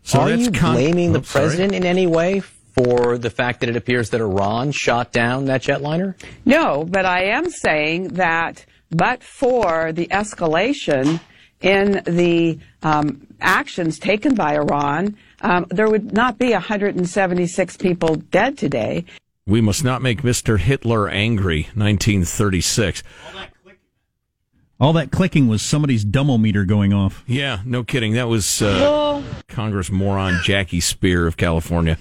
So 0.04 0.20
Are 0.20 0.32
you 0.32 0.52
con- 0.52 0.74
blaming 0.74 1.14
the 1.14 1.20
Oh, 1.20 1.22
president 1.22 1.74
in 1.74 1.86
any 1.86 2.06
way 2.06 2.42
for 2.42 3.18
the 3.18 3.30
fact 3.30 3.62
that 3.62 3.70
it 3.70 3.78
appears 3.78 4.10
that 4.10 4.20
Iran 4.20 4.74
shot 4.74 5.14
down 5.14 5.46
that 5.46 5.62
jetliner? 5.62 6.16
No, 6.44 6.84
but 6.84 7.06
I 7.06 7.28
am 7.28 7.50
saying 7.50 8.10
that, 8.16 8.66
but 8.92 9.24
for 9.24 9.94
the 9.94 10.08
escalation 10.08 11.22
in 11.62 12.02
the 12.04 12.60
um, 12.84 13.26
actions 13.40 14.00
taken 14.00 14.36
by 14.36 14.56
Iran, 14.56 15.16
um, 15.42 15.66
there 15.70 15.90
would 15.90 16.14
not 16.14 16.38
be 16.38 16.52
176 16.52 17.78
people 17.78 18.16
dead 18.16 18.58
today. 18.58 19.06
We 19.46 19.62
must 19.62 19.84
not 19.84 20.02
make 20.02 20.22
Mr. 20.22 20.60
Hitler 20.60 21.10
angry. 21.10 21.64
1936. 21.74 23.04
All 24.80 24.94
that 24.94 25.12
clicking 25.12 25.48
was 25.48 25.62
somebody's 25.62 26.06
dumbometer 26.06 26.66
going 26.66 26.94
off. 26.94 27.24
Yeah, 27.28 27.60
no 27.66 27.84
kidding. 27.84 28.14
That 28.14 28.30
was 28.30 28.62
uh, 28.62 29.22
Congress 29.50 29.92
moron 29.92 30.40
Jackie 30.44 30.80
Speier 30.80 31.28
of 31.28 31.36
California, 31.36 31.98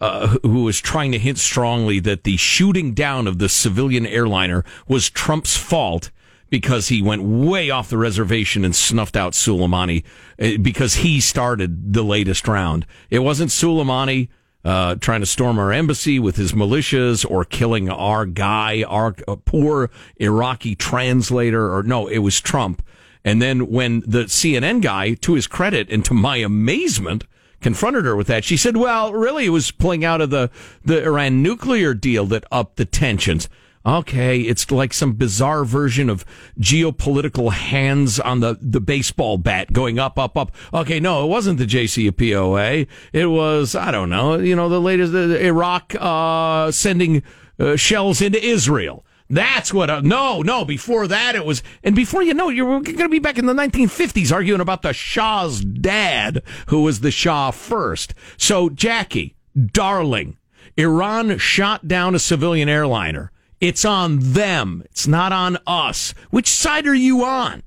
uh, 0.00 0.38
who 0.42 0.62
was 0.62 0.80
trying 0.80 1.12
to 1.12 1.18
hint 1.18 1.38
strongly 1.38 2.00
that 2.00 2.24
the 2.24 2.38
shooting 2.38 2.94
down 2.94 3.26
of 3.26 3.38
the 3.38 3.50
civilian 3.50 4.06
airliner 4.06 4.64
was 4.88 5.10
Trump's 5.10 5.56
fault 5.56 6.10
because 6.50 6.88
he 6.88 7.02
went 7.02 7.22
way 7.22 7.70
off 7.70 7.90
the 7.90 7.98
reservation 7.98 8.64
and 8.64 8.74
snuffed 8.74 9.16
out 9.16 9.32
Soleimani 9.32 10.04
uh, 10.40 10.58
because 10.60 10.96
he 10.96 11.20
started 11.20 11.92
the 11.92 12.02
latest 12.02 12.46
round. 12.46 12.86
It 13.10 13.20
wasn't 13.20 13.50
Soleimani. 13.50 14.28
Uh, 14.64 14.94
trying 14.94 15.20
to 15.20 15.26
storm 15.26 15.58
our 15.58 15.70
embassy 15.70 16.18
with 16.18 16.36
his 16.36 16.52
militias 16.52 17.30
or 17.30 17.44
killing 17.44 17.90
our 17.90 18.24
guy, 18.24 18.82
our 18.84 19.14
uh, 19.28 19.36
poor 19.44 19.90
Iraqi 20.16 20.74
translator, 20.74 21.70
or 21.70 21.82
no, 21.82 22.06
it 22.06 22.20
was 22.20 22.40
Trump. 22.40 22.82
And 23.24 23.42
then 23.42 23.70
when 23.70 24.00
the 24.06 24.24
CNN 24.24 24.80
guy, 24.80 25.14
to 25.14 25.34
his 25.34 25.46
credit 25.46 25.90
and 25.90 26.02
to 26.04 26.14
my 26.14 26.38
amazement, 26.38 27.24
confronted 27.60 28.04
her 28.04 28.14
with 28.14 28.26
that, 28.26 28.44
she 28.44 28.56
said, 28.56 28.76
well, 28.76 29.12
really, 29.12 29.46
it 29.46 29.50
was 29.50 29.70
pulling 29.70 30.04
out 30.04 30.20
of 30.20 30.30
the, 30.30 30.50
the 30.84 31.02
Iran 31.02 31.42
nuclear 31.42 31.94
deal 31.94 32.26
that 32.26 32.44
upped 32.52 32.76
the 32.76 32.84
tensions. 32.84 33.48
Okay, 33.86 34.40
it's 34.40 34.70
like 34.70 34.94
some 34.94 35.12
bizarre 35.12 35.62
version 35.62 36.08
of 36.08 36.24
geopolitical 36.58 37.52
hands 37.52 38.18
on 38.18 38.40
the, 38.40 38.56
the 38.62 38.80
baseball 38.80 39.36
bat 39.36 39.74
going 39.74 39.98
up, 39.98 40.18
up, 40.18 40.38
up. 40.38 40.52
Okay, 40.72 40.98
no, 41.00 41.22
it 41.24 41.28
wasn't 41.28 41.58
the 41.58 41.66
JCPOA. 41.66 42.86
It 43.12 43.26
was, 43.26 43.74
I 43.74 43.90
don't 43.90 44.08
know, 44.08 44.38
you 44.38 44.56
know, 44.56 44.70
the 44.70 44.80
latest, 44.80 45.12
the, 45.12 45.44
Iraq, 45.44 45.94
uh, 46.00 46.70
sending 46.70 47.22
uh, 47.58 47.76
shells 47.76 48.22
into 48.22 48.42
Israel. 48.42 49.04
That's 49.28 49.72
what. 49.72 49.90
Uh, 49.90 50.00
no, 50.02 50.42
no. 50.42 50.64
Before 50.64 51.06
that, 51.06 51.34
it 51.34 51.44
was, 51.44 51.62
and 51.82 51.96
before 51.96 52.22
you 52.22 52.34
know, 52.34 52.50
it, 52.50 52.56
you're 52.56 52.80
going 52.80 52.96
to 52.96 53.08
be 53.08 53.18
back 53.18 53.38
in 53.38 53.46
the 53.46 53.54
1950s 53.54 54.32
arguing 54.32 54.60
about 54.60 54.82
the 54.82 54.92
Shah's 54.92 55.60
dad, 55.60 56.42
who 56.66 56.82
was 56.82 57.00
the 57.00 57.10
Shah 57.10 57.50
first. 57.50 58.14
So, 58.36 58.68
Jackie, 58.68 59.34
darling, 59.72 60.36
Iran 60.76 61.38
shot 61.38 61.88
down 61.88 62.14
a 62.14 62.18
civilian 62.18 62.68
airliner. 62.68 63.32
It's 63.64 63.84
on 63.84 64.18
them. 64.20 64.82
It's 64.86 65.06
not 65.06 65.32
on 65.32 65.56
us. 65.66 66.12
Which 66.30 66.48
side 66.48 66.86
are 66.86 66.94
you 66.94 67.24
on? 67.24 67.62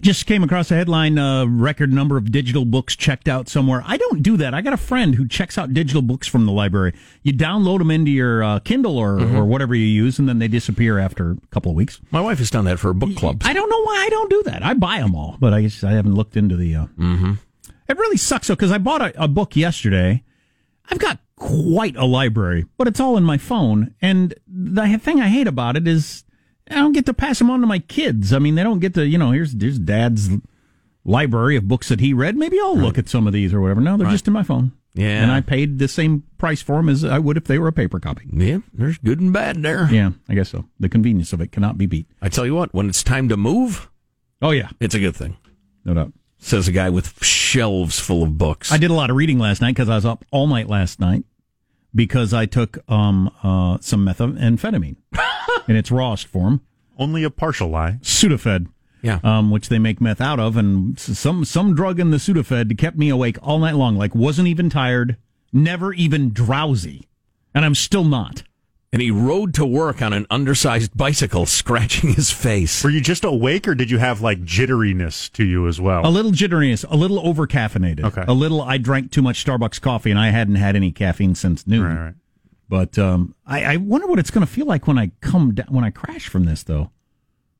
Just 0.00 0.24
came 0.24 0.42
across 0.42 0.70
a 0.70 0.74
headline: 0.74 1.18
uh, 1.18 1.44
record 1.46 1.92
number 1.92 2.16
of 2.16 2.32
digital 2.32 2.64
books 2.64 2.96
checked 2.96 3.28
out 3.28 3.48
somewhere. 3.50 3.82
I 3.86 3.98
don't 3.98 4.22
do 4.22 4.38
that. 4.38 4.54
I 4.54 4.62
got 4.62 4.72
a 4.72 4.78
friend 4.78 5.14
who 5.14 5.28
checks 5.28 5.58
out 5.58 5.74
digital 5.74 6.00
books 6.00 6.26
from 6.26 6.46
the 6.46 6.52
library. 6.52 6.94
You 7.22 7.34
download 7.34 7.78
them 7.78 7.90
into 7.90 8.10
your 8.10 8.42
uh, 8.42 8.58
Kindle 8.60 8.96
or, 8.96 9.18
Mm-hmm. 9.18 9.36
or 9.36 9.44
whatever 9.44 9.74
you 9.74 9.84
use, 9.84 10.18
and 10.18 10.26
then 10.26 10.38
they 10.38 10.48
disappear 10.48 10.98
after 10.98 11.32
a 11.32 11.36
couple 11.50 11.70
of 11.70 11.76
weeks. 11.76 12.00
My 12.10 12.20
wife 12.22 12.38
has 12.38 12.50
done 12.50 12.64
that 12.64 12.78
for 12.78 12.94
book 12.94 13.14
clubs. 13.14 13.46
I 13.46 13.52
don't 13.52 13.68
know 13.68 13.82
why 13.84 14.04
I 14.06 14.08
don't 14.08 14.30
do 14.30 14.42
that. 14.46 14.64
I 14.64 14.72
buy 14.72 14.98
them 15.00 15.14
all, 15.14 15.36
but 15.38 15.52
I 15.52 15.60
guess 15.62 15.84
I 15.84 15.92
haven't 15.92 16.14
looked 16.14 16.36
into 16.36 16.56
the. 16.56 16.74
Uh, 16.74 16.86
Mm-hmm. 16.98 17.32
It 17.88 17.98
really 17.98 18.16
sucks 18.16 18.46
though 18.48 18.54
because 18.54 18.72
I 18.72 18.78
bought 18.78 19.02
a, 19.02 19.24
a 19.24 19.28
book 19.28 19.54
yesterday. 19.54 20.22
I've 20.90 20.98
got 21.00 21.18
quite 21.40 21.96
a 21.96 22.04
library, 22.04 22.66
but 22.78 22.86
it's 22.86 23.00
all 23.00 23.16
in 23.16 23.24
my 23.24 23.38
phone. 23.38 23.94
And 24.00 24.34
the 24.46 24.96
thing 24.98 25.20
I 25.20 25.28
hate 25.28 25.48
about 25.48 25.76
it 25.76 25.88
is 25.88 26.22
I 26.70 26.74
don't 26.76 26.92
get 26.92 27.06
to 27.06 27.14
pass 27.14 27.38
them 27.40 27.50
on 27.50 27.60
to 27.62 27.66
my 27.66 27.80
kids. 27.80 28.32
I 28.32 28.38
mean, 28.38 28.54
they 28.54 28.62
don't 28.62 28.78
get 28.78 28.94
to, 28.94 29.04
you 29.06 29.18
know, 29.18 29.32
here's 29.32 29.60
here's 29.60 29.78
dad's 29.78 30.28
library 31.04 31.56
of 31.56 31.66
books 31.66 31.88
that 31.88 31.98
he 32.00 32.12
read. 32.12 32.36
Maybe 32.36 32.58
I'll 32.60 32.76
look 32.76 32.98
at 32.98 33.08
some 33.08 33.26
of 33.26 33.32
these 33.32 33.52
or 33.54 33.60
whatever. 33.60 33.80
No, 33.80 33.96
they're 33.96 34.06
Right. 34.06 34.12
just 34.12 34.26
in 34.28 34.32
my 34.34 34.42
phone. 34.42 34.72
Yeah. 34.94 35.22
And 35.22 35.30
I 35.32 35.40
paid 35.40 35.78
the 35.78 35.88
same 35.88 36.24
price 36.36 36.60
for 36.62 36.76
them 36.76 36.88
as 36.88 37.04
I 37.04 37.18
would 37.18 37.36
if 37.36 37.44
they 37.44 37.58
were 37.58 37.68
a 37.68 37.72
paper 37.72 37.98
copy. 38.00 38.26
Yeah, 38.32 38.58
there's 38.74 38.98
good 38.98 39.20
and 39.20 39.32
bad 39.32 39.62
there. 39.62 39.88
Yeah, 39.90 40.10
I 40.28 40.34
guess 40.34 40.50
so. 40.50 40.66
The 40.78 40.88
convenience 40.88 41.32
of 41.32 41.40
it 41.40 41.52
cannot 41.52 41.78
be 41.78 41.86
beat. 41.86 42.06
I 42.20 42.28
tell 42.28 42.44
you 42.44 42.54
what, 42.54 42.74
when 42.74 42.88
it's 42.88 43.02
time 43.02 43.28
to 43.28 43.36
move, 43.36 43.88
Oh, 44.42 44.50
yeah. 44.50 44.68
it's 44.80 44.94
a 44.94 44.98
good 45.00 45.14
thing. 45.16 45.36
No 45.84 45.94
doubt. 45.94 46.12
Says 46.38 46.66
a 46.68 46.72
guy 46.72 46.90
with 46.90 47.22
shelves 47.24 48.00
full 48.00 48.22
of 48.22 48.36
books. 48.38 48.72
I 48.72 48.78
did 48.78 48.90
a 48.90 48.94
lot 48.94 49.10
of 49.10 49.16
reading 49.16 49.38
last 49.38 49.60
night 49.60 49.74
because 49.74 49.88
I 49.88 49.94
was 49.94 50.06
up 50.06 50.24
all 50.32 50.46
night 50.46 50.68
last 50.68 50.98
night 50.98 51.24
because 51.94 52.32
I 52.32 52.46
took 52.46 52.78
um 52.90 53.30
uh 53.42 53.78
some 53.80 54.04
methamphetamine 54.06 54.96
in 55.68 55.76
its 55.76 55.90
rawest 55.90 56.26
form, 56.26 56.60
Only 56.98 57.24
a 57.24 57.30
partial 57.30 57.68
lie. 57.68 57.98
Sudafed. 58.02 58.66
Yeah. 59.02 59.18
Um, 59.24 59.50
which 59.50 59.70
they 59.70 59.78
make 59.78 59.98
meth 59.98 60.20
out 60.20 60.38
of, 60.38 60.58
and 60.58 60.98
some 60.98 61.44
some 61.46 61.74
drug 61.74 61.98
in 61.98 62.10
the 62.10 62.18
Sudafed 62.18 62.76
kept 62.76 62.98
me 62.98 63.08
awake 63.08 63.38
all 63.42 63.58
night 63.58 63.76
long. 63.76 63.96
Like 63.96 64.14
wasn't 64.14 64.48
even 64.48 64.68
tired, 64.68 65.16
never 65.54 65.94
even 65.94 66.32
drowsy, 66.34 67.08
and 67.54 67.64
I'm 67.64 67.74
still 67.74 68.04
not. 68.04 68.42
And 68.92 69.00
he 69.00 69.10
rode 69.10 69.54
to 69.54 69.64
work 69.64 70.02
on 70.02 70.12
an 70.12 70.26
undersized 70.30 70.96
bicycle, 70.96 71.46
scratching 71.46 72.14
his 72.14 72.30
face. 72.30 72.82
Were 72.82 72.90
you 72.90 73.00
just 73.00 73.24
awake, 73.24 73.68
or 73.68 73.74
did 73.74 73.90
you 73.90 73.98
have 73.98 74.20
like 74.20 74.42
jitteriness 74.42 75.30
to 75.32 75.44
you 75.44 75.68
as 75.68 75.80
well? 75.80 76.06
A 76.06 76.10
little 76.10 76.32
jitteriness, 76.32 76.84
a 76.90 76.96
little 76.96 77.24
over 77.26 77.46
caffeinated. 77.46 78.04
Okay. 78.04 78.24
A 78.26 78.32
little. 78.32 78.62
I 78.62 78.78
drank 78.78 79.12
too 79.12 79.22
much 79.22 79.44
Starbucks 79.44 79.80
coffee, 79.80 80.10
and 80.10 80.18
I 80.18 80.30
hadn't 80.30 80.56
had 80.56 80.76
any 80.76 80.90
caffeine 80.92 81.34
since 81.34 81.66
noon. 81.66 81.84
Right, 81.84 82.04
right. 82.04 82.14
But 82.68 82.98
um, 82.98 83.34
I, 83.46 83.64
I 83.64 83.76
wonder 83.76 84.06
what 84.06 84.18
it's 84.18 84.30
going 84.30 84.46
to 84.46 84.52
feel 84.52 84.66
like 84.66 84.86
when 84.86 84.96
I 84.98 85.10
come 85.20 85.54
down, 85.54 85.66
when 85.70 85.84
I 85.84 85.90
crash 85.90 86.28
from 86.28 86.44
this, 86.44 86.62
though. 86.62 86.90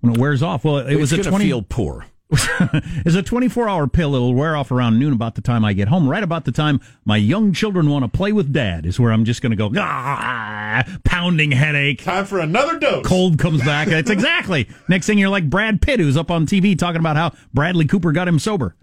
When 0.00 0.14
it 0.14 0.18
wears 0.18 0.42
off. 0.42 0.64
Well, 0.64 0.78
it 0.78 0.96
was 0.96 1.12
a 1.12 1.16
gonna 1.18 1.28
twenty. 1.30 1.44
feel 1.46 1.62
poor. 1.62 2.06
it's 3.04 3.16
a 3.16 3.22
twenty-four 3.22 3.68
hour 3.68 3.86
pill. 3.86 4.14
It'll 4.14 4.34
wear 4.34 4.56
off 4.56 4.70
around 4.70 4.98
noon. 4.98 5.12
About 5.12 5.34
the 5.34 5.40
time 5.40 5.64
I 5.64 5.72
get 5.72 5.88
home, 5.88 6.08
right 6.08 6.22
about 6.22 6.44
the 6.44 6.52
time 6.52 6.80
my 7.04 7.16
young 7.16 7.52
children 7.52 7.88
want 7.90 8.04
to 8.04 8.08
play 8.08 8.32
with 8.32 8.52
dad, 8.52 8.86
is 8.86 9.00
where 9.00 9.12
I'm 9.12 9.24
just 9.24 9.42
going 9.42 9.50
to 9.50 9.56
go 9.56 9.70
ah, 9.76 10.84
pounding 11.04 11.50
headache. 11.50 12.04
Time 12.04 12.24
for 12.24 12.38
another 12.38 12.78
dose. 12.78 13.04
Cold 13.04 13.38
comes 13.38 13.62
back. 13.64 13.88
It's 14.00 14.10
exactly 14.10 14.68
next 14.88 15.06
thing 15.06 15.18
you're 15.18 15.28
like 15.28 15.50
Brad 15.50 15.82
Pitt, 15.82 16.00
who's 16.00 16.16
up 16.16 16.30
on 16.30 16.46
TV 16.46 16.78
talking 16.78 17.00
about 17.00 17.16
how 17.16 17.32
Bradley 17.52 17.86
Cooper 17.86 18.12
got 18.12 18.28
him 18.28 18.38
sober. 18.38 18.76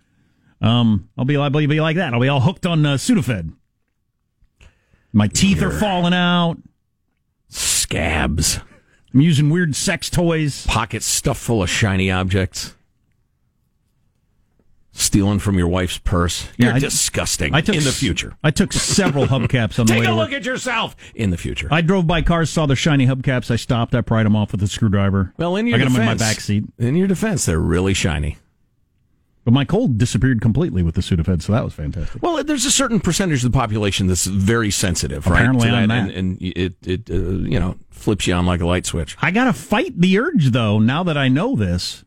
Um, 0.62 1.10
I'll 1.18 1.26
be, 1.26 1.38
I'll 1.38 1.50
be, 1.50 1.66
be 1.66 1.80
like 1.80 1.96
that. 1.96 2.14
I'll 2.14 2.20
be 2.20 2.28
all 2.28 2.42
hooked 2.42 2.66
on 2.66 2.86
uh, 2.86 2.96
Sudafed. 2.96 3.54
My 5.14 5.28
teeth 5.28 5.62
are 5.62 5.72
falling 5.72 6.14
out. 6.14 6.58
Scabs. 7.50 8.60
I'm 9.14 9.22
using 9.22 9.50
weird 9.50 9.76
sex 9.76 10.10
toys. 10.10 10.68
Pockets 10.68 11.06
stuffed 11.06 11.42
full 11.42 11.64
of 11.64 11.70
shiny 11.70 12.12
objects. 12.12 12.76
Stealing 15.00 15.38
from 15.38 15.60
your 15.60 15.68
wife's 15.68 16.00
purse. 16.00 16.48
You're 16.58 16.74
I- 16.74 16.80
disgusting. 16.80 17.54
I 17.54 17.62
took 17.62 17.76
in 17.76 17.84
the 17.84 17.92
future. 17.92 18.36
I 18.44 18.50
took 18.50 18.74
several 18.74 19.26
hubcaps 19.28 19.78
on 19.78 19.86
the 19.86 19.94
Take 19.94 20.00
way 20.02 20.06
a 20.08 20.10
to 20.10 20.16
look 20.16 20.32
at 20.32 20.44
yourself 20.44 20.96
in 21.14 21.30
the 21.30 21.38
future. 21.38 21.68
I 21.70 21.82
drove 21.82 22.08
by 22.08 22.24
cars, 22.24 22.50
saw 22.50 22.66
the 22.66 22.76
shiny 22.76 23.06
hubcaps. 23.06 23.52
I 23.52 23.58
stopped. 23.58 23.94
I 23.94 24.02
pried 24.02 24.26
them 24.26 24.36
off 24.36 24.52
with 24.54 24.64
a 24.64 24.68
screwdriver. 24.68 25.34
well, 25.38 25.56
in 25.56 25.68
your 25.68 25.76
I 25.76 25.80
got 25.80 25.90
defense, 25.90 25.98
them 25.98 26.02
in 26.02 26.08
my 26.08 26.16
back 26.16 26.40
seat. 26.40 26.64
In 26.80 26.96
your 26.96 27.08
defense, 27.08 27.46
they're 27.46 27.60
really 27.60 27.94
shiny. 27.94 28.38
But 29.46 29.54
my 29.54 29.66
cold 29.66 29.98
disappeared 30.00 30.42
completely 30.42 30.82
with 30.84 30.96
the 30.96 31.02
Sudafed, 31.02 31.44
so 31.44 31.54
that 31.54 31.64
was 31.64 31.74
fantastic. 31.74 32.22
Well, 32.22 32.44
there's 32.44 32.66
a 32.66 32.72
certain 32.72 33.00
percentage 33.00 33.46
of 33.46 33.52
the 33.52 33.58
population 33.58 34.08
that's 34.08 34.26
very 34.26 34.72
sensitive, 34.72 35.26
Apparently 35.26 35.70
right? 35.70 35.90
And, 35.90 36.12
and 36.12 36.38
it 36.42 36.76
it 36.86 37.10
uh, 37.10 37.14
you 37.14 37.60
know 37.60 37.78
flips 37.92 38.26
you 38.28 38.34
on 38.34 38.46
like 38.46 38.60
a 38.62 38.66
light 38.66 38.86
switch. 38.88 39.16
I 39.22 39.30
got 39.32 39.46
to 39.46 39.54
fight 39.54 39.94
the 40.02 40.18
urge, 40.20 40.50
though, 40.50 40.80
now 40.80 41.04
that 41.04 41.18
I 41.18 41.28
know 41.30 41.56
this. 41.56 42.04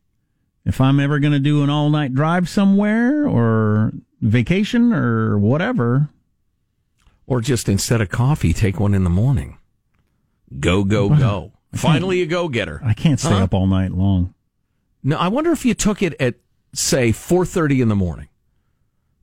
If 0.71 0.81
I'm 0.81 1.01
ever 1.01 1.19
going 1.19 1.33
to 1.33 1.41
do 1.41 1.65
an 1.65 1.69
all 1.71 1.91
night 1.91 2.15
drive 2.15 2.49
somewhere 2.49 3.27
or 3.27 3.93
vacation 4.23 4.93
or 4.93 5.37
whatever, 5.37 6.11
Or 7.27 7.41
just 7.41 7.69
instead 7.69 8.01
of 8.01 8.09
coffee, 8.09 8.53
take 8.53 8.79
one 8.79 8.95
in 8.95 9.03
the 9.03 9.11
morning. 9.11 9.59
Go 10.61 10.85
go 10.85 11.09
go! 11.09 11.53
Finally, 11.75 12.23
a 12.23 12.27
go 12.27 12.49
getter. 12.49 12.81
I 12.85 12.95
can't 12.95 13.19
stay 13.19 13.31
Huh? 13.31 13.45
up 13.45 13.53
all 13.55 13.67
night 13.67 13.91
long. 13.91 14.33
No, 15.03 15.17
I 15.17 15.27
wonder 15.27 15.51
if 15.51 15.65
you 15.65 15.75
took 15.75 16.03
it 16.03 16.15
at 16.21 16.37
say 16.73 17.11
four 17.11 17.45
thirty 17.45 17.81
in 17.81 17.89
the 17.89 17.97
morning. 17.97 18.29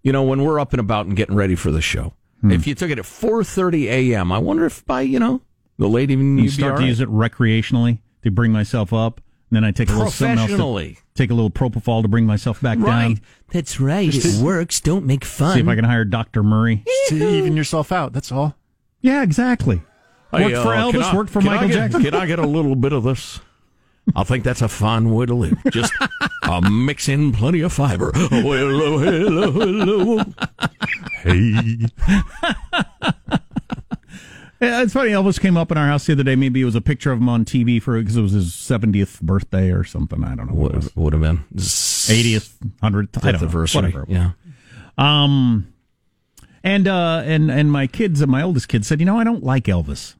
You 0.03 0.11
know, 0.11 0.23
when 0.23 0.43
we're 0.43 0.59
up 0.59 0.73
and 0.73 0.81
about 0.81 1.05
and 1.05 1.15
getting 1.15 1.35
ready 1.35 1.55
for 1.55 1.71
the 1.71 1.81
show. 1.81 2.13
Hmm. 2.41 2.51
If 2.51 2.67
you 2.67 2.75
took 2.75 2.91
it 2.91 2.99
at 2.99 3.05
four 3.05 3.41
thirty 3.45 3.87
a.m., 3.87 4.33
I 4.33 4.37
wonder 4.39 4.65
if 4.65 4.85
by 4.85 5.01
you 5.01 5.17
know 5.19 5.39
the 5.77 5.87
late 5.87 6.11
evening 6.11 6.43
You 6.43 6.49
start 6.49 6.71
all 6.73 6.77
to 6.79 6.81
right. 6.83 6.89
use 6.89 6.99
it 6.99 7.07
recreationally 7.09 7.99
to 8.23 8.31
bring 8.31 8.51
myself 8.51 8.91
up. 8.91 9.21
And 9.49 9.55
then 9.55 9.63
I 9.63 9.71
take 9.71 9.89
a 9.89 9.93
little 9.93 10.11
something 10.11 10.39
else 10.39 10.51
to- 10.95 10.95
take 11.15 11.31
a 11.31 11.33
little 11.33 11.49
propofol 11.49 12.01
to 12.01 12.07
bring 12.07 12.25
myself 12.25 12.59
back 12.61 12.77
Right. 12.79 13.07
down. 13.15 13.21
That's 13.53 13.79
right. 13.79 14.13
It 14.13 14.41
works. 14.41 14.81
Don't 14.81 15.05
make 15.05 15.23
fun. 15.23 15.53
See 15.55 15.61
if 15.61 15.67
I 15.67 15.75
can 15.75 15.85
hire 15.85 16.03
Dr. 16.05 16.43
Murray. 16.43 16.83
to 17.07 17.15
even 17.37 17.55
yourself 17.55 17.91
out. 17.91 18.11
That's 18.13 18.31
all. 18.31 18.55
Yeah, 19.01 19.23
exactly. 19.23 19.81
Hey, 20.33 20.43
Worked 20.43 20.57
for 20.63 20.73
uh, 20.73 20.91
can 20.91 20.99
Elvis, 21.01 21.03
I- 21.03 21.15
worked 21.15 21.29
for 21.29 21.41
Michael 21.41 21.67
get- 21.69 21.73
Jackson. 21.75 22.03
Can 22.03 22.13
I 22.13 22.25
get 22.25 22.39
a 22.39 22.45
little 22.47 22.75
bit 22.75 22.91
of 22.91 23.03
this? 23.03 23.39
I 24.15 24.23
think 24.23 24.43
that's 24.45 24.61
a 24.61 24.67
fine 24.69 25.09
way 25.11 25.25
to 25.25 25.33
live. 25.33 25.57
Just 25.71 25.93
uh, 26.43 26.61
mix 26.61 27.07
in 27.09 27.31
plenty 27.33 27.61
of 27.61 27.71
fiber. 27.73 28.11
Oh, 28.15 28.27
hello, 28.29 28.97
hello, 28.99 29.51
hello. 29.51 30.23
Hey. 31.23 31.77
Yeah, 34.59 34.81
it's 34.81 34.93
funny. 34.93 35.11
Elvis 35.11 35.39
came 35.39 35.55
up 35.55 35.71
in 35.71 35.77
our 35.77 35.85
house 35.87 36.05
the 36.07 36.13
other 36.13 36.23
day. 36.23 36.35
Maybe 36.35 36.61
it 36.61 36.65
was 36.65 36.75
a 36.75 36.81
picture 36.81 37.11
of 37.11 37.19
him 37.19 37.29
on 37.29 37.45
TV 37.45 37.81
for 37.81 37.99
because 37.99 38.17
it 38.17 38.21
was 38.21 38.31
his 38.31 38.51
70th 38.51 39.21
birthday 39.21 39.71
or 39.71 39.83
something. 39.83 40.23
I 40.23 40.35
don't 40.35 40.47
know. 40.47 40.53
What 40.55 40.75
it. 40.75 40.95
Would 40.95 41.13
have 41.13 41.21
been 41.21 41.43
80th, 41.55 42.53
100th, 42.57 42.81
I 42.81 42.91
don't 42.91 43.23
know. 43.23 43.29
anniversary. 43.29 43.81
Whatever. 43.81 44.05
Yeah. 44.07 44.31
Um, 44.97 45.73
and 46.63 46.87
uh, 46.87 47.21
and 47.23 47.51
and 47.51 47.71
my 47.71 47.85
kids, 47.87 48.25
my 48.25 48.41
oldest 48.41 48.67
kid 48.67 48.85
said, 48.85 48.99
you 48.99 49.05
know, 49.05 49.19
I 49.19 49.23
don't 49.23 49.43
like 49.43 49.65
Elvis. 49.65 50.15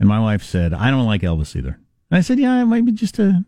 And 0.00 0.08
my 0.08 0.20
wife 0.20 0.42
said, 0.42 0.72
I 0.74 0.90
don't 0.90 1.06
like 1.06 1.22
Elvis 1.22 1.56
either. 1.56 1.78
And 2.10 2.18
I 2.18 2.20
said, 2.20 2.38
yeah, 2.38 2.60
it 2.60 2.66
might 2.66 2.84
be 2.84 2.92
just 2.92 3.18
a, 3.18 3.44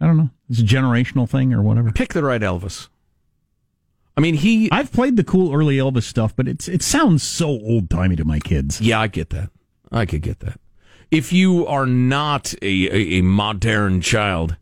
I 0.00 0.06
don't 0.06 0.16
know, 0.16 0.30
it's 0.48 0.60
a 0.60 0.62
generational 0.62 1.28
thing 1.28 1.52
or 1.52 1.62
whatever. 1.62 1.92
Pick 1.92 2.12
the 2.12 2.22
right 2.22 2.40
Elvis. 2.40 2.88
I 4.16 4.20
mean, 4.20 4.34
he. 4.34 4.70
I've 4.72 4.92
played 4.92 5.16
the 5.16 5.24
cool 5.24 5.54
early 5.54 5.76
Elvis 5.76 6.04
stuff, 6.04 6.34
but 6.34 6.48
it's 6.48 6.68
it 6.68 6.82
sounds 6.82 7.22
so 7.22 7.48
old 7.48 7.90
timey 7.90 8.16
to 8.16 8.24
my 8.24 8.38
kids. 8.38 8.80
Yeah, 8.80 9.00
I 9.00 9.08
get 9.08 9.30
that. 9.30 9.50
I 9.92 10.06
could 10.06 10.22
get 10.22 10.40
that. 10.40 10.58
If 11.10 11.32
you 11.32 11.66
are 11.66 11.86
not 11.86 12.54
a, 12.62 12.86
a, 12.88 13.18
a 13.18 13.22
modern 13.22 14.00
child, 14.00 14.56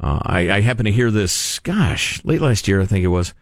uh, 0.00 0.18
I, 0.22 0.50
I 0.50 0.60
happen 0.60 0.84
to 0.84 0.92
hear 0.92 1.10
this, 1.10 1.58
gosh, 1.60 2.22
late 2.24 2.40
last 2.40 2.68
year, 2.68 2.80
I 2.80 2.86
think 2.86 3.04
it 3.04 3.08
was. 3.08 3.32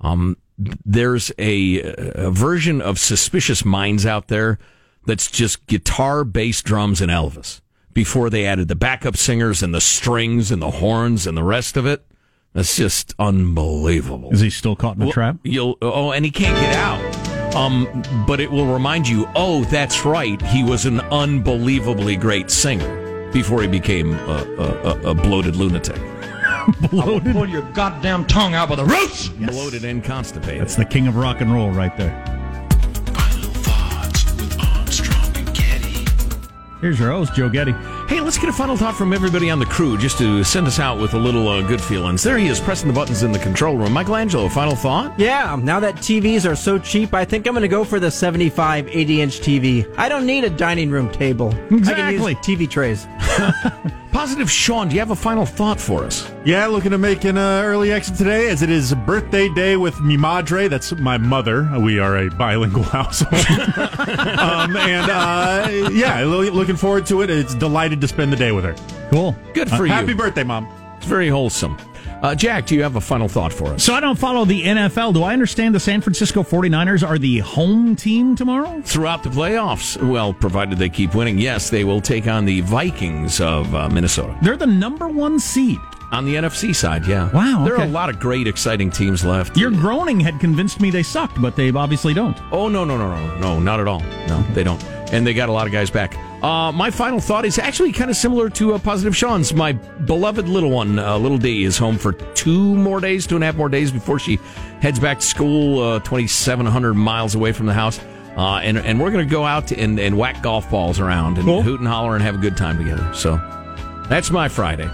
Um, 0.00 0.36
there's 0.84 1.32
a, 1.38 1.80
a 1.82 2.30
version 2.30 2.80
of 2.80 2.98
Suspicious 2.98 3.64
Minds 3.64 4.06
out 4.06 4.28
there 4.28 4.58
that's 5.06 5.30
just 5.30 5.66
guitar, 5.66 6.24
bass, 6.24 6.62
drums, 6.62 7.00
and 7.00 7.10
Elvis 7.10 7.60
before 7.94 8.30
they 8.30 8.46
added 8.46 8.68
the 8.68 8.76
backup 8.76 9.16
singers 9.16 9.62
and 9.62 9.74
the 9.74 9.80
strings 9.80 10.52
and 10.52 10.62
the 10.62 10.70
horns 10.70 11.26
and 11.26 11.36
the 11.36 11.42
rest 11.42 11.76
of 11.76 11.86
it. 11.86 12.04
That's 12.54 12.76
just 12.76 13.14
unbelievable. 13.18 14.30
Is 14.32 14.40
he 14.40 14.50
still 14.50 14.74
caught 14.74 14.96
in 14.96 15.02
a 15.02 15.06
Well, 15.06 15.12
trap? 15.12 15.36
You'll 15.44 15.76
oh, 15.82 16.12
and 16.12 16.24
he 16.24 16.30
can't 16.30 16.58
get 16.60 16.74
out. 16.74 17.54
Um, 17.54 17.86
but 18.26 18.40
it 18.40 18.50
will 18.50 18.66
remind 18.72 19.08
you. 19.08 19.28
Oh, 19.34 19.64
that's 19.64 20.04
right. 20.04 20.40
He 20.42 20.62
was 20.64 20.84
an 20.86 21.00
unbelievably 21.00 22.16
great 22.16 22.50
singer 22.50 23.30
before 23.32 23.62
he 23.62 23.68
became 23.68 24.14
a, 24.14 24.18
a, 24.58 24.64
a, 24.92 25.10
a 25.10 25.14
bloated 25.14 25.56
lunatic. 25.56 26.00
Bloated. 26.90 27.32
Pull 27.32 27.48
your 27.48 27.62
goddamn 27.72 28.26
tongue 28.26 28.52
out 28.54 28.68
by 28.68 28.74
the 28.74 28.84
roots. 28.84 29.28
Bloated 29.28 29.84
and 29.84 30.04
constipated. 30.04 30.60
That's 30.60 30.76
the 30.76 30.84
king 30.84 31.06
of 31.06 31.16
rock 31.16 31.40
and 31.40 31.52
roll 31.52 31.70
right 31.70 31.96
there. 31.96 32.12
Here's 36.80 36.98
your 37.00 37.10
host, 37.10 37.34
Joe 37.34 37.48
Getty. 37.48 37.72
Hey, 38.08 38.20
let's 38.22 38.38
get 38.38 38.48
a 38.48 38.52
final 38.54 38.74
thought 38.74 38.96
from 38.96 39.12
everybody 39.12 39.50
on 39.50 39.58
the 39.58 39.66
crew 39.66 39.98
just 39.98 40.16
to 40.16 40.42
send 40.42 40.66
us 40.66 40.78
out 40.78 40.98
with 40.98 41.12
a 41.12 41.18
little 41.18 41.46
uh, 41.46 41.60
good 41.60 41.80
feelings. 41.80 42.22
There 42.22 42.38
he 42.38 42.46
is, 42.48 42.58
pressing 42.58 42.88
the 42.88 42.94
buttons 42.94 43.22
in 43.22 43.32
the 43.32 43.38
control 43.38 43.76
room. 43.76 43.92
Michelangelo, 43.92 44.48
final 44.48 44.74
thought? 44.74 45.18
Yeah, 45.20 45.58
now 45.62 45.78
that 45.80 45.96
TVs 45.96 46.50
are 46.50 46.56
so 46.56 46.78
cheap, 46.78 47.12
I 47.12 47.26
think 47.26 47.46
I'm 47.46 47.52
going 47.52 47.60
to 47.62 47.68
go 47.68 47.84
for 47.84 48.00
the 48.00 48.10
75 48.10 48.88
80 48.88 49.20
inch 49.20 49.40
TV. 49.40 49.94
I 49.98 50.08
don't 50.08 50.24
need 50.24 50.44
a 50.44 50.50
dining 50.50 50.90
room 50.90 51.10
table. 51.12 51.52
I 51.70 51.74
Exactly. 51.74 52.34
can 52.34 52.52
use 52.54 52.66
TV 52.66 52.70
trays. 52.70 53.06
Positive 54.12 54.50
Sean, 54.50 54.88
do 54.88 54.94
you 54.94 55.00
have 55.00 55.10
a 55.10 55.16
final 55.16 55.44
thought 55.44 55.78
for 55.78 56.02
us? 56.02 56.30
Yeah, 56.44 56.66
looking 56.66 56.90
to 56.92 56.98
make 56.98 57.24
an 57.24 57.36
uh, 57.36 57.60
early 57.64 57.92
exit 57.92 58.16
today 58.16 58.48
as 58.48 58.62
it 58.62 58.70
is 58.70 58.94
birthday 59.06 59.48
day 59.54 59.76
with 59.76 60.00
mi 60.00 60.16
madre. 60.16 60.66
That's 60.66 60.92
my 60.92 61.18
mother. 61.18 61.68
We 61.78 61.98
are 61.98 62.16
a 62.16 62.30
bilingual 62.30 62.82
household. 62.84 63.34
um, 64.08 64.76
and 64.76 65.10
uh, 65.10 65.90
yeah, 65.92 66.22
lo- 66.24 66.40
looking 66.50 66.76
forward 66.76 67.04
to 67.06 67.20
it. 67.22 67.28
It's 67.30 67.54
delighted 67.54 68.00
to 68.00 68.08
spend 68.08 68.32
the 68.32 68.36
day 68.36 68.50
with 68.50 68.64
her. 68.64 68.74
Cool. 69.10 69.36
Good 69.52 69.68
for 69.68 69.82
Uh, 69.82 69.84
you. 69.84 69.92
Happy 69.92 70.14
birthday, 70.14 70.42
Mom. 70.42 70.66
It's 70.96 71.06
very 71.06 71.28
wholesome. 71.28 71.76
Uh, 72.22 72.34
Jack, 72.34 72.66
do 72.66 72.74
you 72.74 72.82
have 72.82 72.96
a 72.96 73.00
final 73.00 73.28
thought 73.28 73.52
for 73.52 73.68
us? 73.68 73.84
So 73.84 73.94
I 73.94 74.00
don't 74.00 74.18
follow 74.18 74.44
the 74.44 74.62
NFL. 74.64 75.14
Do 75.14 75.22
I 75.22 75.32
understand 75.32 75.74
the 75.74 75.80
San 75.80 76.00
Francisco 76.00 76.42
49ers 76.42 77.06
are 77.06 77.16
the 77.18 77.38
home 77.38 77.94
team 77.94 78.34
tomorrow? 78.34 78.82
Throughout 78.84 79.22
the 79.22 79.28
playoffs, 79.30 79.96
well, 80.02 80.32
provided 80.32 80.78
they 80.78 80.88
keep 80.88 81.14
winning, 81.14 81.38
yes, 81.38 81.70
they 81.70 81.84
will 81.84 82.00
take 82.00 82.26
on 82.26 82.44
the 82.44 82.60
Vikings 82.62 83.40
of 83.40 83.72
uh, 83.74 83.88
Minnesota. 83.88 84.36
They're 84.42 84.56
the 84.56 84.66
number 84.66 85.08
one 85.08 85.38
seed. 85.38 85.78
On 86.10 86.24
the 86.24 86.36
NFC 86.36 86.74
side, 86.74 87.06
yeah. 87.06 87.30
Wow, 87.32 87.64
There 87.66 87.76
are 87.76 87.84
a 87.84 87.88
lot 87.88 88.08
of 88.08 88.18
great, 88.18 88.46
exciting 88.48 88.90
teams 88.90 89.24
left. 89.26 89.58
Your 89.58 89.70
groaning 89.70 90.18
had 90.18 90.40
convinced 90.40 90.80
me 90.80 90.90
they 90.90 91.02
sucked, 91.02 91.40
but 91.40 91.54
they 91.54 91.70
obviously 91.70 92.14
don't. 92.14 92.36
Oh, 92.50 92.68
no, 92.68 92.82
no, 92.84 92.96
no, 92.96 93.14
no, 93.14 93.38
no, 93.38 93.60
not 93.60 93.78
at 93.78 93.86
all. 93.86 94.00
No, 94.26 94.40
they 94.54 94.64
don't. 94.64 94.82
And 95.12 95.26
they 95.26 95.34
got 95.34 95.50
a 95.50 95.52
lot 95.52 95.66
of 95.66 95.72
guys 95.72 95.90
back. 95.90 96.16
Uh, 96.42 96.70
my 96.70 96.90
final 96.90 97.18
thought 97.18 97.44
is 97.44 97.58
actually 97.58 97.90
kind 97.92 98.10
of 98.10 98.16
similar 98.16 98.48
to 98.48 98.74
uh, 98.74 98.78
Positive 98.78 99.16
Sean's. 99.16 99.52
My 99.52 99.72
beloved 99.72 100.48
little 100.48 100.70
one, 100.70 100.98
uh, 100.98 101.18
little 101.18 101.38
D, 101.38 101.64
is 101.64 101.76
home 101.76 101.98
for 101.98 102.12
two 102.12 102.76
more 102.76 103.00
days, 103.00 103.26
two 103.26 103.34
and 103.34 103.42
a 103.42 103.46
half 103.46 103.56
more 103.56 103.68
days 103.68 103.90
before 103.90 104.20
she 104.20 104.36
heads 104.80 105.00
back 105.00 105.18
to 105.18 105.26
school, 105.26 105.82
uh, 105.82 105.98
2,700 106.00 106.94
miles 106.94 107.34
away 107.34 107.52
from 107.52 107.66
the 107.66 107.74
house. 107.74 107.98
Uh, 108.36 108.60
and, 108.62 108.78
and 108.78 109.00
we're 109.00 109.10
going 109.10 109.26
to 109.26 109.30
go 109.30 109.44
out 109.44 109.72
and, 109.72 109.98
and 109.98 110.16
whack 110.16 110.40
golf 110.40 110.70
balls 110.70 111.00
around 111.00 111.38
and 111.38 111.48
hoot 111.64 111.80
and 111.80 111.88
holler 111.88 112.14
and 112.14 112.22
have 112.22 112.36
a 112.36 112.38
good 112.38 112.56
time 112.56 112.78
together. 112.78 113.12
So 113.12 113.36
that's 114.08 114.30
my 114.30 114.48
Friday. 114.48 114.88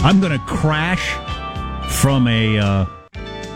I'm 0.00 0.20
going 0.20 0.38
to 0.38 0.44
crash 0.46 1.10
from 2.00 2.28
a 2.28 2.58
uh, 2.58 2.86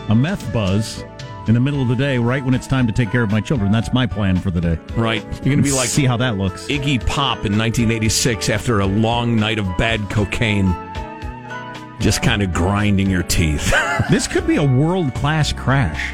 a 0.09 0.15
meth 0.15 0.51
buzz 0.51 1.05
in 1.47 1.53
the 1.53 1.59
middle 1.59 1.81
of 1.81 1.87
the 1.87 1.95
day, 1.95 2.17
right 2.17 2.43
when 2.43 2.53
it's 2.53 2.67
time 2.67 2.87
to 2.87 2.93
take 2.93 3.11
care 3.11 3.23
of 3.23 3.31
my 3.31 3.41
children. 3.41 3.71
That's 3.71 3.91
my 3.93 4.05
plan 4.05 4.37
for 4.37 4.51
the 4.51 4.61
day. 4.61 4.79
Right. 4.95 5.23
You're 5.23 5.55
going 5.55 5.57
to 5.57 5.63
be 5.63 5.71
like 5.71 5.89
see 5.89 6.05
how 6.05 6.17
that 6.17 6.37
looks. 6.37 6.67
Iggy 6.67 7.05
Pop 7.05 7.45
in 7.45 7.57
1986 7.57 8.49
after 8.49 8.79
a 8.79 8.85
long 8.85 9.35
night 9.35 9.59
of 9.59 9.65
bad 9.77 10.09
cocaine. 10.09 10.75
Just 11.99 12.23
kind 12.23 12.41
of 12.41 12.53
grinding 12.53 13.09
your 13.09 13.23
teeth. 13.23 13.73
this 14.09 14.27
could 14.27 14.47
be 14.47 14.55
a 14.55 14.63
world 14.63 15.13
class 15.13 15.53
crash. 15.53 16.13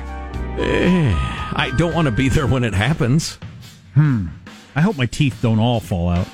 Eh, 0.59 1.13
I 1.13 1.71
don't 1.77 1.93
want 1.93 2.07
to 2.07 2.11
be 2.11 2.29
there 2.29 2.47
when 2.47 2.63
it 2.63 2.73
happens. 2.73 3.37
Hmm. 3.93 4.27
I 4.75 4.81
hope 4.81 4.97
my 4.97 5.05
teeth 5.05 5.39
don't 5.41 5.59
all 5.59 5.79
fall 5.79 6.09
out. 6.09 6.27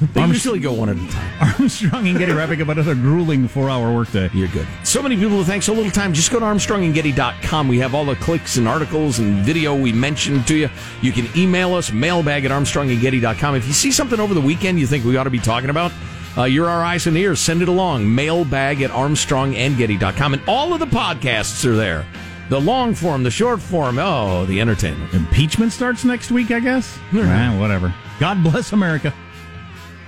They 0.00 0.20
Armstrong- 0.20 0.32
usually 0.32 0.60
go 0.60 0.72
one 0.72 0.88
at 0.90 0.96
a 0.96 1.08
time. 1.08 1.54
Armstrong 1.58 2.08
and 2.08 2.18
Getty 2.18 2.32
wrapping 2.32 2.60
up 2.60 2.68
another 2.68 2.94
grueling 2.94 3.48
four 3.48 3.70
hour 3.70 3.94
workday. 3.94 4.28
You're 4.34 4.48
good. 4.48 4.66
So 4.84 5.02
many 5.02 5.16
people 5.16 5.30
who 5.38 5.44
thanks 5.44 5.66
so 5.66 5.72
little 5.72 5.90
time. 5.90 6.12
Just 6.12 6.30
go 6.30 6.38
to 6.38 6.44
armstrongandgetty.com. 6.44 7.68
We 7.68 7.78
have 7.78 7.94
all 7.94 8.04
the 8.04 8.16
clicks 8.16 8.56
and 8.56 8.68
articles 8.68 9.18
and 9.18 9.44
video 9.44 9.74
we 9.74 9.92
mentioned 9.92 10.46
to 10.48 10.56
you. 10.56 10.70
You 11.02 11.12
can 11.12 11.28
email 11.36 11.74
us, 11.74 11.92
mailbag 11.92 12.44
at 12.44 12.50
armstrongandgetty.com. 12.50 13.54
If 13.56 13.66
you 13.66 13.72
see 13.72 13.90
something 13.90 14.20
over 14.20 14.34
the 14.34 14.40
weekend 14.40 14.78
you 14.78 14.86
think 14.86 15.04
we 15.04 15.16
ought 15.16 15.24
to 15.24 15.30
be 15.30 15.38
talking 15.38 15.70
about, 15.70 15.92
uh, 16.36 16.44
you're 16.44 16.68
our 16.68 16.84
eyes 16.84 17.06
and 17.06 17.16
ears. 17.16 17.40
Send 17.40 17.62
it 17.62 17.68
along. 17.68 18.14
Mailbag 18.14 18.82
at 18.82 18.90
armstrongandgetty.com. 18.90 20.34
And 20.34 20.42
all 20.46 20.72
of 20.74 20.80
the 20.80 20.86
podcasts 20.86 21.64
are 21.64 21.76
there. 21.76 22.04
The 22.48 22.60
long 22.60 22.94
form, 22.94 23.22
the 23.24 23.30
short 23.30 23.60
form, 23.60 23.98
oh, 23.98 24.44
the 24.46 24.60
entertainment. 24.60 25.12
Impeachment 25.14 25.72
starts 25.72 26.04
next 26.04 26.30
week, 26.30 26.50
I 26.50 26.60
guess? 26.60 26.96
Whatever. 27.58 27.92
God 28.20 28.42
bless 28.42 28.72
America. 28.72 29.12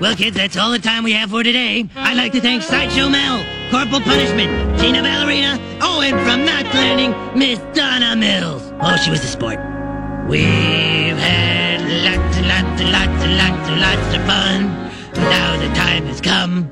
Well, 0.01 0.15
kids, 0.15 0.37
that's 0.37 0.57
all 0.57 0.71
the 0.71 0.79
time 0.79 1.03
we 1.03 1.13
have 1.13 1.31
for 1.31 1.43
today. 1.43 1.89
I'd 1.97 2.17
like 2.17 2.31
to 2.33 2.41
thank 2.41 2.63
Sideshow 2.63 3.09
Mel, 3.09 3.45
Corporal 3.69 4.01
Punishment, 4.01 4.79
Gina 4.79 5.03
Ballerina, 5.03 5.59
oh, 5.81 6.01
and 6.03 6.15
from 6.21 6.45
Knots 6.45 6.73
Landing, 6.73 7.13
Miss 7.37 7.59
Donna 7.77 8.15
Mills. 8.15 8.63
Oh, 8.81 8.97
she 8.97 9.11
was 9.11 9.25
a 9.25 9.27
sport. 9.27 9.59
We've 10.29 11.19
had 11.19 11.83
lots 12.07 12.37
and 12.37 12.47
lots 12.47 12.81
and 12.81 12.93
lots 12.93 13.25
and 13.25 13.37
lots 13.39 13.69
and 13.69 13.81
lots 13.81 14.15
of 14.15 14.23
fun. 14.25 14.67
Now 15.31 15.57
the 15.59 15.75
time 15.75 16.07
has 16.07 16.21
come 16.21 16.71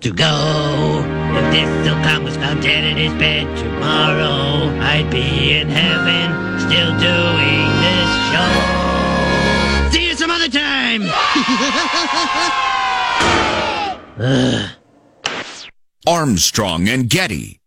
to 0.00 0.12
go. 0.12 1.04
If 1.38 1.52
this 1.52 1.86
silk 1.86 2.02
clown 2.02 2.24
was 2.24 2.36
found 2.38 2.62
dead 2.62 2.82
in 2.82 2.96
his 2.96 3.12
bed 3.20 3.56
tomorrow, 3.56 4.76
I'd 4.82 5.08
be 5.12 5.52
in 5.52 5.68
heaven 5.68 6.58
still 6.58 6.90
doing 6.98 7.68
this 7.86 8.10
show. 8.32 8.87
See 10.50 10.58
you 10.58 10.64
some 10.64 11.02
other 11.02 11.06
time. 11.06 11.08
Ugh. 14.18 14.70
Armstrong 16.06 16.88
and 16.88 17.08
Getty. 17.10 17.57